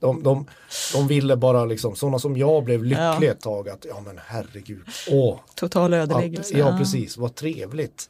De, 0.00 0.22
de, 0.22 0.46
de 0.94 1.08
ville 1.08 1.36
bara 1.36 1.64
liksom, 1.64 1.96
sådana 1.96 2.18
som 2.18 2.36
jag 2.36 2.64
blev 2.64 2.84
lyckliga 2.84 3.18
Ja. 3.20 3.24
ett 3.24 3.40
tag 3.40 3.68
att, 3.68 3.86
ja 3.88 4.00
men 4.06 4.20
herregud, 4.26 4.82
åh, 5.10 5.40
Total 5.54 5.94
ödeläggelse. 5.94 6.58
ja 6.58 6.78
precis, 6.78 7.16
vad 7.16 7.34
trevligt. 7.34 8.08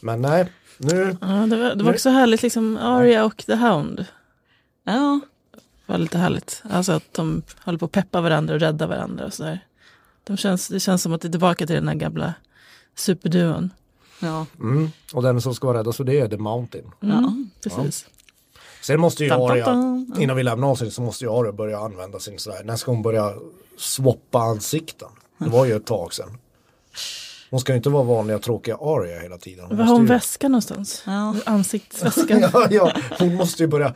Men 0.00 0.22
nej, 0.22 0.52
nu, 0.78 1.16
Ja, 1.20 1.26
det, 1.26 1.56
var, 1.56 1.74
det 1.74 1.84
var 1.84 1.92
också 1.92 2.10
härligt, 2.10 2.42
liksom 2.42 2.76
Arya 2.76 3.24
och 3.24 3.36
The 3.46 3.54
Hound. 3.54 4.04
Ja, 4.84 5.20
var 5.86 5.98
lite 5.98 6.18
härligt. 6.18 6.62
Alltså 6.70 6.92
att 6.92 7.14
de 7.14 7.42
håller 7.64 7.78
på 7.78 7.84
att 7.84 7.92
peppa 7.92 8.20
varandra 8.20 8.54
och 8.54 8.60
rädda 8.60 8.86
varandra 8.86 9.26
och 9.26 9.34
sådär. 9.34 9.60
De 10.24 10.36
känns, 10.36 10.68
det 10.68 10.80
känns 10.80 11.02
som 11.02 11.12
att 11.12 11.20
det 11.20 11.28
är 11.28 11.30
tillbaka 11.30 11.66
till 11.66 11.76
den 11.76 11.88
här 11.88 11.94
gamla 11.94 12.34
superduon. 12.96 13.70
ja. 14.20 14.46
mm, 14.58 14.90
och 15.12 15.22
den 15.22 15.40
som 15.40 15.54
ska 15.54 15.66
vara 15.66 15.78
räddast 15.78 15.96
för 15.96 16.04
det 16.04 16.20
är 16.20 16.28
The 16.28 16.36
Mountain. 16.36 16.84
Mm, 17.02 17.50
Precis. 17.62 18.06
Sen 18.82 19.00
måste 19.00 19.24
ju 19.24 19.30
Dun, 19.30 19.38
dun, 19.40 19.50
Arya, 19.50 19.66
dun. 19.66 20.14
innan 20.18 20.36
vi 20.36 20.42
lämnar 20.42 20.68
avsnittet 20.68 20.94
så 20.94 21.02
måste 21.02 21.24
ju 21.24 21.30
Arya 21.40 21.52
börja 21.52 21.78
använda 21.78 22.18
sin 22.18 22.38
sådär, 22.38 22.60
när 22.64 22.76
ska 22.76 22.90
hon 22.90 23.02
börja 23.02 23.32
swappa 23.78 24.38
ansikten? 24.38 25.08
Det 25.38 25.48
var 25.50 25.64
ju 25.64 25.76
ett 25.76 25.86
tag 25.86 26.14
sedan. 26.14 26.38
Hon 27.50 27.60
ska 27.60 27.72
ju 27.72 27.76
inte 27.76 27.90
vara 27.90 28.02
vanliga 28.04 28.38
tråkiga 28.38 28.76
Arya 28.80 29.20
hela 29.20 29.38
tiden. 29.38 29.68
Var 29.76 29.84
har 29.84 29.92
hon 29.92 30.02
ju- 30.02 30.08
väskan 30.08 30.50
någonstans? 30.52 31.02
Ja. 31.06 31.34
Ansiktsväskan. 31.46 32.40
ja, 32.52 32.66
ja, 32.70 32.92
hon 33.18 33.34
måste 33.34 33.62
ju 33.62 33.66
börja, 33.66 33.94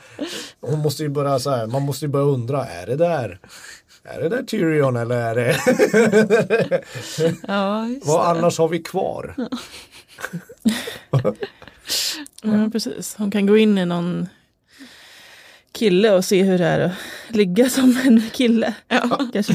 hon 0.60 0.78
måste 0.78 1.02
ju 1.02 1.08
börja 1.08 1.38
så 1.38 1.50
här, 1.50 1.66
man 1.66 1.82
måste 1.82 2.04
ju 2.04 2.08
börja 2.08 2.26
undra, 2.26 2.66
är 2.66 2.86
det 2.86 2.96
där, 2.96 3.38
är 4.04 4.20
det 4.20 4.28
där 4.28 4.42
Tyrion 4.42 4.96
eller 4.96 5.16
är 5.16 5.34
det, 5.34 6.84
ja 7.48 7.86
just 7.88 8.06
vad 8.06 8.24
det. 8.24 8.28
annars 8.40 8.58
har 8.58 8.68
vi 8.68 8.78
kvar? 8.78 9.34
Ja, 12.42 12.68
precis. 12.72 13.14
Hon 13.18 13.30
kan 13.30 13.46
gå 13.46 13.56
in 13.56 13.78
i 13.78 13.84
någon 13.86 14.28
kille 15.74 16.10
och 16.14 16.24
se 16.24 16.42
hur 16.42 16.58
det 16.58 16.64
är 16.64 16.80
att 16.80 16.92
ligga 17.36 17.70
som 17.70 17.98
en 18.04 18.22
kille. 18.32 18.74
Kanske. 19.32 19.52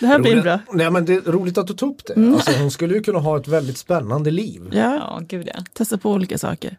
Det 0.00 0.06
här 0.06 0.18
blir 0.18 0.30
Roligt- 0.32 0.42
bra. 0.44 0.60
Nej 0.72 0.90
men 0.90 1.04
det 1.04 1.14
är 1.14 1.20
roligt 1.32 1.58
att 1.58 1.66
du 1.66 1.74
tog 1.74 1.90
upp 1.90 2.06
det. 2.06 2.14
Alltså, 2.34 2.52
hon 2.58 2.70
skulle 2.70 2.94
ju 2.94 3.02
kunna 3.02 3.18
ha 3.18 3.36
ett 3.36 3.48
väldigt 3.48 3.78
spännande 3.78 4.30
liv. 4.30 4.62
Ja, 4.72 4.94
Ja, 4.94 5.20
gud 5.28 5.48
ja. 5.54 5.60
testa 5.72 5.98
på 5.98 6.10
olika 6.12 6.38
saker. 6.38 6.76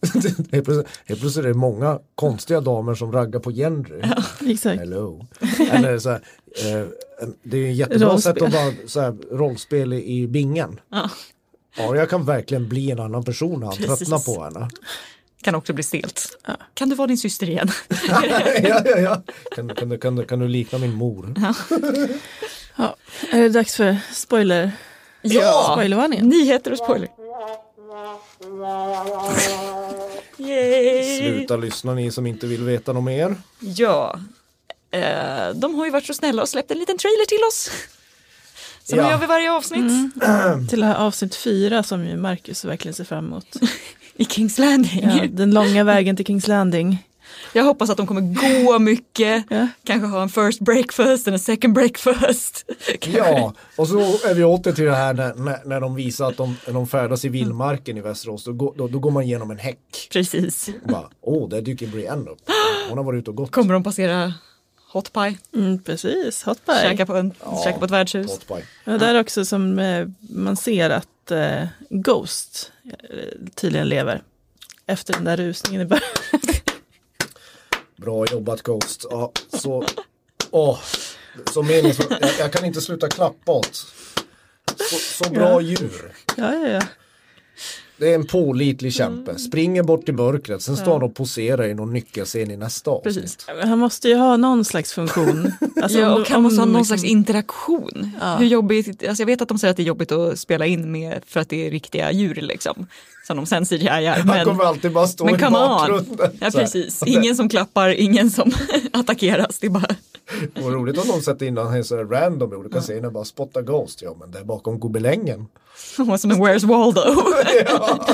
helt, 0.52 0.64
plötsligt, 0.64 0.88
helt 1.04 1.20
plötsligt 1.20 1.44
är 1.44 1.48
det 1.48 1.54
många 1.54 1.98
konstiga 2.14 2.60
damer 2.60 2.94
som 2.94 3.12
raggar 3.12 3.40
på 3.40 3.50
Gendry. 3.52 4.02
Exakt. 4.46 4.78
Hello. 4.80 5.26
Eller 5.70 5.98
så 5.98 6.08
här, 6.10 6.20
eh, 6.64 6.88
det 7.42 7.56
är 7.56 7.60
ju 7.60 7.72
jättebra 7.72 8.08
Rollspel. 8.08 8.34
sätt 8.34 8.42
att 8.42 8.52
vara 8.54 8.72
så 8.86 9.00
här, 9.00 9.16
rollspel 9.32 9.92
i, 9.92 10.26
bingen. 10.28 10.80
Ja. 10.90 11.10
Arya 11.78 12.06
kan 12.06 12.24
verkligen 12.24 12.68
bli 12.68 12.90
en 12.90 13.00
annan 13.00 13.24
person 13.24 13.60
när 13.60 13.66
han 13.66 13.76
tröttnar 13.76 14.34
på 14.34 14.44
henne. 14.44 14.68
Kan 15.42 15.54
också 15.54 15.72
bli 15.72 15.82
stelt. 15.84 16.38
Kan 16.74 16.88
du 16.88 16.94
vara 16.94 17.06
din 17.06 17.18
syster 17.18 17.48
igen? 17.50 17.68
ja, 18.08 18.82
ja, 18.84 18.98
ja. 18.98 19.22
Kan, 19.54 19.74
kan, 19.74 19.88
du- 19.88 19.98
kan, 19.98 20.16
du- 20.16 20.24
kan 20.24 20.38
du 20.38 20.48
likna 20.48 20.78
min 20.78 20.92
mor? 20.94 21.34
Ja. 22.76 22.96
Är 23.32 23.40
det 23.40 23.48
dags 23.48 23.76
för 23.76 23.96
spoiler 24.12 24.72
Ja, 25.22 25.68
Spoilervarningen. 25.72 26.28
nyheter 26.28 26.72
och 26.72 26.78
spoiler. 26.78 27.08
Yay! 30.38 31.18
Sluta 31.18 31.56
lyssna 31.56 31.94
ni 31.94 32.10
som 32.10 32.26
inte 32.26 32.46
vill 32.46 32.62
veta 32.64 32.92
något 32.92 33.04
mer. 33.04 33.36
Ja, 33.60 34.20
eh, 34.90 35.48
de 35.54 35.74
har 35.74 35.84
ju 35.84 35.90
varit 35.90 36.06
så 36.06 36.14
snälla 36.14 36.42
och 36.42 36.48
släppt 36.48 36.70
en 36.70 36.78
liten 36.78 36.98
trailer 36.98 37.26
till 37.26 37.44
oss. 37.48 37.70
Som 38.84 38.98
Ja. 38.98 39.04
vi 39.04 39.10
gör 39.10 39.18
vid 39.18 39.28
varje 39.28 39.52
avsnitt 39.52 40.14
Till 40.70 40.80
det 40.80 40.86
här 40.86 40.94
avsnitt 40.96 41.34
fyra 41.34 41.82
som 41.82 42.06
ju 42.06 42.16
Marcus 42.16 42.64
verkligen 42.64 42.94
ser 42.94 43.04
fram 43.04 43.26
emot. 43.26 43.46
i 44.18 44.24
Kings 44.24 44.58
Landing. 44.58 45.00
Ja, 45.02 45.24
den 45.30 45.50
långa 45.50 45.84
vägen 45.84 46.16
till 46.16 46.26
Kings 46.26 46.48
Landing. 46.48 47.04
Jag 47.52 47.64
hoppas 47.64 47.90
att 47.90 47.96
de 47.96 48.06
kommer 48.06 48.64
gå 48.64 48.78
mycket, 48.78 49.44
Ja. 49.50 49.68
kanske 49.84 50.06
ha 50.08 50.22
en 50.22 50.28
first 50.28 50.60
breakfast 50.60 51.26
och 51.26 51.32
en 51.32 51.38
second 51.38 51.74
breakfast. 51.74 52.64
Ja, 53.06 53.54
och 53.76 53.88
så 53.88 53.98
är 53.98 54.34
vi 54.34 54.44
åter 54.44 54.72
till 54.72 54.84
det 54.84 54.94
här 54.94 55.14
när, 55.14 55.34
när, 55.34 55.58
när 55.64 55.80
de 55.80 55.94
visar 55.94 56.28
att 56.28 56.36
de, 56.36 56.56
när 56.66 56.74
de 56.74 56.86
färdas 56.86 57.24
i 57.24 57.28
vildmarken 57.28 57.96
i 57.96 58.00
Västerås. 58.00 58.44
Då, 58.44 58.52
går- 58.52 58.74
då, 58.76 58.88
då 58.88 58.98
går 58.98 59.10
man 59.10 59.22
igenom 59.22 59.50
en 59.50 59.58
häck. 59.58 60.08
Precis. 60.12 60.70
Åh, 61.20 61.48
där 61.48 61.60
dyker 61.62 61.86
Brienne 61.86 62.30
upp. 62.30 62.38
Hon 62.88 62.98
har 62.98 63.04
varit 63.04 63.18
ute 63.18 63.30
och 63.30 63.36
gått. 63.36 63.50
Kommer 63.50 63.74
de 63.74 63.82
passera 63.84 64.32
Hot 64.90 65.12
Pie, 65.12 65.38
Mm, 65.54 65.82
precis, 65.82 66.42
hot 66.42 66.66
pie. 66.66 66.82
käka 66.82 67.06
på, 67.06 67.16
en, 67.16 67.34
käka 67.64 67.78
på 67.78 67.84
ett 67.84 67.90
värdshus. 67.90 68.30
Hot 68.30 68.46
pie. 68.48 68.64
Ja, 68.84 68.98
där 68.98 69.20
också 69.20 69.44
som 69.44 69.78
eh, 69.78 70.08
man 70.20 70.56
ser 70.56 70.90
att 70.90 71.30
eh, 71.30 71.66
Ghost 71.90 72.72
eh, 72.84 73.18
tydligen 73.54 73.88
lever. 73.88 74.22
Efter 74.86 75.12
den 75.14 75.24
där 75.24 75.36
rusningen 75.36 75.80
i 75.80 75.84
början. 75.84 76.08
Bra 77.96 78.26
jobbat 78.32 78.62
Ghost. 78.62 79.06
Ja, 79.10 79.32
så, 79.52 79.84
åh, 80.50 80.78
så 81.52 81.62
meningsfullt. 81.62 82.16
Jag, 82.20 82.30
jag 82.38 82.52
kan 82.52 82.64
inte 82.64 82.80
sluta 82.80 83.08
klappa 83.08 83.52
åt. 83.52 83.74
Så, 84.90 85.24
så 85.24 85.30
bra 85.30 85.48
Ja. 85.50 85.60
djur. 85.60 86.12
Ja, 86.36 86.54
ja, 86.54 86.68
ja. 86.68 86.82
Det 87.98 88.10
är 88.10 88.14
en 88.14 88.26
pålitlig 88.26 88.92
kämpe. 88.94 89.30
Mm. 89.30 89.38
Springer 89.38 89.82
bort 89.82 90.08
i 90.08 90.12
mörkret. 90.12 90.62
Sen 90.62 90.76
står 90.76 90.92
han 90.92 91.02
och 91.02 91.14
poserar 91.14 91.64
i 91.66 91.74
någon 91.74 91.92
nyckelscen 91.92 92.50
i 92.50 92.56
nästa 92.56 92.90
avsnitt. 92.90 93.14
Precis. 93.14 93.38
Han 93.64 93.78
måste 93.78 94.08
ju 94.08 94.14
ha 94.16 94.36
någon 94.36 94.64
slags 94.64 94.92
funktion. 94.92 95.52
Alltså, 95.82 95.98
Ja, 95.98 96.14
och 96.14 96.28
han 96.28 96.42
måste 96.42 96.60
ha 96.60 96.66
någon 96.66 96.80
liksom- 96.80 96.98
slags 96.98 97.04
interaktion. 97.12 98.10
Ja. 98.20 98.36
Hur 98.36 98.46
jobbigt, 98.46 99.08
alltså 99.08 99.22
jag 99.22 99.26
vet 99.26 99.42
att 99.42 99.48
de 99.48 99.58
säger 99.58 99.70
att 99.70 99.76
det 99.76 99.82
är 99.82 99.86
jobbigt 99.86 100.12
att 100.12 100.38
spela 100.38 100.66
in 100.66 100.92
med 100.92 101.22
för 101.26 101.40
att 101.40 101.48
det 101.48 101.66
är 101.66 101.70
riktiga 101.70 102.12
djur 102.12 102.34
liksom. 102.34 102.86
Som 103.26 103.36
de 103.36 103.46
sen 103.46 103.64
CGI-ar. 103.66 104.16
Han 104.18 104.26
Men, 104.36 104.44
kommer 104.44 104.64
alltid 104.64 104.92
bara 104.92 105.06
stå 105.06 105.24
men 105.24 105.40
i 105.40 105.44
on. 105.46 105.52
bakgrunden. 105.52 106.30
Ja 106.40 106.50
precis, 106.50 107.02
ingen 107.06 107.36
som 107.36 107.48
klappar, 107.48 107.88
ingen 107.88 108.30
som 108.30 108.52
attackeras. 108.92 109.58
Det 109.58 109.66
är 109.66 109.70
bara, 109.70 109.94
Det 110.54 110.60
var 110.62 110.70
roligt 110.70 110.98
om 110.98 111.08
de 111.08 111.20
sätter 111.22 111.46
in 111.46 111.56
honom 111.56 111.84
så 111.84 111.96
random 112.04 112.52
i 112.52 112.56
olika 112.56 112.80
scener. 112.80 113.10
Bara 113.10 113.24
spotta 113.24 113.62
Ghost. 113.62 114.02
Ja 114.02 114.16
men 114.20 114.30
det 114.30 114.38
är 114.38 114.44
bakom 114.44 114.80
gobelängen. 114.80 115.46
och 116.10 116.20
som 116.20 116.30
en 116.30 116.36
Where's 116.36 116.66
Waldo. 116.66 117.00
ja, 117.66 118.06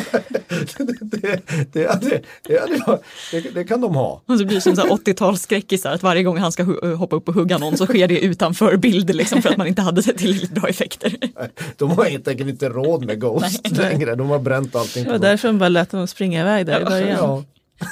det, 0.76 0.84
det, 1.00 1.40
det, 1.72 2.02
det, 2.02 3.00
det, 3.32 3.50
det 3.54 3.64
kan 3.64 3.80
de 3.80 3.94
ha. 3.94 4.22
Och 4.26 4.38
så 4.38 4.44
blir 4.44 4.54
det 4.54 4.60
som 4.60 4.76
så 4.76 4.82
här 4.82 4.88
80-talsskräckisar 4.90 5.90
att 5.94 6.02
varje 6.02 6.22
gång 6.22 6.38
han 6.38 6.52
ska 6.52 6.62
hu- 6.62 6.94
hoppa 6.94 7.16
upp 7.16 7.28
och 7.28 7.34
hugga 7.34 7.58
någon 7.58 7.76
så 7.76 7.86
sker 7.86 8.08
det 8.08 8.20
utanför 8.20 8.76
bild 8.76 9.14
liksom 9.14 9.42
för 9.42 9.50
att 9.50 9.56
man 9.56 9.66
inte 9.66 9.82
hade 9.82 10.02
tillräckligt 10.02 10.50
bra 10.50 10.68
effekter. 10.68 11.16
De 11.76 11.90
har 11.90 12.04
helt 12.04 12.28
enkelt 12.28 12.48
inte 12.50 12.68
råd 12.68 13.04
med 13.06 13.20
Ghost 13.20 13.70
längre. 13.70 14.14
De 14.14 14.28
har 14.30 14.38
bränt 14.38 14.76
allting 14.76 15.04
Det 15.04 15.10
var 15.10 15.18
därför 15.18 15.48
de 15.48 15.58
bara 15.58 15.68
lät 15.68 15.90
dem 15.90 16.06
springa 16.06 16.40
iväg 16.40 16.66
där 16.66 16.80
i 16.80 16.84
början. 16.84 17.08
Ja. 17.18 17.44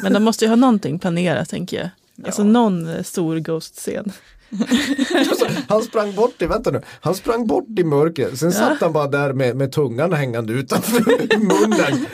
Men 0.03 0.13
de 0.13 0.23
måste 0.23 0.45
ju 0.45 0.49
ha 0.49 0.57
någonting 0.57 0.99
planerat 0.99 1.49
tänker 1.49 1.77
jag. 1.79 1.89
Alltså 2.25 2.45
någon 2.45 2.89
eh, 2.89 3.03
stor 3.03 3.37
Ghost-scen. 3.37 4.13
Alltså, 5.15 5.47
han 5.69 5.83
sprang 5.83 6.15
bort 6.15 6.43
i, 6.43 6.47
vänta 6.47 6.71
nu, 6.71 6.83
han 7.01 7.15
sprang 7.15 7.47
bort 7.47 7.79
i 7.79 7.85
mörkret. 7.85 8.39
Sen 8.39 8.53
satt 8.53 8.81
han 8.81 8.93
bara 8.93 9.07
där 9.07 9.33
med, 9.33 9.57
med 9.57 9.73
tungan 9.73 10.13
hängande 10.13 10.53
utanför 10.53 11.39
munnen 11.39 12.07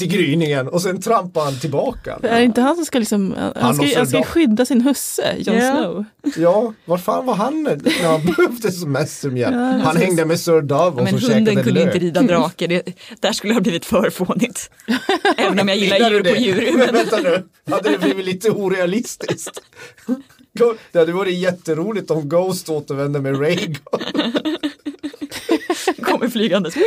till 0.00 0.08
gryningen 0.08 0.68
och 0.68 0.82
sen 0.82 1.00
trampade 1.00 1.46
han 1.46 1.60
tillbaka. 1.60 2.18
Är 2.22 2.38
det 2.38 2.44
inte 2.44 2.60
han 2.60 2.76
som 2.76 2.84
ska 2.84 2.98
liksom, 2.98 3.34
han, 3.38 3.52
Han 3.54 3.74
ska, 3.74 3.98
han 3.98 4.06
ska 4.06 4.22
skydda 4.22 4.64
sin 4.64 4.80
husse, 4.80 5.34
Jon 5.38 5.56
Ja. 5.56 5.76
Snow. 5.76 6.04
Ja, 6.36 6.74
var 6.84 6.98
fan 6.98 7.26
var 7.26 7.34
han 7.34 7.62
när 7.62 8.08
han 8.08 8.24
behövde 8.24 8.72
som 8.72 8.92
mest 8.92 9.20
som 9.20 9.36
hjälp? 9.36 9.54
Ja, 9.54 9.60
han 9.84 9.96
hängde 9.96 10.24
med 10.24 10.40
Sir 10.40 10.60
Davos 10.62 11.04
Men 11.04 11.14
och 11.14 11.20
hunden 11.20 11.44
käkade 11.46 11.62
kunde 11.64 11.80
lök. 11.84 11.94
inte 11.94 12.06
rida 12.06 12.22
drake, 12.22 12.66
det, 12.66 12.82
där 13.20 13.32
skulle 13.32 13.50
det 13.52 13.56
ha 13.56 13.60
blivit 13.62 13.84
för 13.84 14.10
fånigt. 14.10 14.70
Även 15.36 15.60
om 15.60 15.68
jag 15.68 15.76
gillar 15.76 16.10
djur 16.10 16.22
på 16.22 16.36
djur. 16.40 16.68
Men 16.76 16.78
Men 16.86 16.94
vänta 16.94 17.16
nu, 17.16 17.42
hade 17.70 17.90
det 17.90 17.98
blivit 17.98 18.24
lite 18.24 18.50
orealistiskt? 18.50 19.60
Det 20.92 20.98
hade 20.98 21.12
varit 21.12 21.38
jätteroligt 21.38 22.10
om 22.10 22.28
Ghost 22.28 22.68
återvände 22.68 23.20
med 23.20 23.40
Rhaegon. 23.40 24.00
Kommer 26.20 26.30
flygandes. 26.30 26.74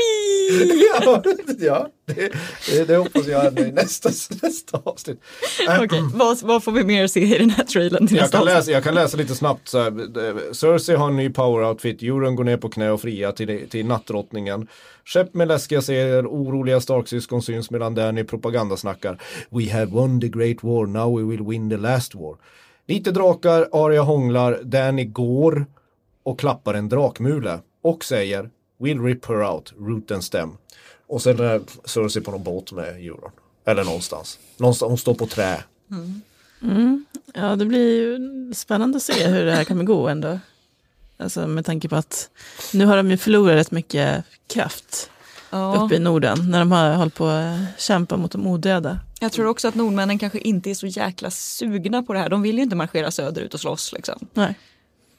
Ja, 1.05 1.23
ja 1.59 1.89
det, 2.05 2.87
det, 2.87 2.97
hoppas 2.97 3.27
jag 3.27 3.59
i 3.59 3.71
nästa, 3.71 4.09
nästa 4.41 4.81
avsnitt. 4.83 5.21
Äh, 5.67 5.83
Okej, 5.83 6.01
vad, 6.13 6.41
vad 6.41 6.63
får 6.63 6.71
vi 6.71 6.83
mer 6.83 7.07
se 7.07 7.19
i 7.19 7.37
den 7.37 7.49
här 7.49 7.63
trailern 7.63 8.07
till 8.07 8.17
Jag 8.17 8.23
nästa 8.23 8.37
kan, 8.37 8.47
avsnitt? 8.47 8.57
läsa, 8.57 8.71
jag 8.71 8.83
kan 8.83 8.95
läsa 8.95 9.17
lite 9.17 9.35
snabbt. 9.35 9.67
Så 9.67 9.79
här, 9.79 10.27
eh, 10.27 10.51
Cersei 10.51 10.95
har 10.95 11.07
en 11.07 11.15
ny 11.15 11.29
power 11.29 11.69
outfit. 11.69 12.03
Euron 12.03 12.35
går 12.35 12.43
ner 12.43 12.57
på 12.57 12.69
knä 12.69 12.91
och 12.91 13.01
fria 13.01 13.31
till, 13.31 13.69
till 13.69 13.85
nattdrottningen. 13.85 14.67
Skepp 15.05 15.33
med 15.33 15.47
läskiga 15.47 15.81
serier, 15.81 16.27
oroliga 16.27 16.81
Stark-syskon 16.81 17.41
syns 17.41 17.71
medan 17.71 17.95
Danny 17.95 18.23
propagandasnackar. 18.23 19.21
We 19.49 19.71
have 19.71 19.85
won 19.85 20.21
the 20.21 20.27
great 20.27 20.63
war, 20.63 20.85
now 20.87 21.17
we 21.17 21.23
will 21.35 21.49
win 21.49 21.69
the 21.69 21.77
last 21.77 22.15
war. 22.15 22.37
Lite 22.87 23.11
drakar, 23.11 23.69
Arya 23.71 24.01
hånglar, 24.01 24.59
Danny 24.63 25.05
går 25.05 25.65
och 26.23 26.39
klappar 26.39 26.73
en 26.73 26.89
drakmule 26.89 27.59
och 27.83 28.03
säger 28.03 28.49
We'll 28.83 29.03
rip 29.05 29.25
her 29.25 29.43
out, 29.43 29.73
root 29.79 30.11
and 30.11 30.23
stem. 30.23 30.57
Och 31.07 31.21
sen 31.21 31.65
Cersei 31.85 32.21
på 32.23 32.31
någon 32.31 32.43
båt 32.43 32.71
med 32.71 32.87
Euron. 32.87 33.31
Eller 33.65 33.83
någonstans. 33.83 34.39
någonstans 34.57 34.89
hon 34.89 34.97
står 34.97 35.13
på 35.13 35.27
trä. 35.27 35.63
Ja, 37.33 37.55
det 37.55 37.65
blir 37.65 38.01
ju 38.01 38.19
spännande 38.53 38.97
att 38.97 39.03
se 39.03 39.27
hur 39.27 39.45
det 39.45 39.55
här 39.55 39.63
kommer 39.63 39.83
gå 39.83 40.07
ändå. 40.07 40.39
Alltså 41.17 41.47
med 41.47 41.65
tanke 41.65 41.89
på 41.89 41.95
att 41.95 42.29
nu 42.73 42.85
har 42.85 42.97
de 42.97 43.11
ju 43.11 43.17
förlorat 43.17 43.55
rätt 43.55 43.71
mycket 43.71 44.23
kraft 44.47 45.09
Ja, 45.49 45.83
uppe 45.85 45.95
i 45.95 45.99
Norden 45.99 46.51
när 46.51 46.59
de 46.59 46.71
har 46.71 46.93
hållit 46.93 47.15
på 47.15 47.27
att 47.27 47.81
kämpa 47.81 48.17
mot 48.17 48.31
de 48.31 48.47
odöda. 48.47 48.99
jag 49.19 49.31
tror 49.31 49.45
också 49.47 49.67
att 49.67 49.75
nordmännen 49.75 50.19
kanske 50.19 50.39
inte 50.39 50.69
är 50.69 50.73
så 50.75 50.87
jäkla 50.87 51.31
sugna 51.31 52.03
på 52.03 52.13
det 52.13 52.19
här. 52.19 52.29
De 52.29 52.41
vill 52.41 52.57
ju 52.57 52.63
inte 52.63 52.75
marschera 52.75 53.11
söderut 53.11 53.53
och 53.53 53.59
slåss 53.59 53.93
liksom. 53.93 54.27
Nej, 54.33 54.55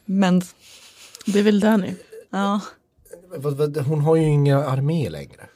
Men 0.05 0.43
det 1.27 1.43
vill 1.43 1.61
Danny. 1.61 1.95
ja, 2.31 2.61
Hon 3.87 4.01
har 4.01 4.17
ju 4.17 4.23
ingen 4.23 4.59
armé 4.59 5.09
längre. 5.11 5.47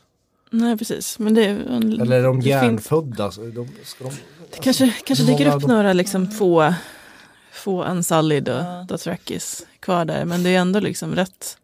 Nej, 0.50 0.78
precis. 0.78 1.18
Men 1.18 1.34
det, 1.34 1.44
är- 1.44 2.00
Eller 2.02 2.18
är 2.18 2.22
de 2.22 2.36
det 2.36 2.42
finns- 2.42 2.46
hjärnfödda? 2.46 3.30
Så 3.30 3.40
de, 3.40 3.68
ska 3.84 4.04
de, 4.04 4.10
Det 4.50 4.58
kanske, 4.62 4.94
kanske 5.04 5.24
hur 5.24 5.32
dyker 5.38 5.54
upp 5.54 5.62
dem- 5.62 5.70
några 5.70 5.92
liksom 5.92 6.30
få, 6.30 6.74
få 7.52 7.84
Unsullied 7.84 8.48
och 8.48 8.86
Dothrakis 8.86 9.66
kvar 9.80 10.04
där. 10.04 10.24
Men 10.24 10.42
det 10.42 10.50
är 10.50 10.58
ändå 10.58 10.80
liksom 10.80 11.14
rätt 11.14 11.58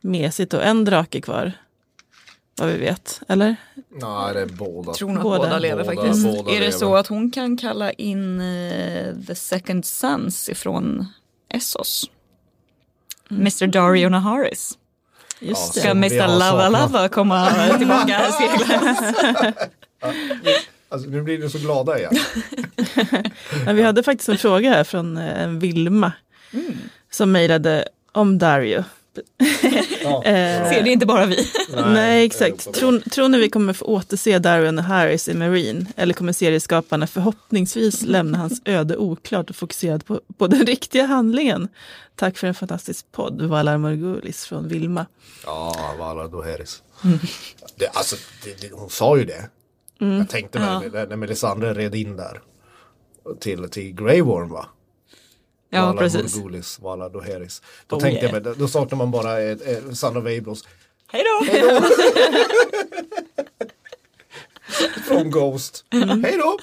mesigt 0.00 0.54
och 0.54 0.64
en 0.64 0.84
drake 0.84 1.20
kvar. 1.20 1.52
Vad 2.58 2.68
vi 2.68 2.78
vet, 2.78 3.20
eller? 3.28 3.56
Nej, 3.90 4.34
det 4.34 4.40
är 4.40 4.46
båda. 4.46 4.92
tror 4.92 5.08
nog 5.08 5.16
att 5.18 5.22
Båda. 5.22 5.38
båda, 5.38 5.58
lever 5.58 5.84
Båda- 5.84 5.96
faktiskt. 6.02 6.24
båda 6.26 6.50
är 6.50 6.54
det 6.54 6.60
lever. 6.60 6.70
så 6.70 6.96
att 6.96 7.06
hon 7.06 7.30
kan 7.30 7.56
kalla 7.56 7.92
in 7.92 8.40
eh, 8.40 9.14
The 9.26 9.34
Second 9.34 9.84
Sons 9.84 10.48
ifrån 10.48 11.06
Essos? 11.48 12.10
Mr 13.30 13.66
Dario 13.66 14.08
Naharis. 14.08 14.78
Just 15.44 15.76
Ja, 15.76 15.80
Ska 15.82 15.90
Mr 15.90 16.28
Lava. 16.38 16.68
Lava 16.68 17.08
komma 17.08 17.48
tillbaka? 17.78 18.20
Alltså, 20.88 21.08
nu 21.10 21.22
blir 21.22 21.38
ni 21.38 21.50
så 21.50 21.58
glada 21.58 21.98
igen. 21.98 22.16
Men 23.64 23.76
vi 23.76 23.82
hade 23.82 24.02
faktiskt 24.02 24.28
en 24.28 24.38
fråga 24.38 24.70
här 24.70 24.84
från 24.84 25.16
eh, 25.16 25.42
en 25.42 25.58
Vilma. 25.58 26.12
Som 27.10 27.32
mejlade 27.32 27.88
om 28.12 28.38
Dario. 28.38 28.84
Ja. 30.02 30.22
Eh, 30.24 30.70
Ser 30.70 30.82
det 30.82 30.90
inte 30.90 31.06
bara 31.06 31.26
vi? 31.26 31.48
Nej, 31.86 32.24
exakt. 32.26 32.72
Tror, 32.74 32.98
tror 32.98 33.28
ni 33.28 33.38
vi 33.38 33.48
kommer 33.50 33.72
få 33.72 33.84
återse 33.84 34.38
Darwin 34.38 34.78
och 34.78 34.84
Harris 34.84 35.28
i 35.28 35.34
Marine? 35.34 35.86
Eller 35.96 36.14
kommer 36.14 36.32
serieskaparna 36.32 37.06
förhoppningsvis 37.06 38.02
lämna 38.02 38.38
hans 38.38 38.62
öde 38.64 38.96
oklart 38.96 39.50
och 39.50 39.56
fokuserad 39.56 40.06
på, 40.06 40.20
på 40.38 40.46
den 40.46 40.66
riktiga 40.66 41.04
handlingen? 41.06 41.68
Tack 42.16 42.36
för 42.38 42.46
en 42.46 42.54
fantastisk 42.54 43.12
podd, 43.12 43.42
Valar 43.42 43.78
Morgulis 43.78 44.44
från 44.44 44.68
Vilma. 44.68 45.06
Ja, 45.44 45.94
Valar 45.98 46.28
Doheris. 46.28 46.82
Det, 47.76 47.88
alltså, 47.88 48.16
det, 48.44 48.60
det, 48.60 48.70
hon 48.72 48.90
sa 48.90 49.16
ju 49.18 49.24
det. 49.24 49.48
Jag 49.98 50.28
tänkte 50.28 50.58
när, 50.58 50.90
när, 50.90 51.06
när 51.06 51.16
Melisandre 51.16 51.74
red 51.74 51.94
in 51.94 52.16
där. 52.16 52.40
Till, 53.40 53.68
till 53.70 53.94
Grey 53.94 54.20
Worm 54.20 54.48
va? 54.48 54.66
Ja, 55.74 55.86
Valar 55.86 55.98
precis. 56.02 56.36
Morgulis, 56.36 56.78
Valar 56.80 57.10
Doheris. 57.10 57.62
Då 57.86 57.96
Oh, 57.96 58.00
tänkte 58.02 58.24
yeah. 58.26 58.34
jag, 58.34 58.44
mig, 58.44 58.54
då 58.58 58.68
saknar 58.68 58.98
man 58.98 59.10
bara 59.10 59.40
eh, 59.42 59.50
eh, 59.50 59.92
Son 59.92 60.16
of 60.16 60.26
Ablos. 60.38 60.64
Hej 61.12 61.22
då! 61.24 61.46
Från 65.08 65.30
Ghost. 65.30 65.84
Hej 66.22 66.38
då! 66.42 66.58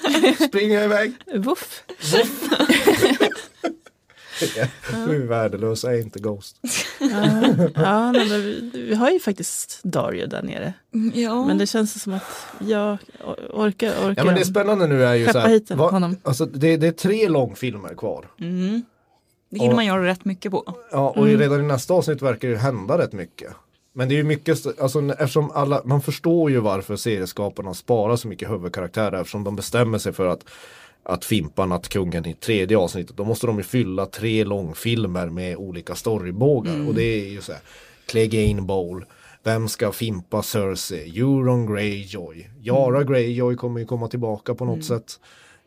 Springer 0.46 0.74
jag 0.74 0.84
iväg. 0.84 1.12
Woof. 1.34 1.82
Hur 5.06 5.26
värdelösa 5.28 5.92
är 5.92 5.98
inte 6.00 6.18
Ghost? 6.18 6.56
Ja, 7.74 8.12
nej, 8.12 8.28
men 8.28 8.42
vi, 8.42 8.70
vi 8.74 8.94
har 8.94 9.10
ju 9.10 9.20
faktiskt 9.20 9.80
Dario 9.82 10.26
där 10.26 10.42
nere. 10.42 10.72
Ja. 11.14 11.46
Men 11.46 11.58
det 11.58 11.66
känns 11.66 12.02
som 12.02 12.14
att 12.14 12.46
jag 12.68 12.98
or- 13.24 13.50
orkar, 13.52 13.88
orkar. 13.90 14.14
Ja 14.16 14.24
men 14.24 14.34
det 14.34 14.40
är 14.40 14.44
spännande 14.44 14.86
nu 14.86 15.04
är 15.04 15.14
ju 15.14 15.26
så 15.32 15.38
här, 15.38 15.48
hit 15.48 15.70
va- 15.70 15.90
honom. 15.90 16.16
alltså, 16.22 16.46
det, 16.46 16.76
det 16.76 16.86
är 16.86 16.92
tre 16.92 17.28
långfilmer 17.28 17.94
kvar. 17.94 18.26
Mm. 18.40 18.82
Det 19.52 19.58
hinner 19.60 19.74
man 19.74 19.86
göra 19.86 20.04
rätt 20.06 20.24
mycket 20.24 20.52
på. 20.52 20.74
Ja, 20.92 21.10
och 21.16 21.26
redan 21.26 21.60
i 21.60 21.62
nästa 21.62 21.94
avsnitt 21.94 22.22
verkar 22.22 22.48
det 22.48 22.56
hända 22.56 22.98
rätt 22.98 23.12
mycket. 23.12 23.52
Men 23.92 24.08
det 24.08 24.14
är 24.14 24.16
ju 24.16 24.24
mycket, 24.24 24.80
alltså 24.80 25.12
eftersom 25.12 25.50
alla, 25.50 25.82
man 25.84 26.02
förstår 26.02 26.50
ju 26.50 26.60
varför 26.60 26.96
serieskaparna 26.96 27.74
sparar 27.74 28.16
så 28.16 28.28
mycket 28.28 28.50
huvudkaraktärer 28.50 29.20
eftersom 29.20 29.44
de 29.44 29.56
bestämmer 29.56 29.98
sig 29.98 30.12
för 30.12 30.26
att 30.26 30.44
att 31.04 31.24
fimpa 31.24 31.66
nattkungen 31.66 32.26
i 32.26 32.34
tredje 32.34 32.78
avsnittet. 32.78 33.16
Då 33.16 33.24
måste 33.24 33.46
de 33.46 33.56
ju 33.56 33.62
fylla 33.62 34.06
tre 34.06 34.44
långfilmer 34.44 35.26
med 35.26 35.56
olika 35.56 35.94
storybågar 35.94 36.88
och 36.88 36.94
det 36.94 37.02
är 37.02 37.28
ju 37.28 37.40
så 37.40 37.52
här 37.52 37.60
Clegane 38.06 38.62
Bowl 38.62 39.04
vem 39.42 39.68
ska 39.68 39.92
fimpa 39.92 40.42
Cersei? 40.42 41.20
Euron 41.20 41.66
Greyjoy. 41.66 42.50
Yara 42.60 43.02
Greyjoy 43.02 43.56
kommer 43.56 43.80
ju 43.80 43.86
komma 43.86 44.08
tillbaka 44.08 44.54
på 44.54 44.64
något 44.64 44.84
sätt. 44.84 45.20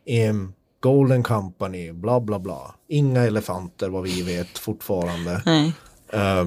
Em, 0.05 0.53
Golden 0.85 1.23
Company, 1.23 1.91
bla 1.91 2.19
bla 2.19 2.39
bla. 2.39 2.75
Inga 2.87 3.21
elefanter 3.21 3.89
vad 3.89 4.03
vi 4.03 4.21
vet 4.21 4.57
fortfarande. 4.57 5.41
Nej. 5.45 5.73
Eh, 6.09 6.45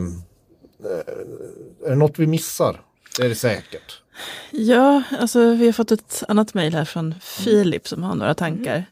är 1.86 1.90
det 1.90 1.94
något 1.94 2.18
vi 2.18 2.26
missar? 2.26 2.80
Det 3.18 3.24
är 3.24 3.28
det 3.28 3.34
säkert. 3.34 4.02
Ja, 4.50 5.02
alltså 5.18 5.54
vi 5.54 5.66
har 5.66 5.72
fått 5.72 5.90
ett 5.90 6.22
annat 6.28 6.54
mejl 6.54 6.74
här 6.74 6.84
från 6.84 7.14
Filip 7.20 7.88
som 7.88 8.02
har 8.02 8.14
några 8.14 8.34
tankar. 8.34 8.84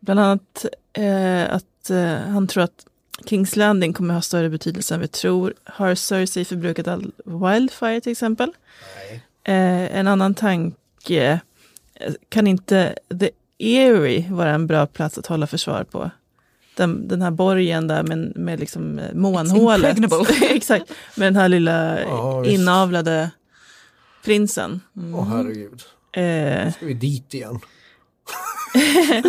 Bland 0.00 0.20
annat 0.20 0.64
eh, 0.92 1.54
att 1.54 1.90
eh, 1.90 2.30
han 2.32 2.46
tror 2.46 2.64
att 2.64 2.86
Kings 3.26 3.56
Landing 3.56 3.92
kommer 3.92 4.14
ha 4.14 4.22
större 4.22 4.48
betydelse 4.48 4.94
än 4.94 5.00
vi 5.00 5.08
tror. 5.08 5.54
Har 5.64 5.94
Cersei 5.94 6.44
förbrukat 6.44 6.88
all 6.88 7.12
Wildfire 7.24 8.00
till 8.00 8.12
exempel? 8.12 8.52
Eh, 9.44 9.96
en 9.98 10.06
annan 10.06 10.34
tanke, 10.34 11.40
eh, 11.94 12.12
kan 12.28 12.46
inte 12.46 12.94
The 13.20 13.30
Erie 13.58 14.26
vara 14.30 14.50
en 14.50 14.66
bra 14.66 14.86
plats 14.86 15.18
att 15.18 15.26
hålla 15.26 15.46
försvar 15.46 15.84
på? 15.84 16.10
Den, 16.76 17.08
den 17.08 17.22
här 17.22 17.30
borgen 17.30 17.86
där 17.86 18.02
med, 18.02 18.36
med 18.36 18.60
liksom 18.60 18.98
eh, 18.98 19.14
månhålet. 19.14 19.98
Exakt, 20.42 20.92
med 21.16 21.26
den 21.26 21.36
här 21.36 21.48
lilla 21.48 22.00
Ja, 22.00 22.44
inavlade 22.44 23.30
prinsen. 24.24 24.80
Åh 25.14 25.28
herregud. 25.28 25.82
Eh, 26.12 26.72
Ska 26.72 26.86
vi 26.86 26.94
dit 26.94 27.34
igen? 27.34 27.60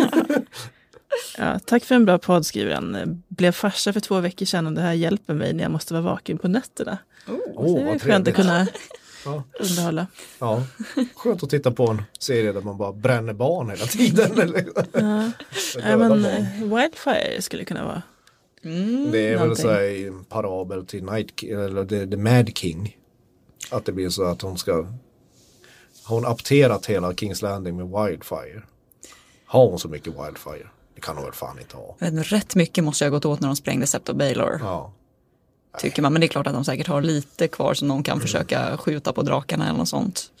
ja, 1.38 1.58
tack 1.58 1.84
för 1.84 1.94
en 1.94 2.04
bra 2.04 2.18
podd 2.18 2.46
skriver 2.46 2.74
han. 2.74 3.22
Blev 3.28 3.52
farsa 3.52 3.92
för 3.92 4.00
två 4.00 4.20
veckor 4.20 4.46
sedan 4.46 4.66
och 4.66 4.72
det 4.72 4.80
här 4.80 4.92
hjälper 4.92 5.34
mig 5.34 5.52
när 5.52 5.62
jag 5.62 5.72
måste 5.72 5.94
vara 5.94 6.02
vaken 6.02 6.38
på 6.38 6.48
nätterna. 6.48 6.98
Åh, 7.54 7.74
det 7.74 7.80
är 7.80 7.84
vad 7.86 8.02
skönt 8.02 8.02
trevligt. 8.02 8.28
att 8.28 8.34
kunna 8.34 8.66
Ja. 9.24 9.42
underhålla. 9.60 10.06
Ja, 10.38 10.62
skönt 11.14 11.42
att 11.42 11.50
titta 11.50 11.70
på 11.70 11.90
en 11.90 12.02
serie 12.18 12.52
där 12.52 12.60
man 12.60 12.78
bara 12.78 12.92
bränner 12.92 13.32
barn 13.32 13.70
hela 13.70 13.84
tiden. 13.86 14.38
eller? 14.40 14.64
Ja. 14.92 15.30
Men, 15.98 16.24
eh, 16.24 16.44
Wildfire 16.60 17.42
skulle 17.42 17.64
kunna 17.64 17.84
vara. 17.84 18.02
Det 18.62 18.68
är 18.68 19.30
väl 19.30 19.38
någonting. 19.38 19.62
så 19.62 19.70
här 19.70 20.06
en 20.06 20.24
parabel 20.24 20.86
till 20.86 21.04
Night 21.04 21.42
eller 21.42 21.84
the, 21.84 22.06
the 22.06 22.16
Mad 22.16 22.58
King. 22.58 22.96
Att 23.70 23.84
det 23.84 23.92
blir 23.92 24.08
så 24.08 24.24
att 24.24 24.42
hon 24.42 24.58
ska 24.58 24.72
Har 26.04 26.16
hon 26.16 26.26
apterat 26.26 26.86
hela 26.86 27.14
Kings 27.14 27.42
Landing 27.42 27.76
med 27.76 27.86
Wildfire? 27.86 28.62
Har 29.44 29.66
hon 29.66 29.78
så 29.78 29.88
mycket 29.88 30.06
Wildfire? 30.08 30.66
Det 30.94 31.00
kan 31.00 31.16
hon 31.16 31.24
väl 31.24 31.34
fan 31.34 31.58
inte 31.58 31.76
ha. 31.76 31.96
Rätt 32.00 32.54
mycket 32.54 32.84
måste 32.84 33.04
jag 33.04 33.10
ha 33.10 33.16
gått 33.16 33.24
åt 33.24 33.40
när 33.40 33.48
de 33.48 33.56
sprängde 33.56 33.86
Septo 33.86 34.14
Baylor. 34.14 34.58
Ja. 34.62 34.92
Tycker 35.78 36.02
man. 36.02 36.12
Men 36.12 36.20
det 36.20 36.26
är 36.26 36.28
klart 36.28 36.46
att 36.46 36.52
de 36.54 36.64
säkert 36.64 36.86
har 36.86 37.02
lite 37.02 37.48
kvar 37.48 37.74
som 37.74 37.88
någon 37.88 38.02
kan 38.02 38.20
försöka 38.20 38.76
skjuta 38.76 39.12
på 39.12 39.22
drakarna 39.22 39.68
eller 39.68 39.78
något 39.78 39.88
sånt. 39.88 40.32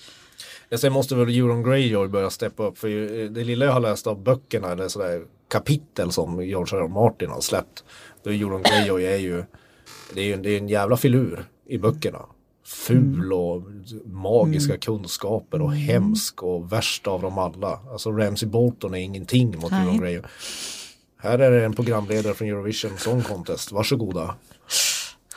Ja, 0.68 0.78
sen 0.78 0.92
måste 0.92 1.14
väl 1.14 1.28
Euron 1.28 1.62
Greyjoy 1.62 2.08
börja 2.08 2.30
steppa 2.30 2.66
upp. 2.66 2.78
För 2.78 2.88
ju- 2.88 3.28
det 3.28 3.44
lilla 3.44 3.64
jag 3.64 3.72
har 3.72 3.80
läst 3.80 4.06
av 4.06 4.22
böckerna 4.22 4.70
eller 4.70 4.88
sådär 4.88 5.22
kapitel 5.48 6.12
som 6.12 6.44
George 6.44 6.78
R. 6.78 6.84
R. 6.84 6.88
Martin 6.88 7.30
har 7.30 7.40
släppt. 7.40 7.84
Då 8.22 8.30
Euron 8.30 8.62
Greyjoy 8.62 9.04
är 9.04 9.16
ju 9.16 9.44
det 10.14 10.20
är 10.20 10.24
ju 10.24 10.36
det 10.36 10.50
är 10.50 10.58
en 10.58 10.68
jävla 10.68 10.96
filur 10.96 11.44
i 11.68 11.78
böckerna. 11.78 12.18
Ful 12.66 13.32
och 13.32 13.62
magiska 14.04 14.76
kunskaper 14.78 15.62
och 15.62 15.74
hemsk 15.74 16.42
och 16.42 16.72
värst 16.72 17.06
av 17.06 17.22
dem 17.22 17.38
alla. 17.38 17.80
Alltså 17.92 18.12
Ramsey 18.12 18.48
Bolton 18.48 18.94
är 18.94 18.98
ingenting 18.98 19.58
mot 19.58 19.70
Nej. 19.70 19.82
Euron 19.82 19.98
Greyjoy. 20.00 20.22
Här 21.22 21.38
är 21.38 21.50
det 21.50 21.64
en 21.64 21.74
programledare 21.74 22.34
från 22.34 22.48
Eurovision 22.48 22.98
Song 22.98 23.22
Contest. 23.22 23.72
Varsågoda. 23.72 24.34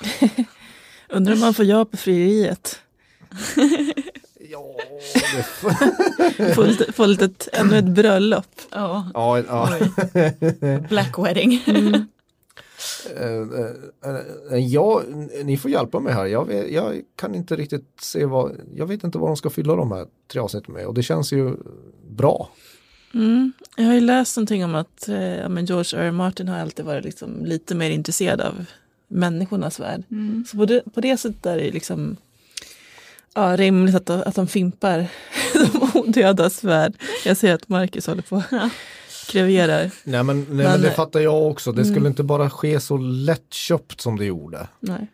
Undrar 1.10 1.34
om 1.34 1.40
man 1.40 1.54
får 1.54 1.66
ja 1.66 1.86
på 1.86 1.98
frieriet. 1.98 2.80
Ja, 4.50 4.76
det, 6.38 6.54
Få 6.56 6.64
lite, 6.64 6.92
få 6.92 7.06
lite 7.06 7.26
ett, 7.26 7.50
ännu 7.54 7.78
ett 7.78 7.86
bröllop. 7.86 8.62
Ja, 8.72 9.12
ja, 9.14 9.40
ja. 9.40 9.70
Black 10.90 11.18
Wedding. 11.18 11.62
Eh, 13.16 13.26
eh, 13.26 14.16
eh, 14.52 14.68
ja, 14.68 15.02
ni 15.44 15.58
får 15.58 15.72
hjälpa 15.72 16.00
mig 16.00 16.14
här. 16.14 16.26
Jag, 16.26 16.48
vet, 16.48 16.72
jag 16.72 17.02
kan 17.16 17.36
inte 17.36 17.56
riktigt 17.56 18.00
se 18.02 18.26
vad, 18.26 18.52
jag 18.76 18.86
vet 18.86 19.04
inte 19.04 19.18
vad 19.18 19.30
de 19.30 19.38
ska 19.38 19.50
fylla 19.50 19.76
de 19.76 19.92
här 19.92 20.06
tre 20.32 20.42
avsnitten 20.42 20.74
med 20.74 20.86
och 20.86 20.94
det 20.94 21.04
känns 21.04 21.34
ju 21.34 21.56
bra. 22.10 22.50
Mm. 23.14 23.54
Jag 23.76 23.86
har 23.86 23.94
ju 23.94 24.02
läst 24.02 24.38
någonting 24.38 24.66
om 24.66 24.76
att 24.76 25.10
eh, 25.10 25.64
George 25.64 26.00
R. 26.00 26.06
R. 26.06 26.12
Martin 26.12 26.48
har 26.48 26.60
alltid 26.60 26.86
varit 26.86 27.04
liksom 27.06 27.46
lite 27.46 27.76
mer 27.76 27.90
intresserad 27.90 28.42
av 28.42 28.66
människornas 29.14 29.80
värld. 29.80 30.04
Så 30.48 30.58
på 30.58 30.66
det, 30.66 30.94
på 30.94 31.02
det 31.02 31.18
sättet 31.18 31.46
är 31.46 31.58
det 31.58 31.72
liksom 31.72 32.18
ja, 33.34 33.58
rimligt 33.58 33.96
att, 33.96 34.10
att 34.10 34.36
de 34.36 34.48
fimpar 34.48 35.08
de 35.54 36.00
odödas 36.00 36.64
värld. 36.64 36.94
Jag 37.26 37.38
ser 37.38 37.54
att 37.54 37.70
Marcus 37.70 38.08
håller 38.08 38.22
på 38.22 38.36
och 38.36 38.44
kreverar. 39.30 39.92
Nej 40.04 40.24
men, 40.24 40.38
nej, 40.38 40.46
men, 40.48 40.58
Men- 40.58 40.82
det 40.82 40.92
fattar 40.92 41.20
jag 41.20 41.48
också. 41.52 41.72
Det 41.72 41.86
skulle 41.86 42.08
inte 42.08 42.24
bara 42.24 42.50
ske 42.50 42.80
så 42.80 42.98
lättköpt 42.98 44.02
som 44.02 44.18
det 44.18 44.26
gjorde. 44.26 44.68
Nej. 44.80 45.08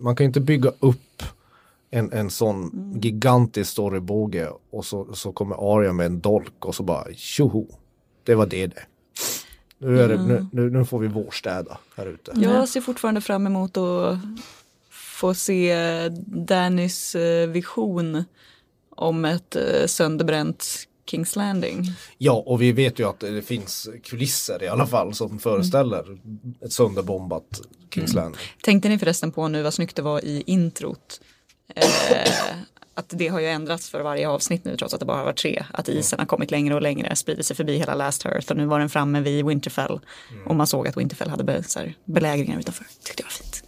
Man 0.00 0.16
kan 0.16 0.26
inte 0.26 0.40
bygga 0.40 0.72
upp 0.80 1.22
en, 1.90 2.12
en 2.12 2.30
sån 2.30 2.92
gigantisk 3.02 3.70
storybåge 3.70 4.48
och 4.70 4.84
så, 4.84 5.14
så 5.14 5.32
kommer 5.32 5.76
Arya 5.76 5.92
med 5.92 6.06
en 6.06 6.20
dolk 6.20 6.64
och 6.64 6.74
så 6.74 6.82
bara 6.82 7.04
tjoho. 7.14 7.66
Det 8.24 8.34
var 8.34 8.46
det 8.46 8.66
det. 8.66 8.82
Nu, 9.84 10.02
är 10.02 10.08
det, 10.08 10.22
nu, 10.22 10.46
nu, 10.52 10.70
nu 10.70 10.84
får 10.84 10.98
vi 10.98 11.08
vårstäda 11.08 11.78
här 11.96 12.06
ute. 12.06 12.32
Jag 12.34 12.68
ser 12.68 12.80
fortfarande 12.80 13.20
fram 13.20 13.46
emot 13.46 13.76
att 13.76 14.18
få 14.90 15.34
se 15.34 16.08
Dannys 16.26 17.14
eh, 17.14 17.48
vision 17.48 18.24
om 18.90 19.24
ett 19.24 19.56
eh, 19.56 19.86
sönderbränt 19.86 20.88
Kings 21.06 21.36
Landing. 21.36 21.84
Ja, 22.18 22.32
och 22.46 22.62
vi 22.62 22.72
vet 22.72 22.98
ju 22.98 23.08
att 23.08 23.20
det 23.20 23.42
finns 23.42 23.88
kulisser 24.02 24.62
i 24.62 24.68
alla 24.68 24.86
fall 24.86 25.14
som 25.14 25.38
föreställer 25.38 26.18
ett 26.60 26.72
sönderbombat 26.72 27.60
Kings 27.90 28.14
Landing. 28.14 28.40
Tänkte 28.62 28.88
ni 28.88 28.98
förresten 28.98 29.32
på 29.32 29.48
nu 29.48 29.62
vad 29.62 29.74
snyggt 29.74 29.96
det 29.96 30.02
var 30.02 30.24
i 30.24 30.42
introt? 30.46 31.20
Eh, 31.74 31.84
att 32.94 33.06
det 33.08 33.28
har 33.28 33.40
ju 33.40 33.46
ändrats 33.46 33.90
för 33.90 34.00
varje 34.00 34.28
avsnitt 34.28 34.64
nu 34.64 34.76
trots 34.76 34.94
att 34.94 35.00
det 35.00 35.06
bara 35.06 35.24
var 35.24 35.32
tre. 35.32 35.64
Att 35.72 35.88
isen 35.88 36.18
har 36.18 36.26
kommit 36.26 36.50
längre 36.50 36.74
och 36.74 36.82
längre, 36.82 37.16
sprider 37.16 37.42
sig 37.42 37.56
förbi 37.56 37.78
hela 37.78 37.94
Last 37.94 38.26
Earth 38.26 38.50
och 38.50 38.56
nu 38.56 38.66
var 38.66 38.78
den 38.78 38.90
framme 38.90 39.20
vid 39.20 39.46
Winterfell. 39.46 40.00
Och 40.46 40.54
man 40.54 40.66
såg 40.66 40.88
att 40.88 40.96
Winterfell 40.96 41.30
hade 41.30 41.44
be, 41.44 41.62
så 41.62 41.78
här, 41.78 41.94
belägringar 42.04 42.58
utanför. 42.58 42.86
Tyckte 43.04 43.22
jag 43.22 43.26
var 43.26 43.30
fint. 43.30 43.64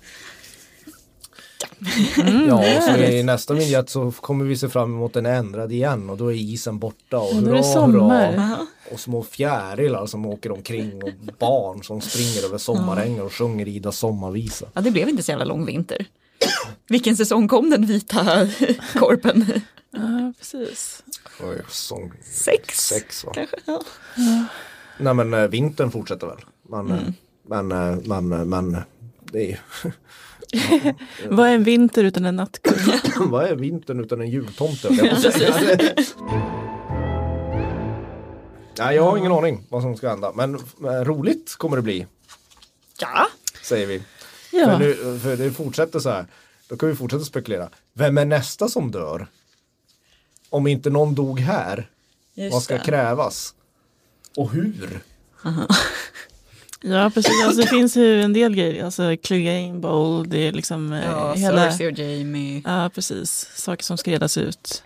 Ja, 2.49 2.77
och 2.77 2.83
så 2.83 2.97
i 2.97 3.22
nästa 3.22 3.55
vignett 3.55 3.91
så 3.91 4.11
kommer 4.11 4.45
vi 4.45 4.57
se 4.57 4.68
fram 4.68 4.95
emot 4.95 5.12
den 5.12 5.27
ändrad 5.27 5.72
igen 5.72 6.11
och 6.11 6.16
då 6.16 6.33
är 6.33 6.37
isen 6.37 6.79
borta 6.79 7.18
och 7.18 7.35
det 7.35 7.51
hurra, 7.51 7.87
hurra. 7.87 8.66
Och 8.93 9.01
små 9.01 9.22
fjärilar 9.22 10.07
som 10.07 10.27
åker 10.27 10.53
omkring 10.53 11.03
och 11.03 11.11
barn 11.39 11.83
som 11.83 12.01
springer 12.01 12.45
över 12.45 12.59
sommarängar 12.59 13.22
och 13.22 13.33
sjunger 13.33 13.68
Ida 13.68 13.93
sommarvisa. 13.93 14.66
Ja, 14.74 14.81
det 14.81 14.91
blev 14.91 15.09
inte 15.09 15.22
så 15.22 15.31
jävla 15.31 15.45
lång 15.45 15.66
vinter. 15.66 16.07
Vilken 16.89 17.16
säsong 17.16 17.49
kom 17.49 17.70
den 17.70 17.87
vita 17.87 18.49
korpen? 18.95 19.61
Ja, 19.91 20.32
precis. 20.39 21.03
Oj, 21.41 21.62
sång 21.68 22.12
Sex? 22.32 22.78
sex 22.89 23.24
va? 23.24 23.32
Kanske? 23.34 23.57
Ja. 23.64 23.82
Nej 24.99 25.14
men 25.14 25.34
eh, 25.34 25.49
vintern 25.49 25.91
fortsätter 25.91 26.26
väl. 26.26 26.45
Men, 26.68 26.91
eh, 26.91 26.99
men, 27.49 27.72
eh, 27.72 28.20
men, 28.20 28.49
men 28.49 28.76
det 29.32 29.39
är 29.39 29.47
ju 29.47 29.57
Vad 31.30 31.49
är 31.49 31.55
en 31.55 31.64
vinter 31.64 32.05
utan 32.05 32.24
en 32.24 32.37
nattkung? 32.37 33.01
Vad 33.30 33.45
är 33.45 33.55
vintern 33.55 34.01
utan 34.01 34.20
en 34.20 34.30
jultomte? 34.30 34.89
jag. 34.89 35.18
Nej, 38.78 38.97
jag 38.97 39.03
har 39.03 39.16
ingen 39.18 39.32
aning 39.32 39.66
vad 39.68 39.82
som 39.82 39.97
ska 39.97 40.09
hända. 40.09 40.32
Men 40.32 40.59
roligt 41.05 41.55
kommer 41.59 41.76
det 41.76 41.82
bli, 41.82 42.07
ja. 43.01 43.26
säger 43.62 43.87
vi. 43.87 44.03
För, 44.64 44.70
Ja, 44.72 44.78
nu, 44.78 45.18
för 45.22 45.36
det 45.36 45.50
fortsätter 45.52 45.98
så 45.98 46.11
här. 46.11 46.26
Då 46.68 46.76
kan 46.76 46.88
vi 46.88 46.94
fortsätta 46.94 47.24
spekulera. 47.24 47.68
Vem 47.92 48.18
är 48.18 48.24
nästa 48.24 48.68
som 48.68 48.90
dör? 48.90 49.26
Om 50.50 50.66
inte 50.66 50.90
någon 50.90 51.14
dog 51.14 51.40
här, 51.40 51.90
Just 52.34 52.52
vad 52.52 52.62
ska 52.62 52.74
det. 52.74 52.80
krävas? 52.84 53.54
Och 54.36 54.50
hur? 54.52 55.00
Ja, 56.82 57.11
precis. 57.14 57.32
Alltså, 57.44 57.61
det 57.62 57.66
finns 57.68 57.96
ju 57.96 58.22
en 58.22 58.32
del 58.32 58.54
grejer. 58.57 58.84
Alltså 58.84 59.16
Clegane 59.22 59.78
Bowl, 59.78 60.28
det 60.28 60.38
är 60.38 60.52
liksom 60.52 60.92
eh, 60.92 61.04
Ja, 61.04 61.32
hela... 61.34 61.70
Cersei 61.70 61.86
och 61.92 61.98
Jamie. 61.98 62.62
Ja, 62.64 62.90
precis. 62.94 63.50
Saker 63.54 63.84
som 63.84 63.98
ska 63.98 64.11
redas 64.11 64.38
ut. 64.38 64.82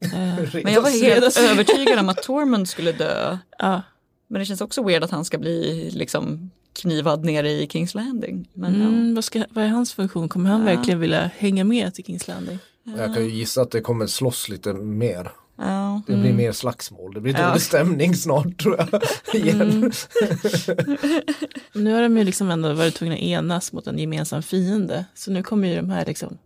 Eh, 0.00 0.10
Men 0.64 0.72
jag 0.72 0.82
var 0.82 0.90
helt 1.02 1.36
övertygad 1.38 1.98
om 1.98 2.08
att 2.08 2.22
Tormund 2.22 2.68
skulle 2.68 2.92
dö. 2.92 3.38
ja. 3.58 3.82
Men 4.28 4.38
det 4.40 4.46
känns 4.46 4.60
också 4.60 4.82
weird 4.82 5.04
att 5.04 5.10
han 5.10 5.24
ska 5.24 5.38
bli 5.38 5.90
liksom 5.90 6.50
knivad 6.74 7.24
nere 7.24 7.50
i 7.50 7.66
Kings 7.68 7.94
Landing. 7.94 8.48
Men 8.54 8.74
Mm, 8.74 9.14
vad, 9.14 9.24
ska, 9.24 9.44
vad 9.50 9.64
är 9.64 9.68
hans 9.68 9.92
funktion? 9.92 10.28
Kommer 10.28 10.50
han 10.50 10.60
Ja. 10.60 10.74
verkligen 10.76 11.00
vilja 11.00 11.30
hänga 11.36 11.64
med 11.64 11.94
till 11.94 12.04
Kings 12.04 12.28
Landing? 12.28 12.58
Jag 12.96 13.14
kan 13.14 13.24
ju 13.24 13.30
gissa 13.30 13.62
att 13.62 13.70
det 13.70 13.80
kommer 13.80 14.06
slåss 14.06 14.48
lite 14.48 14.72
mer. 14.72 15.30
ja. 15.56 15.64
ja. 15.64 16.02
Det 16.06 16.16
blir 16.16 16.32
mer 16.32 16.52
slagsmål. 16.52 17.14
Det 17.14 17.20
blir 17.20 17.32
Ja. 17.38 17.48
dålig 17.48 17.62
stämning 17.62 18.14
snart 18.16 18.58
tror 18.62 18.76
jag. 18.78 19.02
Igen. 19.34 19.92
Nu 21.72 21.92
har 21.94 22.02
de 22.02 22.18
ju 22.18 22.24
liksom 22.24 22.50
ändå 22.50 22.72
varit 22.72 22.94
tvungna 22.94 23.14
att 23.16 23.20
enas 23.22 23.72
mot 23.72 23.86
en 23.86 23.98
gemensam 23.98 24.42
fiende. 24.42 25.04
Så 25.14 25.30
nu 25.30 25.42
kommer 25.42 25.68
ju 25.68 25.76
de 25.76 25.90
här 25.90 26.04
liksom, 26.06 26.38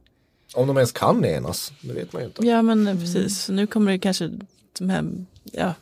Om 0.54 0.66
de 0.66 0.76
ens 0.76 0.92
kan 0.92 1.24
enas, 1.24 1.72
det 1.80 1.92
vet 1.92 2.12
man 2.12 2.22
ju 2.22 2.26
inte. 2.28 2.46
ja 2.46 2.62
men 2.62 2.86
eh, 2.88 2.98
precis, 3.00 3.40
så 3.44 3.52
nu 3.52 3.66
kommer 3.66 3.92
det 3.92 3.98
kanske 3.98 4.30
de 4.78 4.90
här 4.90 5.04
ja, 5.52 5.74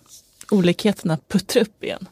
olikheterna 0.51 1.19
puttra 1.29 1.63
upp 1.63 1.85
igen. 1.85 2.09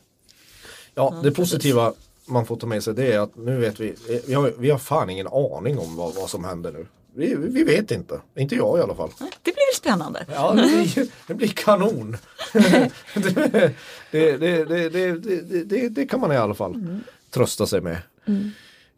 Ja, 0.95 1.21
det 1.23 1.31
positiva 1.31 1.93
man 2.27 2.47
får 2.47 2.57
ta 2.57 2.67
med 2.67 2.83
sig 2.85 2.95
det 2.95 3.13
är 3.13 3.19
att 3.21 3.37
nu 3.37 3.57
vet 3.57 3.81
vi, 3.81 3.95
vi 4.27 4.35
har, 4.35 4.53
vi 4.59 4.71
har 4.71 4.79
fan 4.79 5.11
ingen 5.11 5.27
aning 5.27 5.79
om 5.79 5.97
vad, 5.97 6.15
vad 6.15 6.31
som 6.31 6.45
händer 6.45 6.73
nu. 6.73 6.87
Vi, 7.17 7.35
vi 7.39 7.65
vet 7.65 7.91
inte, 7.91 8.21
inte 8.37 8.55
jag 8.55 8.79
i 8.79 8.83
alla 8.83 8.95
fall. 8.95 9.11
Det 9.19 9.51
blir 9.53 9.75
spännande. 9.77 10.27
Ja, 10.35 10.53
det 10.53 10.63
blir, 10.95 11.07
det 11.27 11.35
blir 11.35 11.49
kanon. 11.49 12.17
det, 14.11 14.37
det, 15.65 15.89
det, 15.89 16.07
kan 16.07 16.21
man 16.21 16.33
i 16.33 16.37
alla 16.37 16.55
fall 16.55 17.01
trösta 17.31 17.67
sig 17.67 17.81
med. 17.81 17.97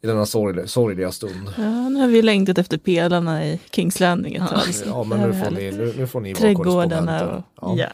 I 0.01 0.07
denna 0.07 0.27
sorgliga, 0.27 0.67
sorgliga 0.67 1.13
stund. 1.13 1.49
Ja, 1.57 1.89
nu 1.89 2.01
har 2.01 2.09
vi 2.09 2.23
längtat 2.23 2.59
efter 2.59 2.79
pelarna 2.79 3.47
i 3.47 3.61
Kings 3.71 4.01
Landing 4.01 4.35
ett 4.35 4.49
tag. 4.49 4.61
Ja, 4.87 5.05
men 5.05 5.21
nu 5.21 5.45
får 5.45 5.51
ni, 5.51 5.71
nu, 5.73 5.95
nu 5.99 6.07
får 6.07 6.21
ni 6.21 6.33
vara 6.33 6.55
korrespondenter. 6.55 7.29
och- 7.37 7.43
Ja. 7.61 7.75
Ja. 7.79 7.87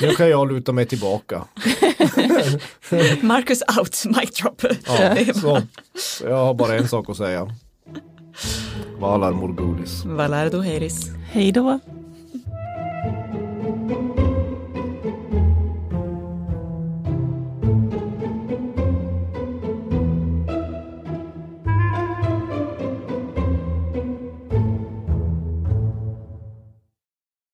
Nu 0.00 0.14
kan 0.14 0.30
jag 0.30 0.52
luta 0.52 0.72
mig 0.72 0.86
tillbaka. 0.86 1.44
Marcus 3.20 3.62
out, 3.78 4.04
mic 4.04 4.30
drop. 4.30 4.62
Ja, 4.86 5.34
så. 5.34 5.62
Jag 6.24 6.36
har 6.36 6.54
bara 6.54 6.74
en 6.74 6.88
sak 6.88 7.10
att 7.10 7.16
säga. 7.16 7.54
Valar 8.98 9.32
Morgulis. 9.32 10.04
Valar 10.04 10.44
du 10.44 10.50
Doheris. 10.50 11.10
Hej 11.32 11.52
då. 11.52 11.80